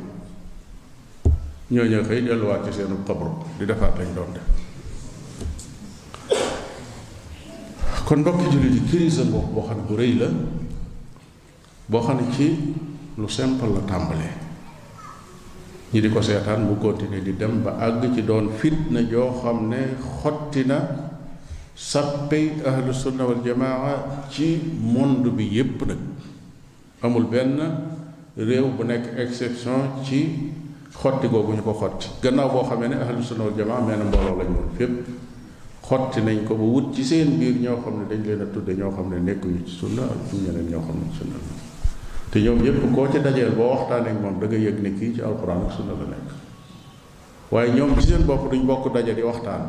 [1.68, 3.28] ñoo xëy delluwaat ci seenu xabru
[3.60, 4.46] di defaat lañ doon def
[8.08, 10.28] kon mbokki jullit yi crise boobu boo xam ne bu rëy la
[11.92, 12.48] boo xam ne ci
[13.18, 14.32] lu simple la tàmbalee
[15.92, 19.68] ñi di ko seetaan mu continuer di dem ba àgg ci doon fitna joo xam
[19.68, 20.78] ne xotti na
[21.74, 26.00] sappey ahlu sunna wal jamaa ci monde bi yépp nag
[27.04, 27.56] amul benn
[28.36, 30.48] réew bu nekk exception ci
[31.00, 34.04] xotti googu ñu ko xotti gannaaw boo xamee ne ahlu sunna wal jamaa mel na
[34.04, 34.50] mbooloo lañ
[35.88, 38.74] xotti nañ ko ba wut ci seen biir ñoo xam ne dañ leen a tudde
[38.74, 41.36] ñoo xam ne nekkuñu ci sunna ak ñeneen ñoo xam ne sunna
[42.30, 45.62] te ñoom ñëpp koo ci dajeel boo waxtaanee ak moom da nga kii ci alxuraan
[45.66, 46.16] ak sunna la
[47.50, 49.62] waaye ñoom seen bopp duñ bokk daje di waxtaan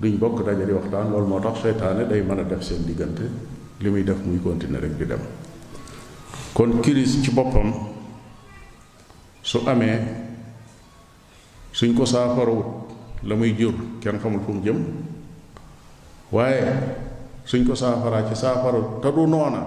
[0.00, 3.24] duñ bokk daje di waxtaan loolu moo tax seytaane day mën a def seen diggante
[3.78, 5.20] li muy def muy continuer rek di dem
[6.54, 7.89] kon kiris ci boppam
[9.42, 10.00] su amee
[11.72, 14.78] suñ ko saafarawut la muy jur kenn xamul fu mu jëm
[16.32, 16.64] waaye
[17.44, 19.64] suñ ko saafaraa ci saafara te du noona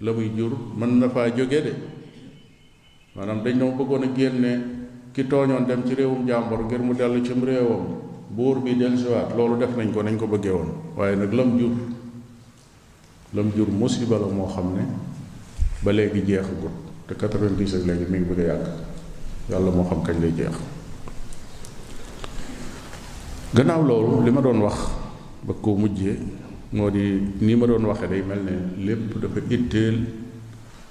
[0.00, 1.72] la muy jur mën na faa jóge de
[3.16, 4.50] maanaam dañ dama bëggoon a génne
[5.12, 7.86] ki tooñoon dem ci réewum jàmbor ngir mu dellu cim réewam
[8.30, 11.72] buur bi dellusiwaat loolu def nañ ko nañ ko bëggee woon waaye nag lam jur
[13.32, 14.84] lam jur musiba la moo xam ne
[15.82, 18.68] ba léegi jeexagut te 90 ak léegi mi ngi bëgg a yàgg
[19.48, 20.54] yàlla moo xam kañ lay jeex
[23.54, 24.76] gannaaw loolu li ma doon wax
[25.46, 26.18] ba koo mujjee
[26.76, 28.54] moo di nii ma doon waxee day mel ne
[28.84, 29.96] lépp dafa itteel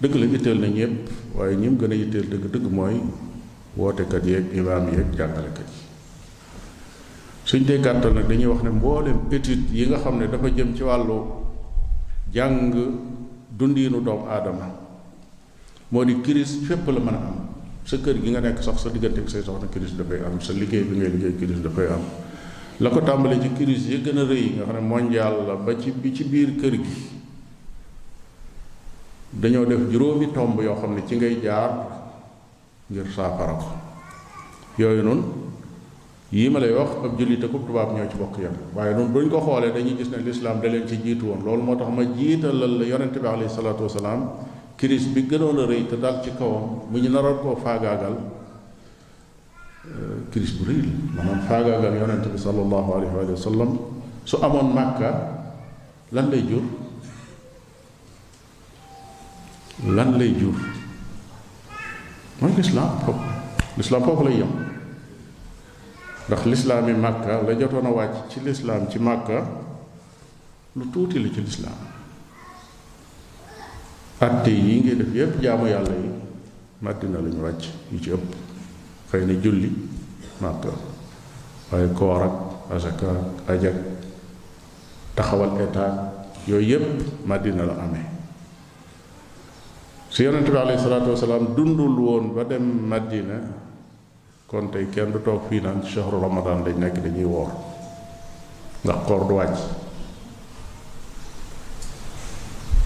[0.02, 0.96] dëgg la itteel na ñëpp
[1.38, 2.96] waaye ñi mu gën a itteel dëgg dëgg mooy
[3.78, 5.80] wootekat yeeg imaam yeeg jàngalekat yi
[7.46, 10.74] suñ dee gàttal nag dañuy wax ne mboolem étude yi nga xam ne dafa jëm
[10.76, 11.22] ci wàllu
[12.34, 12.74] jàng
[13.58, 14.87] dundiinu doomu aadama
[15.90, 17.38] moo di crise fépp la mën a am
[17.88, 20.52] sa kër gi nga nekk sox sa diggante ak say soxna crise dafay am sa
[20.52, 22.02] liggéey bi ngay liggéey crise dafay am
[22.82, 25.80] la ko tàmbalee ci crise yi gën a rëy nga xam ne mondial la ba
[25.80, 26.98] ci bi ci biir kër gi
[29.30, 31.72] dañoo def juróomi tomb yoo xam ne ci ngay jaar
[32.88, 33.72] ngir saafara ko
[34.76, 35.24] yooyu noonu
[36.32, 39.30] yii ma lay wax ab jullit ak tubaab ñoo ci bokk yam waaye noonu buñ
[39.30, 42.04] ko xoolee dañuy gis ne lislaam da leen ci jiitu woon loolu moo tax ma
[42.04, 44.28] jiitalal la yonente bi alayhi salaatu wasalaam
[44.78, 48.16] kiris bi gënoon a rëy te dal ci kawam bu ñu naroon koo faagaagal
[50.32, 50.82] crise uh, bu rëy
[51.16, 53.72] la maanaam faagaagal yonent bi salallahu alayhi wa sallam
[54.26, 55.10] su amoon màkka
[56.12, 56.62] lan lay jur
[59.98, 60.58] lan lay jur
[62.42, 63.28] mooy l'islam foofu
[63.78, 64.54] l'islam foofu lay yem
[66.28, 69.38] ndax lislaami màkka la jotoon a wàcc ci lislaam ci màkka
[70.76, 71.42] lu tuuti la ci
[74.18, 76.10] atte yi ngay def yépp jaamu yàlla yi
[76.82, 77.64] madina lañu wàcc
[77.94, 78.26] yu ci ëpp
[79.14, 79.70] xëy na julli
[80.42, 82.36] waaye koor ak
[82.74, 83.10] asaka
[83.52, 83.78] ajak
[85.16, 86.10] taxawal état
[86.48, 86.86] yooyu ya, iya, yépp
[87.30, 88.10] madina la amee
[90.10, 93.38] su yonente bi alayhi salaatu wasalaam dundul woon ba dem madina
[94.48, 97.52] kon tey kenn du toog fii naan ramadan lañ nekk dañuy woor
[98.82, 99.62] ndax koor du wàcc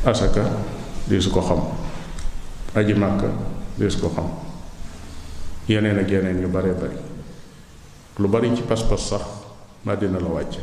[0.03, 0.70] asaka
[1.09, 1.61] deesu ko xam
[2.77, 3.25] aji màkk
[3.79, 4.27] deesu ko xam
[5.65, 6.99] yeneen ak yeneen yu bare bari
[8.21, 9.23] lu bari ci pas-pas sax
[9.87, 10.61] madina la wàcce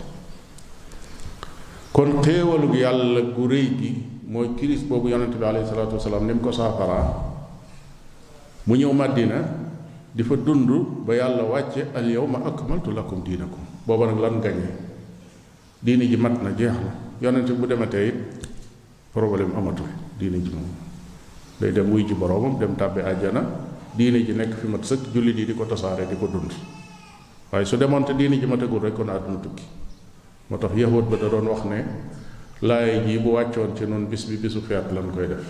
[1.92, 3.90] kon xéewalug yàlla gu rëy gi
[4.28, 7.06] mooy kiris boobu yonente bi alayhi salatu wasalaam ni mu ko saafaraa
[8.68, 9.40] mu ñëw madina
[10.14, 10.68] di fa dund
[11.06, 14.38] ba yàlla wàcce al yawma akmaltu lakum diinakum booba nag lan
[15.82, 16.74] diini ji mat na jeex
[17.54, 18.14] bu it
[19.12, 19.88] problème amatul
[20.18, 20.70] diine ji moom
[21.58, 23.42] day dem wuy ji boromam dem tàbbi àjjana
[23.96, 26.52] diine ji nekk fi mat sëkk julli di di ko tasaare di ko dund
[27.50, 29.64] waaye su demoon te diine ji ma tegul rek kon àdduna tukki
[30.50, 31.84] moo tax yahut ba da doon wax ne
[32.60, 35.44] laay ji bu wàccoon ci noonu bis bi bisu feet lan koy def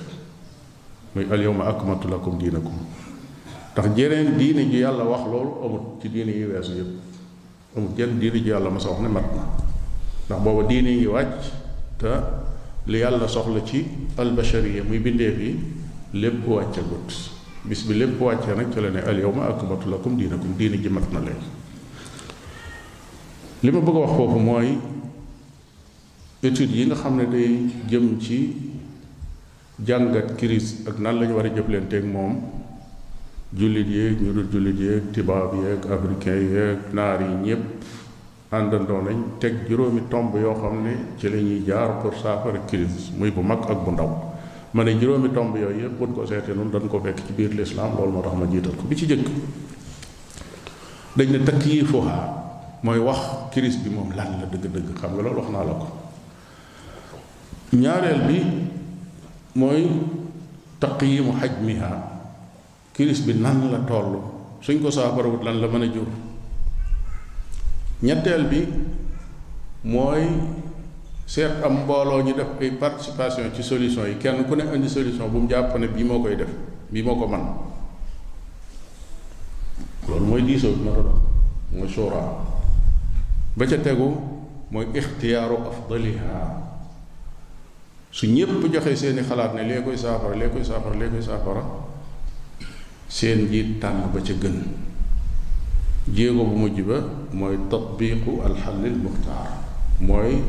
[1.15, 1.25] muy
[1.61, 2.77] akmaltu lakum diinakum
[3.75, 8.19] tax jeneen diine ji yàlla wax loolu amut ci diine yi weesu yëpp amut jenn
[8.19, 9.43] diine ji yàlla ma sa wax ne mat na
[10.27, 11.45] ndax booba diine yi wàcc
[11.99, 12.13] te
[12.89, 13.81] li yàlla soxla ci
[14.17, 15.51] albashariya muy bindee bi
[16.15, 17.09] lépp wàcce gut
[17.67, 20.89] bis bi lépp wàccee nag ci la ne al yawma akmaltu lakum diinakum diini ji
[20.89, 21.43] mat na leen
[23.63, 24.69] li ma bëgg a wax foofu mooy
[26.43, 27.61] études yi nga xam ne day
[27.91, 28.39] jëm ci
[29.87, 32.41] jàngat kiris ak nan lañu war a jëflanteeg moom
[33.53, 37.78] jullit yéeg ñu dul jullit yéeg tubaab yeeg africain yeeg naar yi ñépp
[38.51, 43.13] àndandoo nañ teg juróomi tomb yoo xam ne ci la ñuy jaar pour saafara crise
[43.19, 44.09] muy bu mag ak bu ndaw
[44.73, 47.51] ma ne juróomi tomb yooyu yëpp buñ ko seetee noonu dañ ko fekk ci biir
[47.53, 49.27] lislaam loolu moo tax ma jiital ko bi ci jëkk
[51.17, 52.17] dañ ne takyifuha
[52.83, 55.87] mooy wax crise bi moom lan la dëgg-dëgg xam nga loolu wax naa la ko
[57.73, 58.39] ñaareel bi
[59.57, 59.87] mooy
[60.81, 61.91] taqyimu hajmiha
[62.95, 64.13] crise bi nan la toll
[64.63, 66.07] suñ ko saafarawut lan la mën a jur
[68.03, 68.61] ñetteel bi
[69.85, 70.23] mooy
[71.27, 75.29] seet am mbooloo ñu def ay participation ci solution yi kenn ku ne indi solution
[75.31, 76.51] bu mu jàpp bii moo koy def
[76.91, 77.45] bii moo ko man
[80.09, 81.21] loolu mooy diisoo bi ma doon
[81.73, 82.39] mooy suuraa
[83.57, 84.15] ba ca tegu
[84.71, 86.71] mooy ixtiyaaru afdaliha
[88.11, 91.65] su ñépp joxe seeni xalaat ne lee koy saafara lee koy saafara lee koy saafara
[93.09, 94.87] seen jiit tànn ba ca gën
[96.15, 99.61] jéego bu mujj ba mooy tatbiqu alxallil muxtaar
[100.01, 100.41] mooy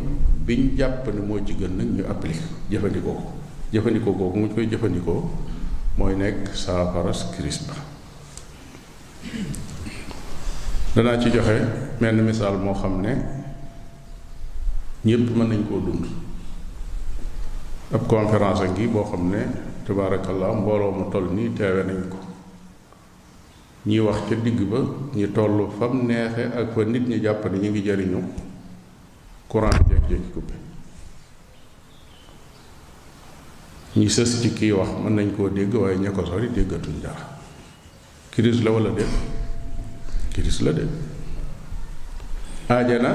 [0.45, 3.23] biñ jàpp ni moo jigéen gën nag ñu applique jëfandikoo ko
[3.73, 5.29] jëfandikoo googu mu koy jëfandikoo
[5.97, 7.61] mooy nekk saafaras crise
[10.95, 11.57] danaa ci joxe
[11.99, 13.13] na misaal moo xam ne
[15.05, 16.05] ñépp mën nañ koo dund
[17.91, 19.41] ab conférence ngi boo xam ne
[19.85, 22.18] tabaarakallaa mbooloo mu toll nii teewe nañ ko
[23.89, 24.85] ñi wax ca digg ba
[25.17, 28.21] ñu toll fam neexe ak fa nit ñi jàpp ne ñu ngi jariñu
[29.49, 30.53] courant jekk-jekki coupé
[33.97, 37.41] ñi sës ci kii wax mën nañ koo dégg waaye ña sori déggatuñ dara
[38.31, 39.13] crise la wala déet
[40.33, 40.93] crise la déet
[42.69, 43.11] aajana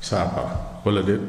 [0.00, 1.20] saafara wala déet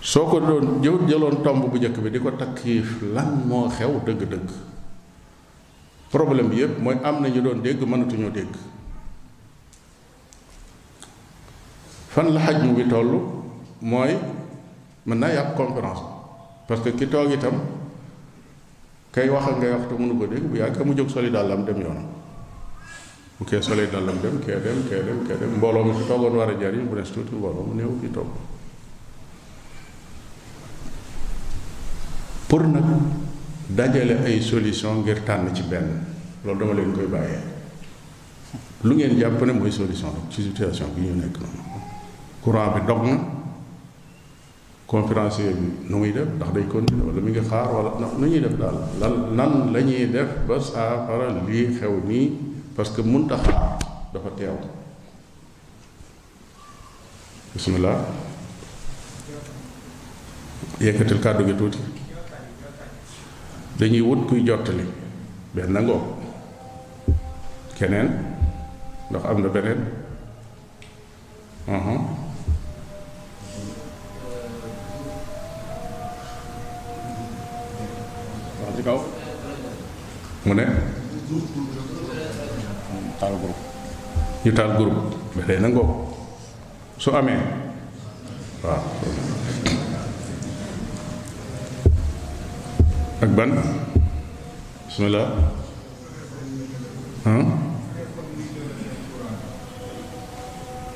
[0.00, 4.00] soo ko doon jëw jëloon tomb bu njëkk bi di ko takkiif lan moo xew
[4.06, 4.72] dëgg-dëgg
[6.14, 8.54] problème bi yépp mooy am nañu doon dégg mënatuñoo dégg
[12.14, 13.10] fan la xajmu bi toll
[13.80, 14.14] mooy
[15.06, 16.04] mën naa yàq conférence
[16.68, 17.58] parce que ki toog itam
[19.12, 21.64] kay wax ak ngay wax te mënu ko dégg bu yàgg mu jóg soli dàllam
[21.66, 22.06] dem yoonam
[23.38, 26.36] bu kee soli dàllam dem kee dem kee dem kee dem mbooloo mi fi toogoon
[26.38, 28.30] war a jariñ bu des tuuti mbooloo mu néew fi toog
[32.48, 32.86] pour nag
[33.68, 35.88] dajale ay solution ngir tànn ci benn
[36.44, 37.40] loolu dama leen koy bàyyee
[38.84, 41.62] lu ngeen jàpp ne mooy solution ci situation bi ñu nekk noonu
[42.42, 43.16] courant bi dog na
[44.86, 48.40] conférencier bi nu muy def ndax day continuer wala mi ngi xaar wala nu ñuy
[48.40, 52.30] def daal lan nan la ñuy def ba saafara lii xew nii
[52.76, 53.78] parce que mënta xaar
[54.12, 54.56] dafa teew
[57.54, 57.96] bismillah
[60.80, 61.93] yëkkatil kàddu gi tuuti
[63.78, 64.84] dañuy wut kuy jottali
[65.54, 66.02] benn ngoog
[67.78, 68.08] keneen
[69.10, 69.80] ndox am na beneen
[71.66, 72.00] uh-huh.
[78.86, 79.00] wax
[80.46, 80.64] mu ne
[83.20, 83.60] taal groupe
[84.44, 84.98] ñu taal groupe
[85.34, 85.90] beneen ngoog
[86.98, 87.40] su amee
[88.62, 88.82] waaw
[93.22, 93.54] ak ban
[94.90, 95.30] bismillah
[97.30, 97.46] ah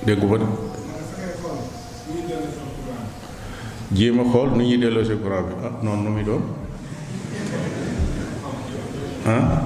[0.02, 0.38] déggu ba
[3.94, 6.42] jéem a xool nu ñuy delloo si bi ah noonu nu muy doon
[9.30, 9.62] ah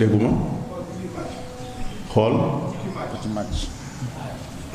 [0.00, 0.32] dégguma
[2.12, 2.32] xool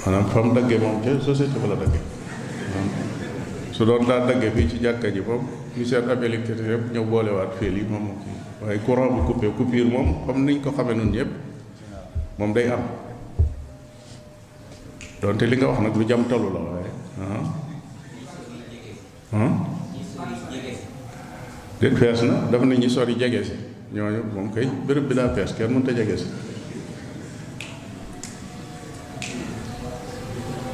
[0.06, 2.04] maanaam fa mu daggee moom ca société ba la daggee
[3.74, 7.04] su doon daa daggee fii ci jàkka ji moom ñu seet ab électricité yëpp ñëw
[7.06, 10.96] boolewaat fil yi moom kii waaye courant bu coupé coupure moom xam niñ ko xamee
[10.96, 11.32] noonu yëpp
[12.40, 12.82] moom day am
[15.22, 17.44] donte li nga wax nag lu jam talu la waaye ah,
[19.36, 19.54] ah.
[21.82, 23.56] déet fees na dafa ne ñi sori jege si
[23.92, 26.28] ñooñu moom kay béréb bi daa fees kenn mënta jege si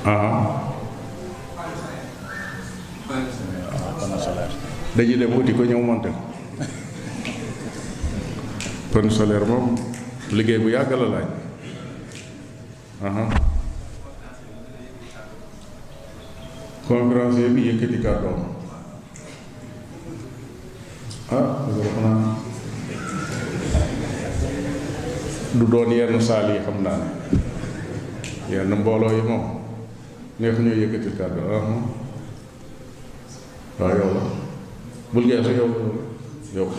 [0.05, 0.40] ah
[4.95, 6.21] dañuy dem wuti ko ñëw monte ko
[8.91, 9.71] panneau solaire moom
[10.35, 11.27] liggéey bu yàgg la laaj
[16.87, 18.41] conférencier bi yëkkati kàddoom
[21.31, 21.47] ah
[25.53, 26.99] du doon yenn saal xam naa
[28.51, 29.43] yenn mbooloo yi moom
[30.39, 31.65] neex ñoo yëkkati kàddu ah
[33.79, 34.23] waaw yow la
[35.11, 35.69] bul geesu yow
[36.55, 36.71] yow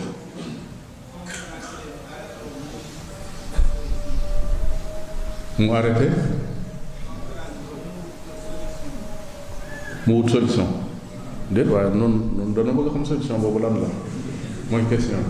[5.65, 6.05] mu arrêté
[10.09, 10.65] mu wut solution
[11.53, 13.89] déet waaye noonu noonu dana bëgg xam solution boobu lan la
[14.73, 15.21] mooy question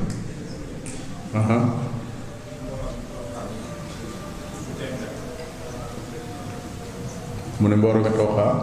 [7.59, 8.57] mu ne mbooro nga tooxaa ah?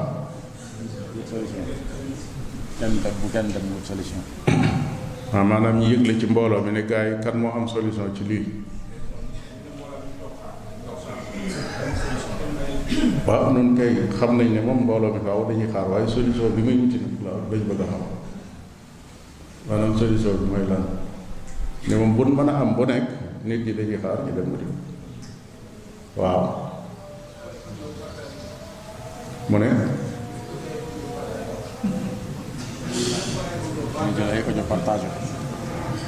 [2.80, 4.20] kenn dem bu kenn dem wut solution.
[5.32, 8.22] waaw maanaam ñu yëgle ci mbooloo mi ne gars yi kan moo am solution ci
[8.24, 8.44] lii.
[13.26, 16.62] waaw noonu kay xam nañ ne moom mbooloo mi faaw dañuy xaar waaye solution bi
[16.66, 17.80] muy wuti nag la lañ bëgg bi mooy
[20.72, 20.84] lan
[22.16, 23.08] bu mën a am bu nekk
[23.44, 24.18] nit ñi dañuy xaar
[29.50, 29.68] mu ne.
[32.90, 34.42] ñu jël ay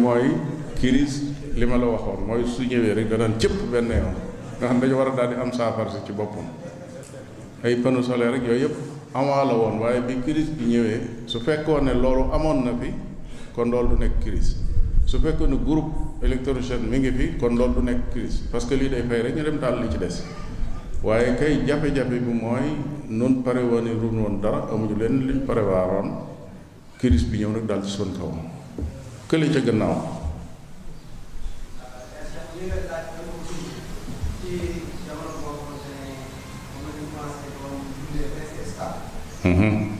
[0.00, 0.28] mooy
[0.82, 1.20] lu
[1.54, 4.14] li ma la waxoon mooy su ñëwee rek danaan cëpp benn yoon
[4.58, 6.46] nga xam dañu war a daal di am saafara si ci boppam
[7.62, 8.76] ay panneau solaire rek yooyu yëpp
[9.12, 12.92] amaa la woon waaye bi crise bi ñëwee su fekkoon ne loolu amoon na fi
[13.54, 14.56] kon loolu du nekk crise
[15.04, 15.92] su fekkoon ne groupe
[16.24, 19.36] électrogène mi ngi fi kon loolu du nekk crise parce que lii day fay rek
[19.36, 20.24] ñu dem taal li ci des
[21.02, 22.64] waaye kay jafe-jafe bi mooy
[23.10, 26.08] nun pare woon i run woon dara amuñu leen liñ prévoiroon
[26.96, 28.32] crise bi ñëw nag daal ci suñ kaw
[29.28, 30.20] kële ca gannaaw
[39.44, 39.91] Uhum.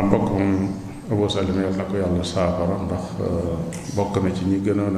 [0.00, 0.68] mbokk moom
[1.12, 3.58] Abou Salim na ko yàlla saafara ndax euh,
[3.96, 4.96] bokk na ci ñi gënoon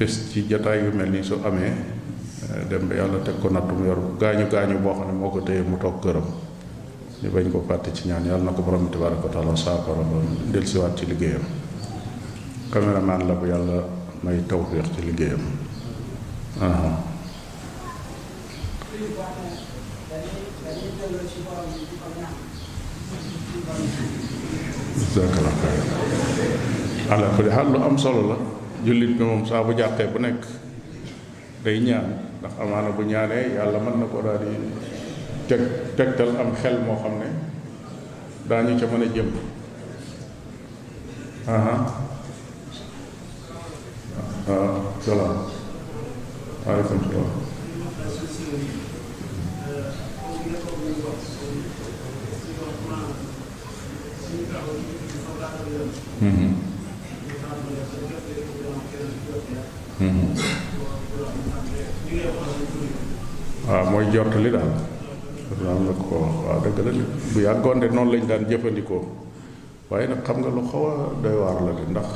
[0.00, 1.93] a ci jataay mel nii su amee.
[2.54, 5.30] Eh, dem ba yàlla teg ko nattu mu yor gaañu gaañu boo xam ne moo
[5.30, 6.22] ko téye mu toog këram
[7.20, 10.16] ñu bañ ko fàtte ci ñaan yàlla na ko borom tabaraka wa taala saafara ba
[10.52, 11.42] dellusiwaat ci liggéeyam
[12.70, 13.76] caméraman la bu yàlla
[14.22, 15.42] may tawféex ci liggéeyam
[25.14, 25.54] jazakallah
[27.36, 28.36] xayr lu am solo la
[28.84, 30.44] jullit bi moom saa bu jàqee bu nekk
[31.64, 34.56] day ñaan ndax amaana bu ñaanee yàlla mën na daal di
[35.48, 35.60] teg
[35.96, 37.28] tegtal am xel moo xam ne
[38.48, 39.28] daañu ca jëm
[41.54, 41.74] aha
[44.52, 45.36] ah salaam
[46.64, 47.42] waaleykum salaam
[56.24, 56.53] Mm-hmm.
[63.66, 64.72] waaw ah, mooy jottali daal
[65.72, 66.92] am nga ko waaw ah, dëgg la
[67.32, 69.04] bu yàggoon de noonu lañ daan jëfandikoo
[69.88, 72.08] waaye nag xam nga lu xaw a doy waar la de ndax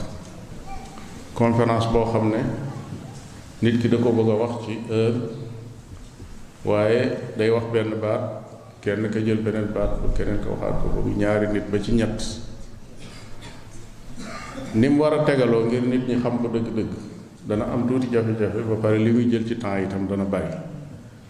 [1.35, 2.41] conférence boo xam ne
[3.65, 5.19] nit ki da ko bëgg a wax ci heure
[6.69, 7.01] waaye
[7.41, 8.23] day wax benn baat
[8.85, 11.93] kenn ka jël beneen baat ba keneen ka waxaat ko ba ñaari nit ba ci
[11.97, 12.19] ñett
[14.77, 16.93] ni mu war a tegaloo ngir nit ñi xam ko dëgg-dëgg
[17.49, 20.68] dana am tuuti jafe-jafe ba pare li muy jël ci temps itam dana bari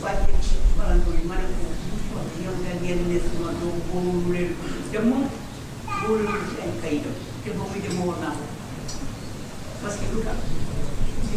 [0.03, 4.51] wàcce palantoor yi ma ne ko yow nga ngeen ne sama doom wolu leen
[4.91, 5.25] te moom
[6.07, 8.45] wolu ci ay kayitam te boobu demoo naa ko
[9.83, 10.39] parce que lu tax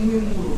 [0.03, 0.57] ñu muuroo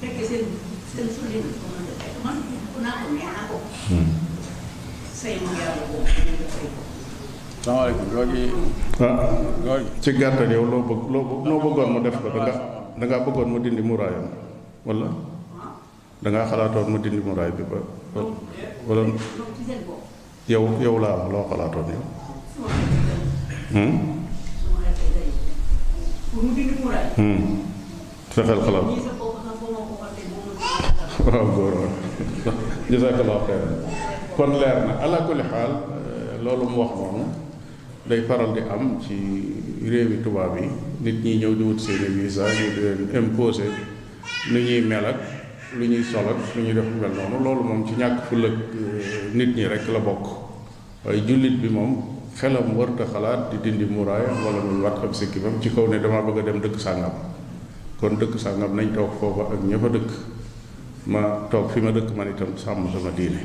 [0.00, 0.48] fekk
[2.24, 2.80] mm.
[7.64, 7.88] ah,
[10.02, 11.02] ci gàttal yow loo bëgg
[11.48, 14.26] loo bëggoon mu def ko da nga bëggoon ma dindi muraayam
[14.84, 15.12] walla ah.
[16.22, 17.76] da xalaatoon ma dindi muraay bi ba.
[18.86, 19.04] wala
[20.46, 22.02] yow yow laa am loo xalaatoon yow.
[23.74, 23.78] sa
[26.34, 26.50] hmm?
[27.14, 27.62] hmm.
[28.34, 29.13] xel xalaat.
[31.24, 31.96] waaw góor waaw
[32.92, 33.74] jazakallahu xeyran
[34.36, 37.24] kon leer na ala kulli xaal euh, loolu mu wax noonu
[38.08, 39.16] day faral di am ci
[39.88, 40.68] réewi tubaab yi
[41.04, 43.64] nit ñi ñëw di wut seeni visa ñu di leen imposé
[44.52, 45.20] lu ñuy mel ak
[45.80, 48.58] lu ñuy sol ak lu ñuy def mel noonu loolu moom ci ñàkk ful ak
[48.74, 50.24] euh, nit ñi rek la bokk
[51.04, 55.56] waaye jullit bi moom xelam warta xalaat di dindi muraayam wala muy wat ab sikkimam
[55.60, 57.16] ci kaw ne dama bëgg a dem dëkk sàngam
[57.98, 60.12] kon dëkk sàngam nañ toog foofa ak ña fa dëkk
[61.06, 63.42] ma toog fi ma dëkk man itam sàmm sama diine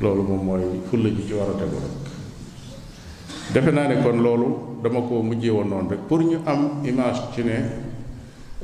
[0.00, 4.78] loolu moom mooy fulla ji ci war a tegu rek defe naa ne kon loolu
[4.82, 7.56] dama ko mujjee woon noonu rek pour ñu am image ci ne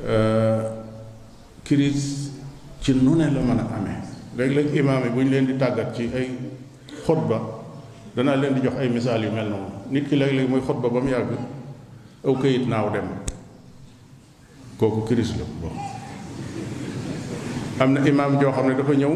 [0.06, 0.62] euh,
[1.62, 2.30] crise
[2.80, 4.00] ci nu ne la mën a amee
[4.36, 6.28] léeg-léeg imaam yi bu ñu leen di tàggat ci ay
[7.26, 7.40] ba
[8.14, 11.00] danaa leen di jox ay misaal yu mel noonu nit ki léeg-léeg mooy xutba ba
[11.00, 11.38] mu yàgg
[12.26, 13.08] aw këyit naaw dem
[14.76, 15.93] kooku crise la
[17.80, 19.14] am na imaam joo xam ne dafa ñëw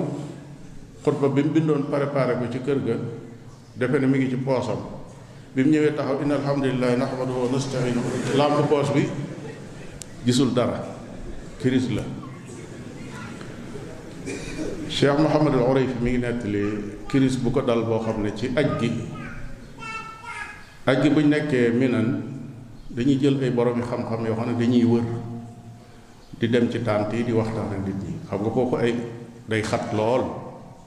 [1.05, 2.95] xutba bi mu bindoon préparé ko ci kër ga
[3.77, 4.79] defe ne mi ngi ci poosam
[5.55, 8.01] bi mu ñëwee taxaw inna alhamdulilah nahmaduhu wa nasta'inu
[8.37, 9.07] làmb poos bi
[10.27, 10.83] gisul dara
[11.61, 12.03] crise la
[14.89, 16.63] Cheikh Mohammed al Urayfi mi ngi nettali
[17.07, 18.91] crise bu ko dal boo xam ne ci aj gi
[20.85, 22.23] aj gi buñ nekkee minan
[22.91, 25.07] dañuy jël ay boromi xam-xam yoo xam ne dañuy wër
[26.39, 28.95] di dem ci tant di waxtaan ak nit ñi xam nga kooku ay
[29.49, 30.23] day xat lool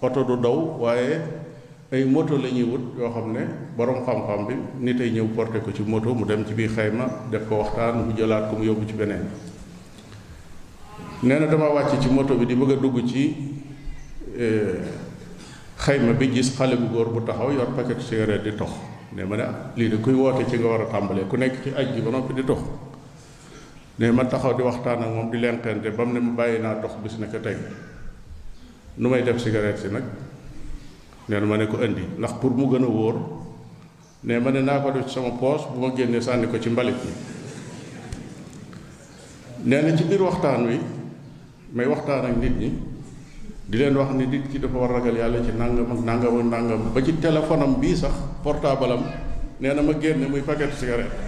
[0.02, 1.20] oto du daw waaye
[1.92, 3.40] ay moto la ñuy wut yoo xam ne
[3.76, 7.06] borom xam-xam bi nit ay ñëw porté ko ci moto mu dem ci biir xayma
[7.32, 9.28] def ko waxtaan mu jëlaat ko mu yóbbu ci beneen
[11.24, 13.36] nee na dama wàcc ci moto bi di bëgg a dugg ci
[14.38, 14.80] eh,
[15.76, 18.72] xayma bi gis xale bu góor bu taxaw yor paquet cigarette di tox
[19.12, 21.62] ne ma ne ah, lii de kuy woote ci nga war a tàmbalee ku nekk
[21.62, 22.60] ci aj gi ba noppi di tox
[24.02, 26.82] ne ma taxaw di waxtaan ak moom di lenkante ba mu ne mu bàyyi naa
[26.82, 27.38] dox bis ne ko
[28.98, 30.04] nu may def cigarette si nag
[31.30, 33.16] nee na ma ne ko indi ndax pour mu gën a wóor
[34.26, 36.98] ne ma ne naa ko def sama poos bu ma génnee sànni ko ci mbalit
[37.06, 37.14] mi
[39.70, 40.80] nee na ci biir waxtaan wi
[41.72, 42.74] may waxtaan ak nit ñi
[43.70, 46.46] di leen wax ni nit ki dafa war ragal yàlla ci nangam ak nangam ak
[46.50, 49.12] nangam ba ci téléphone am bii sax portaabalam am
[49.62, 51.22] nee na ma génne muy paquet cigarette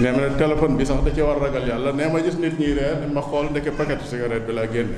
[0.00, 2.58] nee ma ne téléphone bi sax da ci war ragal yàlla nee ma gis nit
[2.58, 4.96] ñi reer ma xool ndeke paquetu cigarette bi laa génne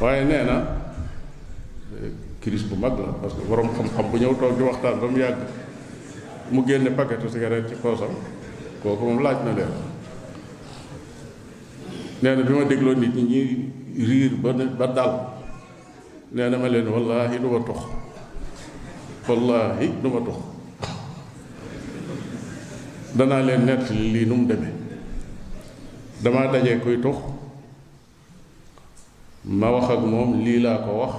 [0.00, 0.76] waaye nee na
[2.40, 5.18] kiris bu mag la parce que borom xam-xam bu ñëw toog di waxtaan ba mu
[5.18, 5.38] yàgg
[6.50, 8.14] mu génne paquetu cigarette ci poosam
[8.82, 9.72] kooku moom laaj na leen
[12.22, 13.48] nee na bi ma dégloo nit ñi ñuy
[14.06, 15.12] riir ba ba dal
[16.30, 17.82] nee na ma leen wallaahi du ma tux
[19.26, 20.38] wallaahi du tux
[23.18, 24.72] danaa leen nettali lii nu mu demee
[26.24, 27.16] damaa daje kuy tux
[29.44, 31.14] ma wax ak moom lii laa ko wax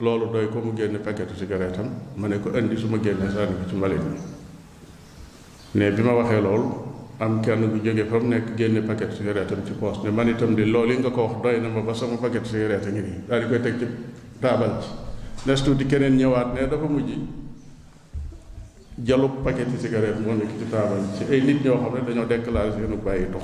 [0.00, 3.28] loolu doy ko mu génne paquetu cigarette am ma ne ko indi su ma génnee
[3.30, 4.16] sànni ko ci mbalit mi
[5.84, 6.66] ne bi ma waxee loolu
[7.20, 10.54] am kenn bu jóge fa mu nekk génne paquetu cigarette ci poos ne man itam
[10.54, 13.02] di loolu yi nga ko wax doy na ma ba sama paquetu cigarette a ngi
[13.02, 13.86] nii daal di koy teg ci
[14.40, 14.88] taabal ci
[15.46, 17.10] des tuuti keneen ñëwaat ne dafa mujj
[19.02, 22.24] jalub paquet yi cigarette moo nekk ci taabal ci ay nit ñoo xam ne dañoo
[22.26, 23.42] déclaré seenu bàyyi tox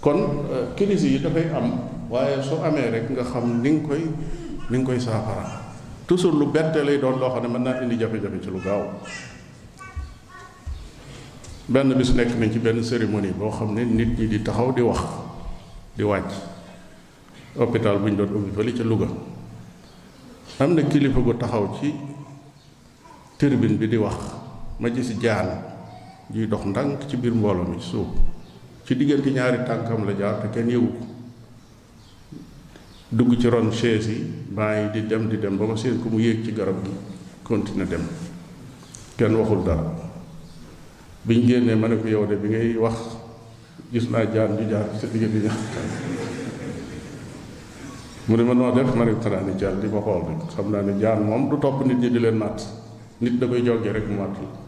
[0.00, 1.78] kon euh, crise yi dafay am
[2.10, 4.00] waaye su amee rek nga xam ni nga koy
[4.70, 5.60] ni nga koy saafara
[6.06, 8.82] toujours lu bette lay doon loo xam ne mën naa indi jafe-jafe ci lu gaaw
[11.68, 14.80] benn bis nekk nañ ci benn cérémonie boo xam ne nit ñi di taxaw di
[14.80, 14.98] wax
[15.98, 16.32] di wàcc
[17.56, 19.08] hôpital bu ñu doon ubbi fële ca Louga
[20.60, 21.92] am na kilifa gu taxaw ci
[23.36, 24.44] tribune bi di wax
[24.80, 25.48] ma gis jaan
[26.32, 28.08] juy dox ndànk ci biir mbooloo mi suuf
[28.84, 31.04] ci diggante ñaari tànkam la jaar te kenn yëgu ko
[33.08, 36.18] dugg ci ron chaise yi bàyyi di dem di dem ba ma seen ko mu
[36.18, 36.90] yéeg ci garab gi
[37.42, 38.06] continuer dem
[39.16, 39.96] kenn waxul dara
[41.24, 42.98] biñ génnee ma ne ko yow de bi ngay wax
[43.92, 45.92] gis naa jaan ju jaar ci sa diggante ñaari tànk
[48.26, 50.70] mu ne ma noo def ma ne xanaa ne jaan di ma xool rek xam
[50.70, 52.60] naa ne jaan moom du topp nit ñi di leen màtt
[53.20, 54.64] nit da koy jógee rek mu màtt la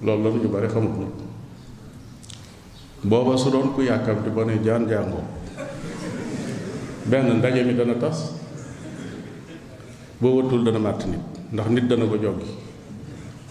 [0.00, 1.12] loolu la ñu bari xamut nag
[3.06, 5.24] booba su doon ku yàkkamti ba ne jaan jàngoo
[7.08, 8.34] benn ndaje mi dana tas
[10.20, 12.50] boo wëttul dana màtt nit ndax nit dana ko joggi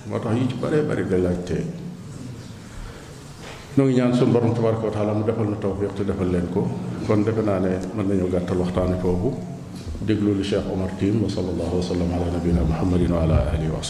[0.10, 1.58] moo tax yi ci baree bari da laajte
[3.76, 6.48] ñoo ngi ñaan suñu borom tabaraka wa taala mu defal na tawfiq te defal leen
[6.54, 6.62] ko
[7.08, 9.30] kon defe naa ne mën nañu gàttal waxtaani foofu
[10.08, 13.72] déglu li Cheikh Omar Tim wa sallallahu wa sallam ala nabina muhammadin wa ala alihi
[13.72, 13.82] wa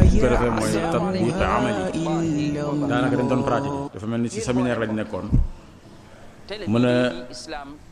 [0.09, 2.45] bu ko defee mooy tatbiq amali
[2.89, 5.27] daanaka dañ doon pratique dafa mel ni si séminaire lañ nekkoon
[6.73, 6.95] mën a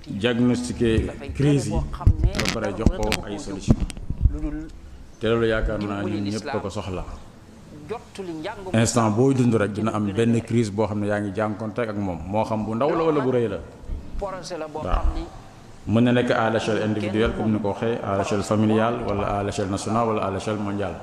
[0.08, 3.76] diagnostiquer crise yi ba pare jox ko ay solution
[5.20, 7.04] te loolu yaakaar naa ñun ñëpp da ko soxla
[8.78, 11.96] instant booy dund rek dina am benn crise boo xam ne yaa ngi jànkonte ak
[11.98, 13.60] moom moo xam bu ndaw la wala bu rëy la
[14.22, 15.04] waaw
[15.90, 19.44] mën na nekk à l'échelle individuelle comme ni ko waxee à l'échelle familiale wala à
[19.44, 20.96] l'échelle nationale wala à l'échelle mondiale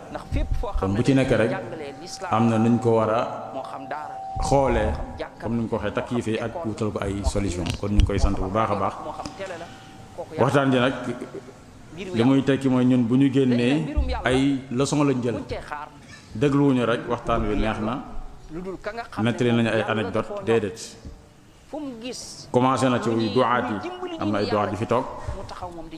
[0.81, 1.53] kon bu ci nekk rek
[2.31, 3.23] am na nuñ ko war a
[4.41, 4.93] xoolee
[5.41, 8.07] comme ni mu ko waxee takkiif yi ak wutal ko ay solution kon ñu ngi
[8.07, 8.95] koy sant bu baax a baax
[10.39, 10.95] waxtaan ji nag
[12.17, 13.77] li muy tekki mooy ñun bu ñu génnee
[14.25, 14.41] ay
[14.71, 15.39] leçon lañ jël
[16.35, 17.79] dégluwuñu rek waxtaan wi neex
[19.23, 20.79] na leen nañu ay anecdote déedéet
[22.53, 23.79] commencé na ci duwaat yi
[24.21, 25.05] am na ay duwaat yi fi toog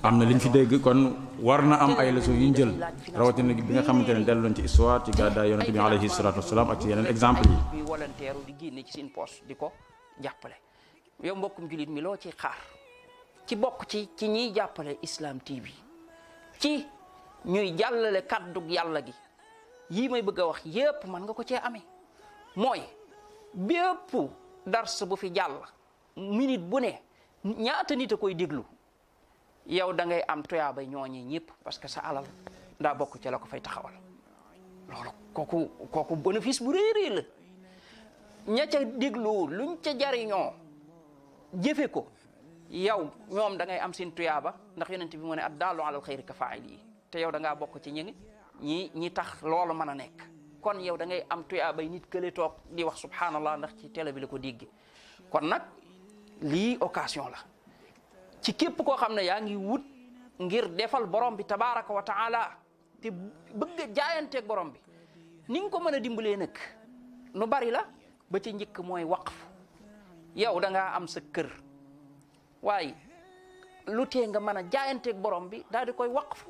[0.02, 2.74] am na liñ fi dégg kon war na am ay leçon yu ñu jël
[3.14, 6.70] rawatina bi nga xamante ne dellu ci histoire ci gàddaa yonente bi alayhi salatu wasalaam
[6.70, 7.42] ak ci yeneen exemple
[7.72, 9.72] yi volontaire di génne ci seen poste di ko
[10.20, 10.56] jàppale
[11.22, 12.56] yow mbokkum julit mi loo ci xaar
[13.46, 15.70] ci bokk ci ci ñiy jàppale islam tv
[16.58, 16.86] ci
[17.46, 19.12] ñuy jàllale kaddu yàlla gi
[19.90, 21.82] yi may bëgg a wax yépp man nga ko cee amee
[22.56, 22.80] mooy
[23.54, 24.14] bépp
[24.66, 25.52] dars bu fi jàll
[26.16, 26.92] minute bu ne
[27.44, 28.62] ñaata nit koy déglu
[29.68, 32.24] yow da ngay am tuyaaba ñooñi ñëpp parce que sa alal
[32.80, 33.92] daa bokk ci la ko fay taxawal
[34.90, 37.22] loolu kooku kooku bénéfice bu rëy rëy la
[38.48, 40.52] ña ca déglu luñ ca jariñoo
[41.52, 42.06] jëfe ko
[42.70, 46.00] yow ñoom da ngay am seen tuyaaba ndax yonent bi mu ne ad daalu alal
[46.00, 46.78] xayri ka faa'il yi
[47.10, 48.04] te yow da bokk ci ñi
[48.62, 50.22] ngi ñi tax loolu mën a nekk
[50.62, 54.12] kon yow da ngay am tuyaabay nit kële toog di wax subhanallah ndax ci télé
[54.14, 54.66] bi la ko diggi
[55.30, 55.62] kon nag
[56.40, 57.36] lii occasion la
[58.42, 59.82] ci képp koo xam ne yaa ngi wut
[60.38, 62.50] ngir defal borom bi tabaraka wa taala
[63.02, 63.10] te
[63.54, 64.78] bëgg a jaayanteeg borom bi
[65.48, 66.54] ni ko mën a dimbalee nag
[67.34, 67.84] nu bari la
[68.30, 69.34] ba ci njëkk mooy waqf
[70.36, 71.48] yow da ngaa am sa kër
[73.86, 76.46] lu tee nga mën a jaayanteeg borom bi daal di koy waqf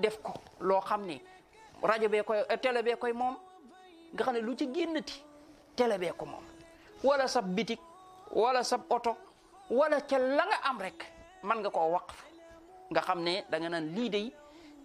[0.00, 1.20] def ko loo xam ne
[1.82, 3.36] rajo bee koy télé bee koy moom
[4.12, 5.22] nga xam ne lu ci génnati
[5.76, 6.44] télé bee ko moom
[7.04, 7.80] wala sab bitik
[8.32, 9.16] wala sab oto
[9.70, 11.04] wala ca la am rek
[11.42, 12.24] man nga koo waqf
[12.90, 14.26] nga xam ne danga nga naan lii day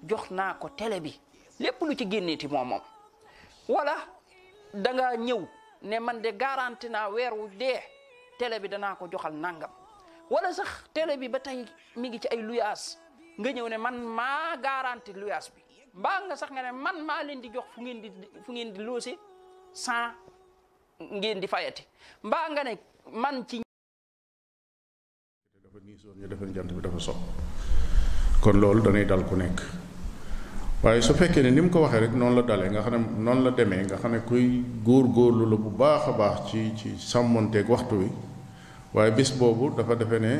[0.09, 1.13] jox naa ko télé bi
[1.59, 2.81] lépp lu ci ti moom moom
[3.69, 3.93] wala
[4.73, 5.41] da nga ñëw
[5.83, 7.79] ne man de garanti naa weer wu dee
[8.39, 9.69] télé bi danaa ko joxal nangam
[10.29, 12.97] wala sax télé bi ba tey mi ngi ci ay luyaas
[13.37, 15.61] nga ñëw ne man maa garanti luyaas bi
[15.93, 18.09] mbaa nga sax nga ne man maa leen di jox fu ngeen di
[18.43, 19.15] fu ngeen di loose
[19.73, 20.11] sans
[20.99, 21.83] ngeen di fayati
[22.23, 22.77] mbaa nga ne
[23.11, 23.61] man ci
[25.91, 27.13] diisoon ñu defee jant bi dafa so
[28.41, 29.57] kon loolu danay dal ku nekk
[30.83, 33.19] waaye su fekkee ne ni mu ko waxee rek noonu la dalee nga xam ne
[33.25, 36.59] noonu la demee nga xam ne kuy góor góorlu la bu baax a baax ci
[36.77, 38.09] ci sàmmonteeg waxtu wi
[38.93, 40.31] waaye bis boobu dafa defe ne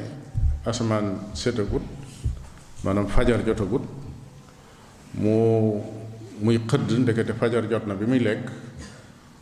[0.70, 1.84] asamaan setagut
[2.84, 3.84] maanaam fajar jotagut
[5.16, 5.34] mu
[6.44, 8.46] muy xëdd ndekete fajar jot na bi muy lekk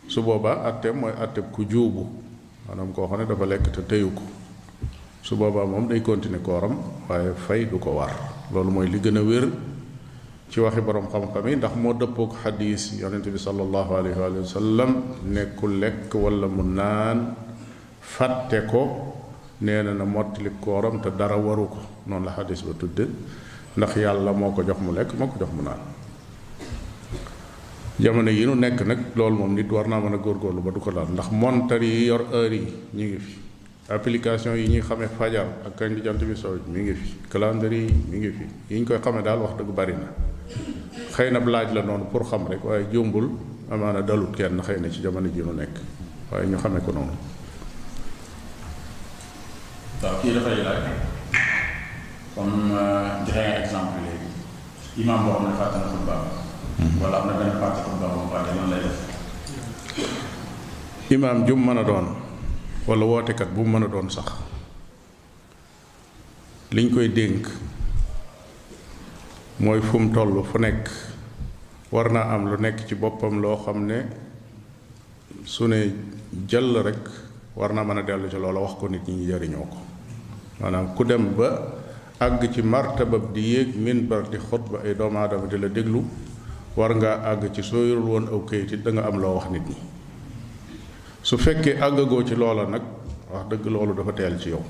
[0.07, 2.03] su boobaa atteem mooy atteem ku juubu
[2.65, 4.23] maanaam koo xam ne dafa lekk te teyu ko
[5.29, 6.73] su boobaa moom day continuer kooram
[7.09, 8.09] waaye fay du ko war
[8.53, 9.45] loolu mooy li gën a wér
[10.49, 14.45] ci waxi borom xam-xam yi ndax moo dëppoo ko xadiis yonent bi sallallahu alayhi wa
[14.57, 14.89] sallam
[15.35, 17.19] nekku lekk wala mu naan
[18.13, 18.81] fàtte ko
[19.61, 23.03] nee na na mottali kooram te dara waru ko noonu la xadiis ba tudde
[23.77, 25.79] ndax yàlla moo ko jox mu lekk moo ko jox mu naan
[28.01, 30.79] jamono yi nu nekk nag loolu moom nit war naa mën a góorgóorlu ba du
[30.81, 33.35] ko daal ndax montar yi yor heure yi ñu ngi fi
[33.89, 37.71] application yi ñuy xame fajar ak kañ di jant bi sow mi ngi fi calendrier
[37.73, 39.93] yi mi ngi fi yi ñu koy xamee daal wax dëgg bari
[41.15, 43.31] xëy na laaj la noonu pour xam rek waaye jombul
[43.71, 45.73] amaana dalut kenn xëy na ci jamono ji nu nekk
[46.31, 47.11] waaye ñu xamee ko noonu.
[50.03, 50.83] waaw kii dafay laaj
[52.35, 53.77] comme euh, joxe
[55.01, 56.15] imam boo xam ne fàtte na xutba
[56.77, 57.01] hmm.
[57.01, 57.49] wala mën
[61.79, 62.18] a doon.
[62.89, 64.29] wala wootekat bu mu mën a doon sax
[66.73, 67.45] liñ koy dénk
[69.61, 70.85] mooy fu mu toll fu nekk
[71.93, 73.97] war naa am lu nekk ci boppam loo xam ne
[75.45, 75.79] su ne
[76.49, 76.97] jël rek
[77.55, 79.77] war naa mën a dellu ci loola wax ko nit ñi ñu jariñoo ko
[80.59, 81.49] maanaam ku dem ba
[82.19, 82.89] àgg ci ba
[83.33, 86.01] di yéeg minbar di xutba ay doomu aadama di la déglu
[86.77, 89.47] war ngaa àgg ci soo yorul woon aw kayit it da nga am loo wax
[89.53, 89.77] nit ñi
[91.23, 92.81] su fekkee àggagoo ci loola nag
[93.31, 94.61] wax dëgg loolu dafa teel ci yow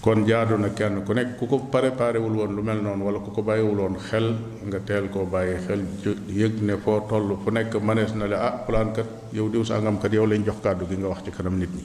[0.00, 3.18] kon jaadu na kenn ku nekk ku ko préparé wul woon lu mel noonu wala
[3.18, 4.36] ku ko bàyyiwul woon xel
[4.66, 5.82] nga teel koo bàyyi xel
[6.28, 8.92] yëg ne foo toll fu nekk mënees na le ah fulaan
[9.32, 11.84] yow diw sàngam kat yow lañ jox kàddu gi nga wax ci kanam nit ñi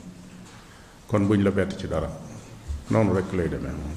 [1.07, 2.09] kon buñ la bett ci dara
[2.91, 3.93] noonu rek lay demee moom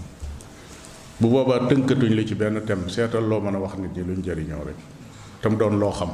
[1.21, 4.23] bu boobaa tënkatuñ li ci benn tem seetal loo mën a wax nit ñi luñ
[4.25, 4.77] jëriñoo rek
[5.43, 6.09] tam doon loo xam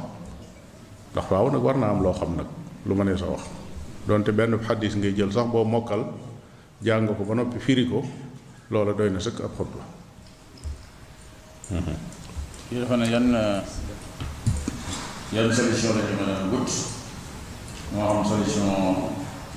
[1.13, 2.47] ndax waaw war naa am loo xam nag
[2.85, 3.45] lu ma ne sa wax
[4.07, 6.05] donte benn xadis ngay jël sax boo mokkal
[6.81, 8.01] jàng ko ba noppi firi ko
[8.69, 9.81] loola doy na sëkk ab xutba
[11.71, 11.95] mhm.
[12.69, 13.25] kii dafa ne yan
[15.31, 16.69] yan solution la ñu mën a wut
[17.93, 18.65] moo solution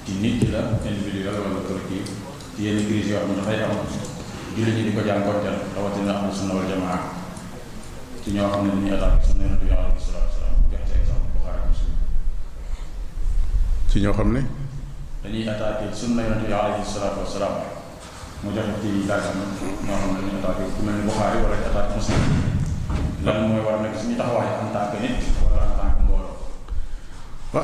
[0.04, 2.04] ci nit la individuel wala collectif
[2.56, 3.28] ci yenn crise am
[4.54, 6.98] ñi ko sunna wal jamaa
[8.22, 10.13] ci sunna
[13.94, 14.40] ci ñoo xam ne
[15.22, 16.50] dañuy attaqué sunna yonent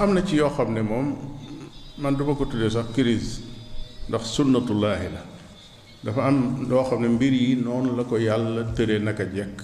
[0.07, 1.15] na ci yoo xam ne moom
[1.99, 3.43] man du ko tuddee sax crise
[4.09, 5.23] ndax sunnatullaahi la
[6.05, 9.63] dafa am loo xam ne mbir yi noonu la ko yàlla tëree naka jekk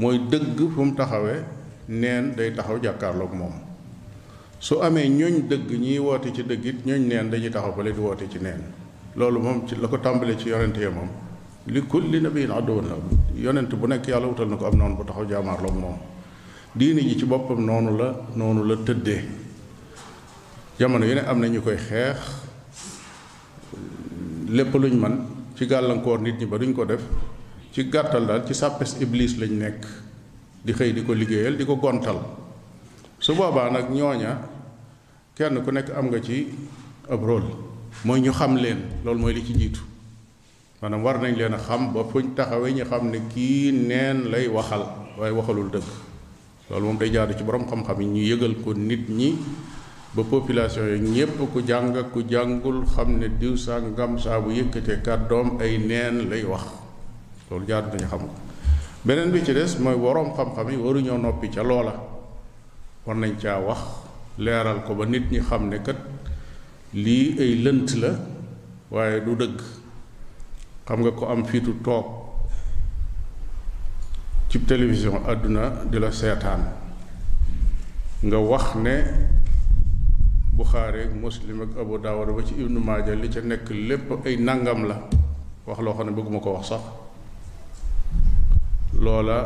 [0.00, 1.44] mooy dëgg fu mu taxawee
[1.88, 3.69] neen day taxaw jàkkaarloog moom
[4.60, 7.90] su amee ñooñ dëgg ñiy woote ci dëgg it ñooñ neen dañuy taxaw ba di
[7.96, 8.60] woote ci neen
[9.16, 11.08] loolu moom ci la ko tàmbalee ci yonente yi moom
[11.66, 12.84] li kulli nabiyin aduwwun
[13.36, 15.96] yonent bu nekk yàlla wutal na ko am noonu bu taxaw jaamaarloog moom
[16.76, 19.24] diine ji ci boppam noonu la noonu la tëddee
[20.78, 22.20] jamono yu ne am na ñu koy xeex
[24.46, 25.24] lépp luñ man
[25.56, 27.00] ci gàllankoor nit ñi ba duñ ko def
[27.72, 29.86] ci gàttal daal ci sàppes iblis lañ nekk
[30.62, 32.20] di xëy di ko liggéeyal di ko gontal
[33.20, 34.40] su boobaa nag ñooña
[35.36, 36.48] kenn ku nekk am nga ci
[37.04, 37.52] ab rôle
[38.08, 39.80] mooy ñu xam leen loolu mooy li ci njiitu
[40.80, 44.48] maanaam war nañ leen a xam ba fuñ taxawee ñu xam ne kii neen lay
[44.48, 44.88] waxal
[45.20, 45.84] waaye waxalul dëgg
[46.72, 49.36] loolu moom day jaadu ci borom xam-xam yi ñu yëgal ko nit ñi
[50.16, 53.52] ba population yi ñépp ku jàng ku jàngul xam ne diw
[53.92, 56.64] ngam saa bu yëkkatee doom ay neen lay wax
[57.52, 58.34] loolu jaadu nañu xam ko
[59.04, 62.09] beneen bi ci des mooy waroom xam-xam yi waruñoo noppi ca loola.
[63.06, 63.80] war nañ caa wax
[64.44, 65.96] leeral ko ba nit ñi xam ne kat
[67.04, 68.10] lii ay lënt la
[68.92, 69.58] waaye du dëgg
[70.86, 72.06] xam nga ko am fiitu toog
[74.48, 76.62] ci télévision àdduna di la seetaan
[78.26, 78.96] nga wax ne
[80.58, 82.78] Buxaari ak Muslim ak Abu Daawud ba ci Ibnu
[83.22, 84.96] li ca nekk lépp ay ndangam la
[85.66, 86.84] wax loo xam ne bëgguma ko wax sax
[89.02, 89.38] loola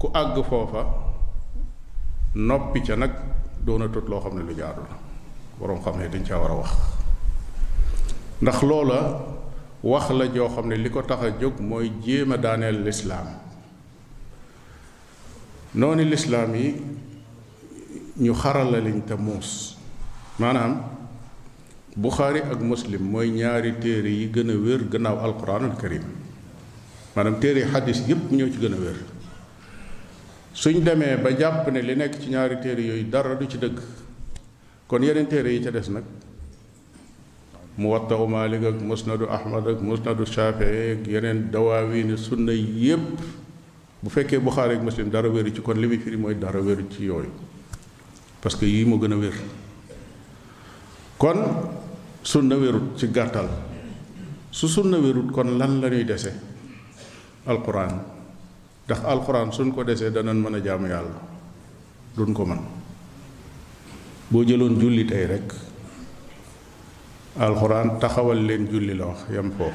[0.00, 1.03] ku àgg foofa
[2.34, 3.12] noppi ca nag
[3.62, 4.98] doona tut loo xam ne lu jaadu la
[5.58, 6.72] boroom xam ne dañ caa war a wax
[8.42, 9.00] ndax loola
[9.82, 13.26] wax la joo xam ne li ko tax a jóg mooy jéema daaneel lislaam
[15.74, 16.74] noonu lislaam yi
[18.16, 19.76] ñu xarala liñ te muus
[20.38, 20.82] maanaam
[21.96, 26.02] buxaari ak muslim mooy ñaari téere yi gën a wér gannaaw alquranul karim
[27.14, 29.13] maanaam téere xadis yépp ñoo ci gën a wér
[30.54, 33.76] suñ demee ba jàpp ne li nekk ci ñaari téere yooyu dara du ci dëgg
[34.86, 36.04] kon yeneen téere yi ca des nag
[37.76, 43.02] mu muwattaw Maalik ak musnadu Ahmad ak musnadu Shafii ak yeneen dawaawin sunna yépp
[44.00, 46.86] bu fekkee Buxaari ak Muslim dara wéru ci kon li muy firi mooy dara wéru
[46.88, 47.30] ci yooyu
[48.40, 49.34] parce que yii moo gën a wér
[51.18, 51.66] kon
[52.22, 53.48] sunna wérut ci gàttal
[54.52, 56.30] su sunna wérut kon lan la ñuy dese
[57.44, 58.13] alquran
[58.84, 61.16] ndax alquran suñ ko dese danañ mën a jaamu yàlla
[62.16, 62.60] duñ ko man
[64.30, 65.52] boo jëloon julli tey rek
[67.40, 69.72] alquran taxawal leen julli la wax yam fo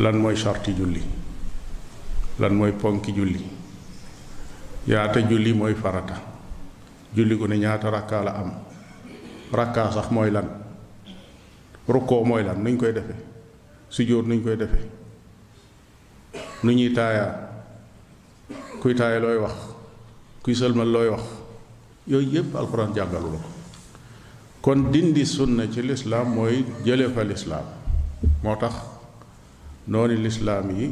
[0.00, 1.02] lan moy charti julli
[2.38, 3.44] lan moy ponki julli
[4.88, 6.16] yaata julli moy farata
[7.14, 8.50] julli ko ne ñaata raka la am
[9.52, 10.48] rakkaa sax mooy lan
[11.88, 13.14] Ruko moy lan nuñ koy defe
[13.88, 14.97] Sijur nuñ koy defee
[16.64, 17.32] nu ñuy taayaa
[18.82, 19.54] kuy taaya looy wax
[20.42, 21.24] kuy sëlmal looy wax
[22.10, 23.50] yooyu yépp alxuraan jàngalu la ko
[24.64, 26.56] kon dindi sunna ci lislaam mooy
[26.86, 27.64] jële fa lislaam
[28.42, 28.74] moo tax
[29.90, 30.86] noonu lislaam yi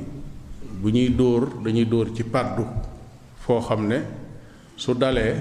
[0.81, 2.65] bu ñuy dóor dañuy dóor ci pàddu
[3.43, 3.99] foo xam ne
[4.83, 5.35] su dalee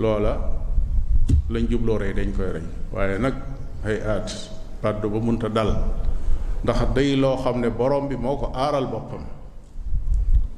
[0.00, 0.32] loola
[1.52, 2.62] lañ jubloo rey dañ koy rey
[2.92, 3.34] waaye nag
[3.88, 4.28] ay aat
[4.82, 5.70] pàddu ba munta dal
[6.64, 9.22] ndax day loo xam ne borom bi moo ko aaral boppam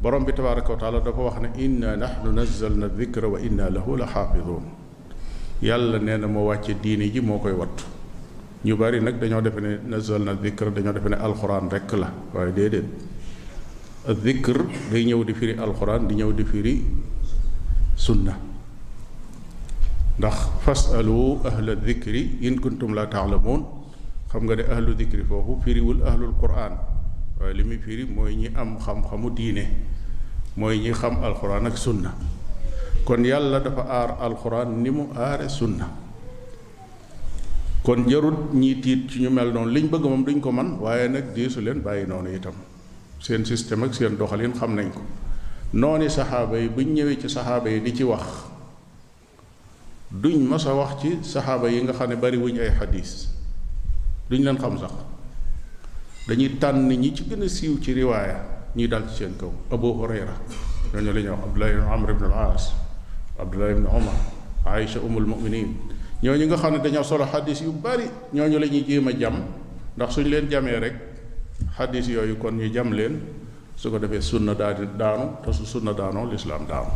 [0.03, 3.97] borom bi tabaraka wa taala dafa wax ne inna nahnu nazzalna dikra wa inna lahu
[4.01, 4.65] la xaafidun
[5.61, 7.85] yàlla nee na moo wàcce diine ji moo koy wattu
[8.65, 12.53] ñu bari nag dañoo defe ne nazzalna dikra dañoo defe ne alquran rek la waaye
[12.53, 12.87] déedéet
[14.25, 14.57] dikr
[14.91, 16.85] day ñëw di firi alquran di ñëw di firi
[17.95, 18.33] sunna
[20.17, 23.79] ndax fasalu ahla dikri in kuntum la taalamuun
[24.31, 26.79] xam nga de ahlu dikri foofu firiwul ahlul quran
[27.43, 29.65] waaye li muy firi mooy ñu am xam-xamu diine
[30.57, 32.15] mooy ñi xam alquran ak sunna
[33.05, 35.91] kon yàlla dafa aar alquran ni mu aare sunna
[37.83, 41.09] kon jarut ñi tiit ci ñu mel noonu liñ bëgg moom duñ ko man waaye
[41.09, 42.55] nag diisu leen bàyyi noonu itam
[43.19, 45.03] seen système ak seen doxalin xam nañ ko
[45.73, 48.31] nooni saxaaba yi buñ ñëwee ci saxaaba yi di ci wax
[50.13, 53.30] duñ mas a wax ci saxaaba yi nga xam ne bari wuñ ay xadiis
[54.31, 54.95] duñ leen xam sax
[56.31, 58.39] dañuy tànn ñi ci gën a siiw ci riwaaya
[58.79, 60.37] ñuy dal ci seen kaw Abu Hurayra
[60.95, 62.65] ñooñu la ñuy wax Abdullah ibn Amr ibn al-As
[63.39, 64.19] Abdullah ibn Umar
[64.65, 65.75] Aïcha umul muminin
[66.23, 69.37] ñooñu nga xam ne dañoo solo xadis yu bari ñooñu la ñuy jéem a jam
[69.99, 70.95] ndax suñ leen jamee rek
[71.77, 73.19] xadis yooyu kon ñu jam leen
[73.75, 76.91] su ko defee sunna daal daanu te su sunna daanoo lislaam daanu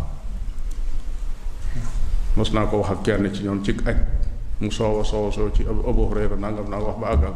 [2.38, 4.23] mos naa ko wax ak kenn ci ñoom ci aj
[4.62, 7.34] mu soowa soowa soo ci abu hurayra nangam nangam wax ba àggal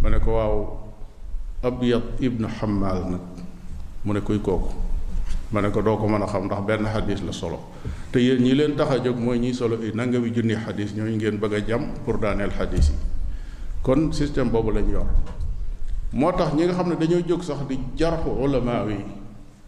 [0.00, 0.56] ma ne ko waaw
[1.60, 3.24] mana ibn xammaal nag
[4.06, 4.72] mu ne kuy kooku
[5.52, 7.60] ma ne ko doo ko mën a xam ndax benn xadis la solo
[8.12, 11.36] te yéen ñi leen tax a jóg mooy solo i nangami junni xadis ñooñu ngeen
[11.38, 12.96] bëgg a jam pour daaneel xadis yi
[13.84, 15.06] kon système boobu lañ yor
[16.16, 19.04] moo tax ñi nga xam ne dañoo jóg sax di jarxu ulama yi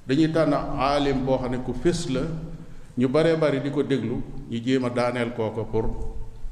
[0.09, 1.74] dañuy tànn aalim boo xam ne ku
[2.16, 2.20] la
[2.97, 4.16] ñu bari di ko déglu
[4.48, 5.52] ñu jéem a daaneel pour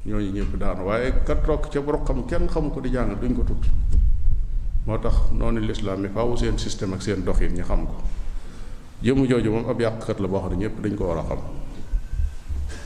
[0.05, 3.43] ñooñu ñëpp daanu waaye kat rokk ca roqam kenn xam ko di jàng duñ ko
[3.43, 3.63] tudd
[4.85, 7.95] moo tax noonu lislaam mi faaw seen système ak seen doxin ñi xam ko
[9.03, 11.39] jëmu jooju moom ab yàqkat la boo xam ne ñëpp dañ ko war a xam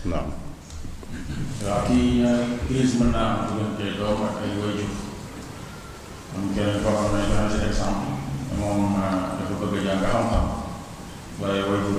[0.10, 0.27] naam
[1.65, 2.26] waaw kii
[2.68, 4.90] crise mën naa am diggante doom ak ay wajur
[6.35, 8.10] am keneen koo xam ne dana si exemple
[8.60, 10.45] moom ah, dafa bëgg jàng xam-xam
[11.40, 11.91] waaye ci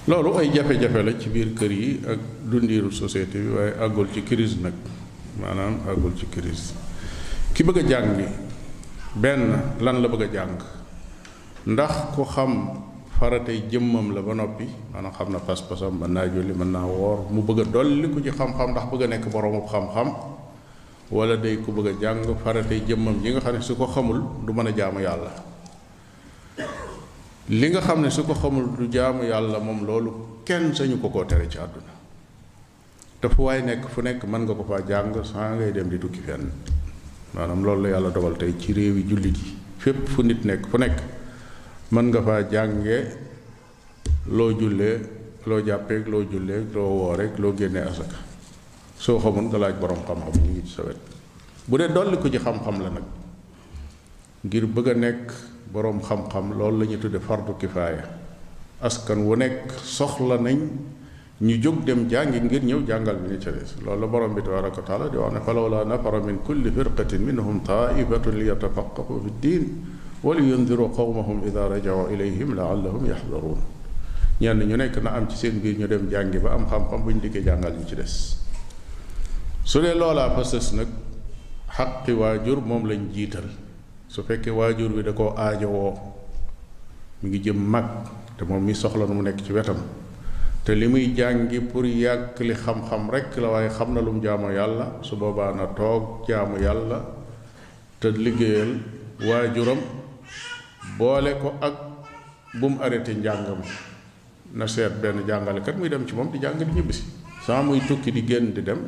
[0.09, 4.24] loolu ay jafe-jafe la ci biir kër yi ak dundiiru société bi waaye àggul ci
[4.24, 4.72] crise nag
[5.36, 6.72] maanaam àggul ci crise
[7.52, 8.16] ki bëgg a jàng
[9.20, 9.52] benn
[9.85, 10.56] lan la bëgg a jàng
[11.66, 12.52] ndax ku xam
[13.20, 14.64] faratay jëmmam la ba noppi
[14.94, 18.30] maanaam xam na pas-pasam mën naa julli mën naa woor mu bëgg a dolli ci
[18.32, 20.09] xam-xam ndax bëgg a nekk boroomu xam-xam
[21.10, 24.20] wala day ko bëgg a jàng faratey jëmmam ji nga xam ne su ko xamul
[24.44, 25.32] du mën a jaamu yàlla
[27.48, 30.10] li nga xam ne su ko xamul du jaamu yàlla moom loolu
[30.44, 31.93] kenn sañu ko koo tere ci àdduna
[33.20, 35.98] te fu waay nekk fu nekk mën nga ko faa jàng saa ngay dem di
[35.98, 36.52] tukki fenn
[37.32, 40.76] maanaam loolu la yàlla dogal tey ci réewi jullit yi fépp fu nit nekk fu
[40.76, 41.01] nekk
[41.90, 43.16] mën nga fa jànge
[44.26, 45.01] loo jullee
[45.47, 48.26] loo jàppeek loo julleek loo wooreek loo génnee asaka
[48.98, 50.98] so xamul nga laaj borom xam-xam ñi ci sawet
[51.66, 53.06] bu dee dolli ko ci xam-xam la nag
[54.42, 55.24] ngir bëgg a nekk
[55.72, 58.04] borom xam-xam loolu la ñu tudde fardu kifaaya
[58.80, 60.58] askan wu nekk soxla nañ
[61.40, 64.42] ñu jóg dem jàngi ngir ñëw jàngal bi ñu ca des loolu la borom bi
[64.42, 69.30] tabaraka taala di wax ne falawla nafara min kulli firqatin minhum taifatun li yatafaqahu fi
[69.38, 69.64] ddin
[70.24, 73.62] wa li yundiru qawmahum ida rajau ilayhim laallahum yaxdaruun
[74.40, 77.10] ñenn ñu nekk na am ci seen biir ñu dem jàngi ba am xam-xam bu
[77.14, 78.34] ñu dikkee jàngal ñu ci des
[79.68, 80.88] su dee loolaa fa sës nag
[81.76, 83.44] xaqi waajur moom lañ jiital
[84.08, 85.92] su fekkee waajur bi da koo aajowoo
[87.20, 87.86] mu ngi jëm mag
[88.38, 89.76] te moom mi soxla na mu nekk ci wetam
[90.64, 94.22] te li muy jàngi pour yàq li xam-xam rek la waaye xam na lu mu
[94.24, 96.98] yàlla su boobaana na toog jaamu yàlla
[98.00, 98.72] te liggéeyal
[99.28, 99.80] waajuram
[100.98, 101.74] boole ko ak
[102.60, 103.60] bu mu arrêté njàngam
[104.54, 107.04] na seet benn jàngalekat muy dem ci moom di jàng di ñibbisi
[107.46, 108.78] saa muy tukki di génn di dem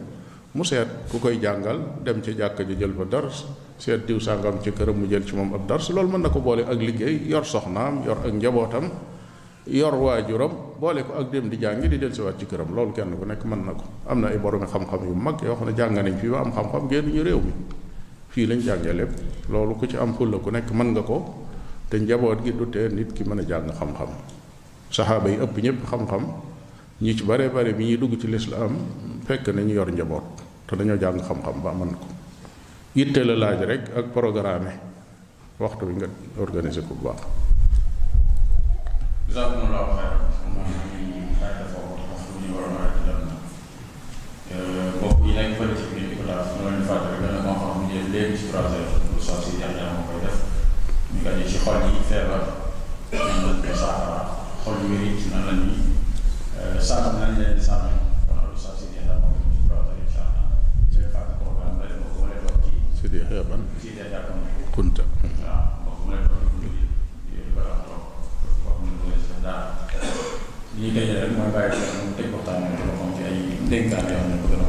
[0.55, 3.45] mu seet ku koy jàngal dem ci jàkk ji jël fa dars
[3.79, 6.41] seet diw sàngam ci këram mu jël ci moom ab dars loolu mën na ko
[6.41, 8.91] boole ak liggéey yor soxnaam yor ak njabootam
[9.71, 13.25] yor waajuram boole ko ak dem di jàngi di dellusiwaat ci këram loolu kenn ku
[13.25, 15.95] nekk mën na ko am na ay boromi xam-xam yu mag yoo xam ne jàng
[15.95, 17.53] nañ fii ba am xam-xam génn ñu réew mi
[18.29, 19.13] fii lañ jàngee lépp
[19.51, 21.47] loolu ku ci am fulla ku nekk mën nga ko
[21.89, 24.09] te njaboot gi du tee nit ki mën a jàng xam-xam
[24.91, 26.03] saxaaba ëpp ñëpp xam
[27.03, 28.77] ñi ci bare bare bi ñuy dugg ci lislaam
[29.25, 30.21] fekk nañu yor njaboot
[30.67, 32.05] te dañoo jàng xam-xam ba man ko
[32.93, 34.69] yitte la laaj rek ak programme
[35.59, 37.21] waxtu bi nga organiser ko bu baax
[51.65, 52.45] xol yi feebar
[54.65, 55.90] xol yu wér yi ci nan la
[56.81, 60.43] sanningarna dengan yang samlingen från Arusa tidigare om vi pratar i Kärna.
[60.89, 62.75] Vi träffade på varandra i Mogore och i...
[63.03, 63.61] Tidigare här, men...
[63.83, 64.51] Tidigare här kom vi.
[64.77, 65.03] Kunta.
[65.47, 65.55] Ja,
[65.87, 69.63] Mogore och i varandra och var hon nu är där.
[70.81, 74.01] Ni kan göra många verkar, men det går inte att komma till i den kan
[74.13, 74.69] jag nu på den här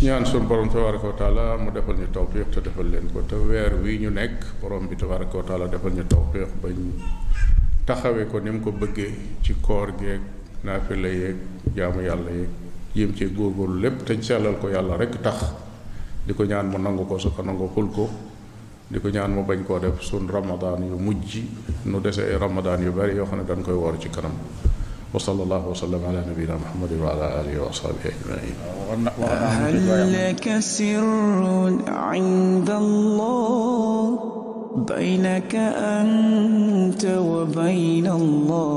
[0.00, 3.34] ñaan sun borom tabaraka wa taala mu defal ñu tawfiq te defal leen ko te
[3.34, 6.76] weer wi ñu nekk borom bi tabaraka wa taala defal ñu tawfiq bañ
[7.86, 10.20] taxawee ko ni ko bëggee ci koor geeg
[10.66, 11.38] naafila yeeg
[11.78, 12.52] jaamu yàlla yeeg
[12.98, 15.38] yim ci góorgóorlu lépp te sellal ko yàlla rek tax
[16.26, 18.04] di ko ñaan mu nangu ko su ko nangu xul ko
[18.90, 21.32] di ko ñaan mu bañ koo def sun ramadaan yu mujj
[21.86, 24.34] nu dese ay ramadaan yu bari yoo xam ne dañ koy woor ci kanam
[25.14, 31.02] wa sallallahu wa sallam ala nabiyina muhammadin wa ala alihi wa ashabihi ajmain هلك سر
[31.86, 33.98] عند الله
[34.90, 35.52] بينك
[35.98, 38.75] أنت وبين الله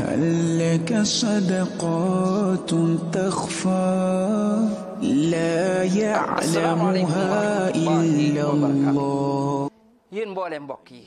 [0.00, 0.24] هل
[0.56, 2.70] لك صدقات
[3.12, 3.88] تخفى
[5.28, 7.34] لا يعلمها
[7.76, 9.60] إلا الله
[10.10, 11.04] yin mboolem mbokk yi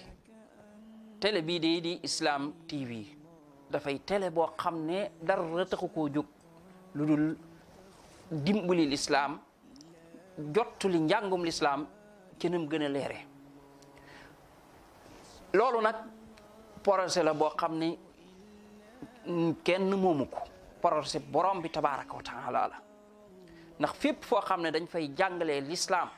[1.19, 2.89] télé bii day di Islam TV
[3.73, 6.27] dafay télé boo xam ne dara taxu koo jóg
[6.95, 7.25] lu dul
[8.45, 9.31] dimbali lislaam
[10.55, 11.81] jottu li njàngum lislaam
[12.39, 13.19] ci nam gën a leere
[15.57, 15.97] loolu nag
[16.83, 17.89] projet la boo xam ne
[19.63, 20.37] kenn moomu ko
[20.81, 22.77] projet borom bi tabaraka wa taala la
[23.79, 26.09] ndax fépp foo xam ne dañ fay jàngalee lislaam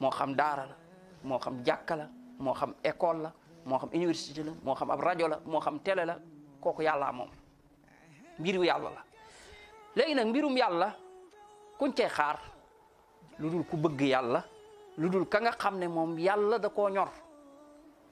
[0.00, 0.76] moo xam daara la
[1.24, 2.08] moo xam jàkka
[2.40, 3.32] moo xam école la
[3.64, 6.16] moo xam université la moo xam ab rajo la moo xam télé la
[6.60, 7.28] kooku yàllaa moom
[8.38, 9.02] mbiru yàlla la
[9.96, 10.92] léegi nag mbirum yàlla
[11.78, 12.38] kuñ cee xaar
[13.38, 14.44] lu dul ku bëgg yàlla
[14.98, 17.08] lu dul ka nga xam ne moom yàlla da koo ñor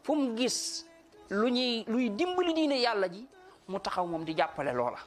[0.05, 0.85] fu gis
[1.31, 3.27] lu ñuy luy dimbali diine yàlla ji
[3.71, 4.99] mu taxaw moom di jàppale loola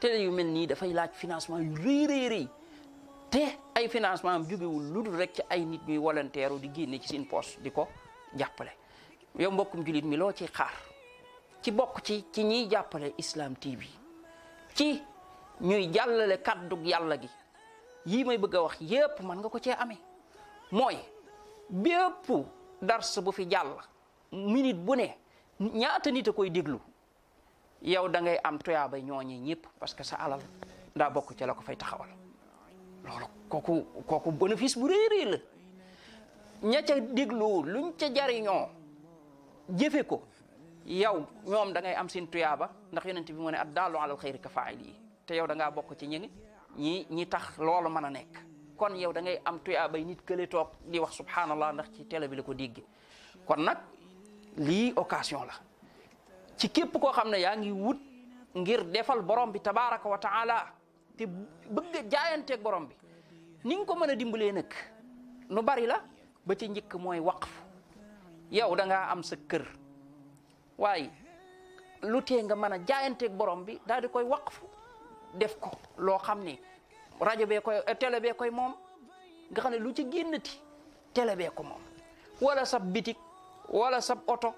[0.00, 2.48] télé yu mel nii dafay laaj financement yu rëy rëy
[3.30, 3.42] te
[3.74, 7.08] ay financement am jógewul lu dul rek ci ay nit ñuy volontaire di génne ci
[7.08, 7.88] seen poche di ko
[8.34, 8.72] jàppale
[9.38, 10.72] yow mbokkum jullit mi loo ciy xaar
[11.62, 13.86] ci bokk ci ci ñiy jàppale Islam TV
[14.74, 15.02] ci
[15.60, 17.28] ñuy jàllale kàddug yàlla gi
[18.06, 20.00] yii may bëgg a wax yépp mën nga ko cee amee
[20.70, 20.96] mooy
[21.68, 22.32] bépp
[22.82, 23.76] dars bu fi jàll
[24.32, 25.06] minute bu ne
[25.60, 26.78] ñaata nit a koy déglu
[27.84, 30.40] yow da ngay am tuyaabay ñooñi ñëpp parce que sa alal
[30.94, 32.08] daa bokk ci la ko fay taxawal
[33.04, 35.38] loolu kooku kooku bénéfice bu rëy rëy la
[36.62, 38.68] ña ca déglu luñ ca jariñoo
[39.68, 40.22] jëfe ko
[40.86, 44.16] yow ñoom dangay ngay am seen tuyaaba ndax yonent bi mu ne ad daalu alal
[44.16, 44.94] xayri ka faa'il yi
[45.26, 46.30] te yow da bokk ci ñi
[46.76, 48.34] ñi ñi tax loolu mën a nekk
[48.76, 52.28] kon yow da ngay am tuyaabay nit kële toog di wax subhanallah ndax ci télé
[52.28, 52.80] bi la ko dégg
[53.44, 53.78] kon nag
[54.56, 55.54] lii occasion la
[56.62, 57.98] ci képp koo xam ne yaa ngi wut
[58.54, 60.56] ngir defal borom bi tabaraka wa taala
[61.18, 61.24] te
[61.74, 62.94] bëgg jaayanteeg borom bi
[63.64, 64.70] ni nga ko mën a dimbalee nag
[65.48, 65.98] nu bari la
[66.46, 67.50] ba ci njëkk mooy waqf
[68.52, 69.64] yow da ngaa am sa kër
[70.78, 71.10] waaye
[72.02, 74.62] lu tee nga mën a jaayanteeg borom bi daal di koy waqf
[75.34, 76.54] def ko loo xam ne
[77.20, 78.74] rajo bee koy télé bee koy moom
[79.50, 80.54] nga xam ne lu ci génnati
[81.38, 81.82] bee ko moom
[82.40, 83.18] wala sa bitik
[83.68, 84.54] wala sa oto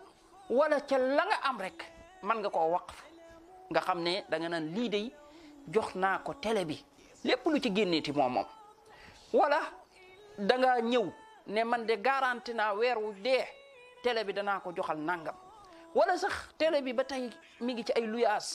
[0.50, 1.93] wala ca la nga am rek
[2.26, 2.96] man nga koo waqf
[3.72, 5.06] nga xam ne da nga naan lii day
[5.74, 6.76] jox naa ko télé bi
[7.26, 7.70] lépp lu ci
[8.04, 8.48] ti moom moom
[9.38, 9.60] wala
[10.48, 11.06] danga ñëw
[11.54, 13.44] ne man de garanti naa weer wu dee
[14.02, 15.36] télé bi danaa ko joxal nangam
[15.96, 17.30] wala sax télé bi ba tey
[17.60, 18.46] mi ngi ci ay luyaas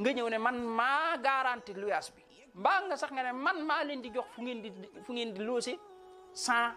[0.00, 2.22] nga ñëw ne man maa garanti luyaas bi
[2.58, 4.70] mbaa nga sax nga ne man maa leen di jox fu ngeen di
[5.04, 5.72] fu ngeen di loose
[6.32, 6.72] sans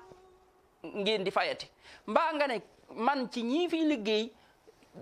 [1.03, 1.67] ngeen di fayati
[2.11, 2.55] mbaa nga ne
[3.05, 4.25] man ci ñii fiy liggéey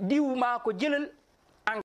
[0.09, 1.20] diw maa ko jëlal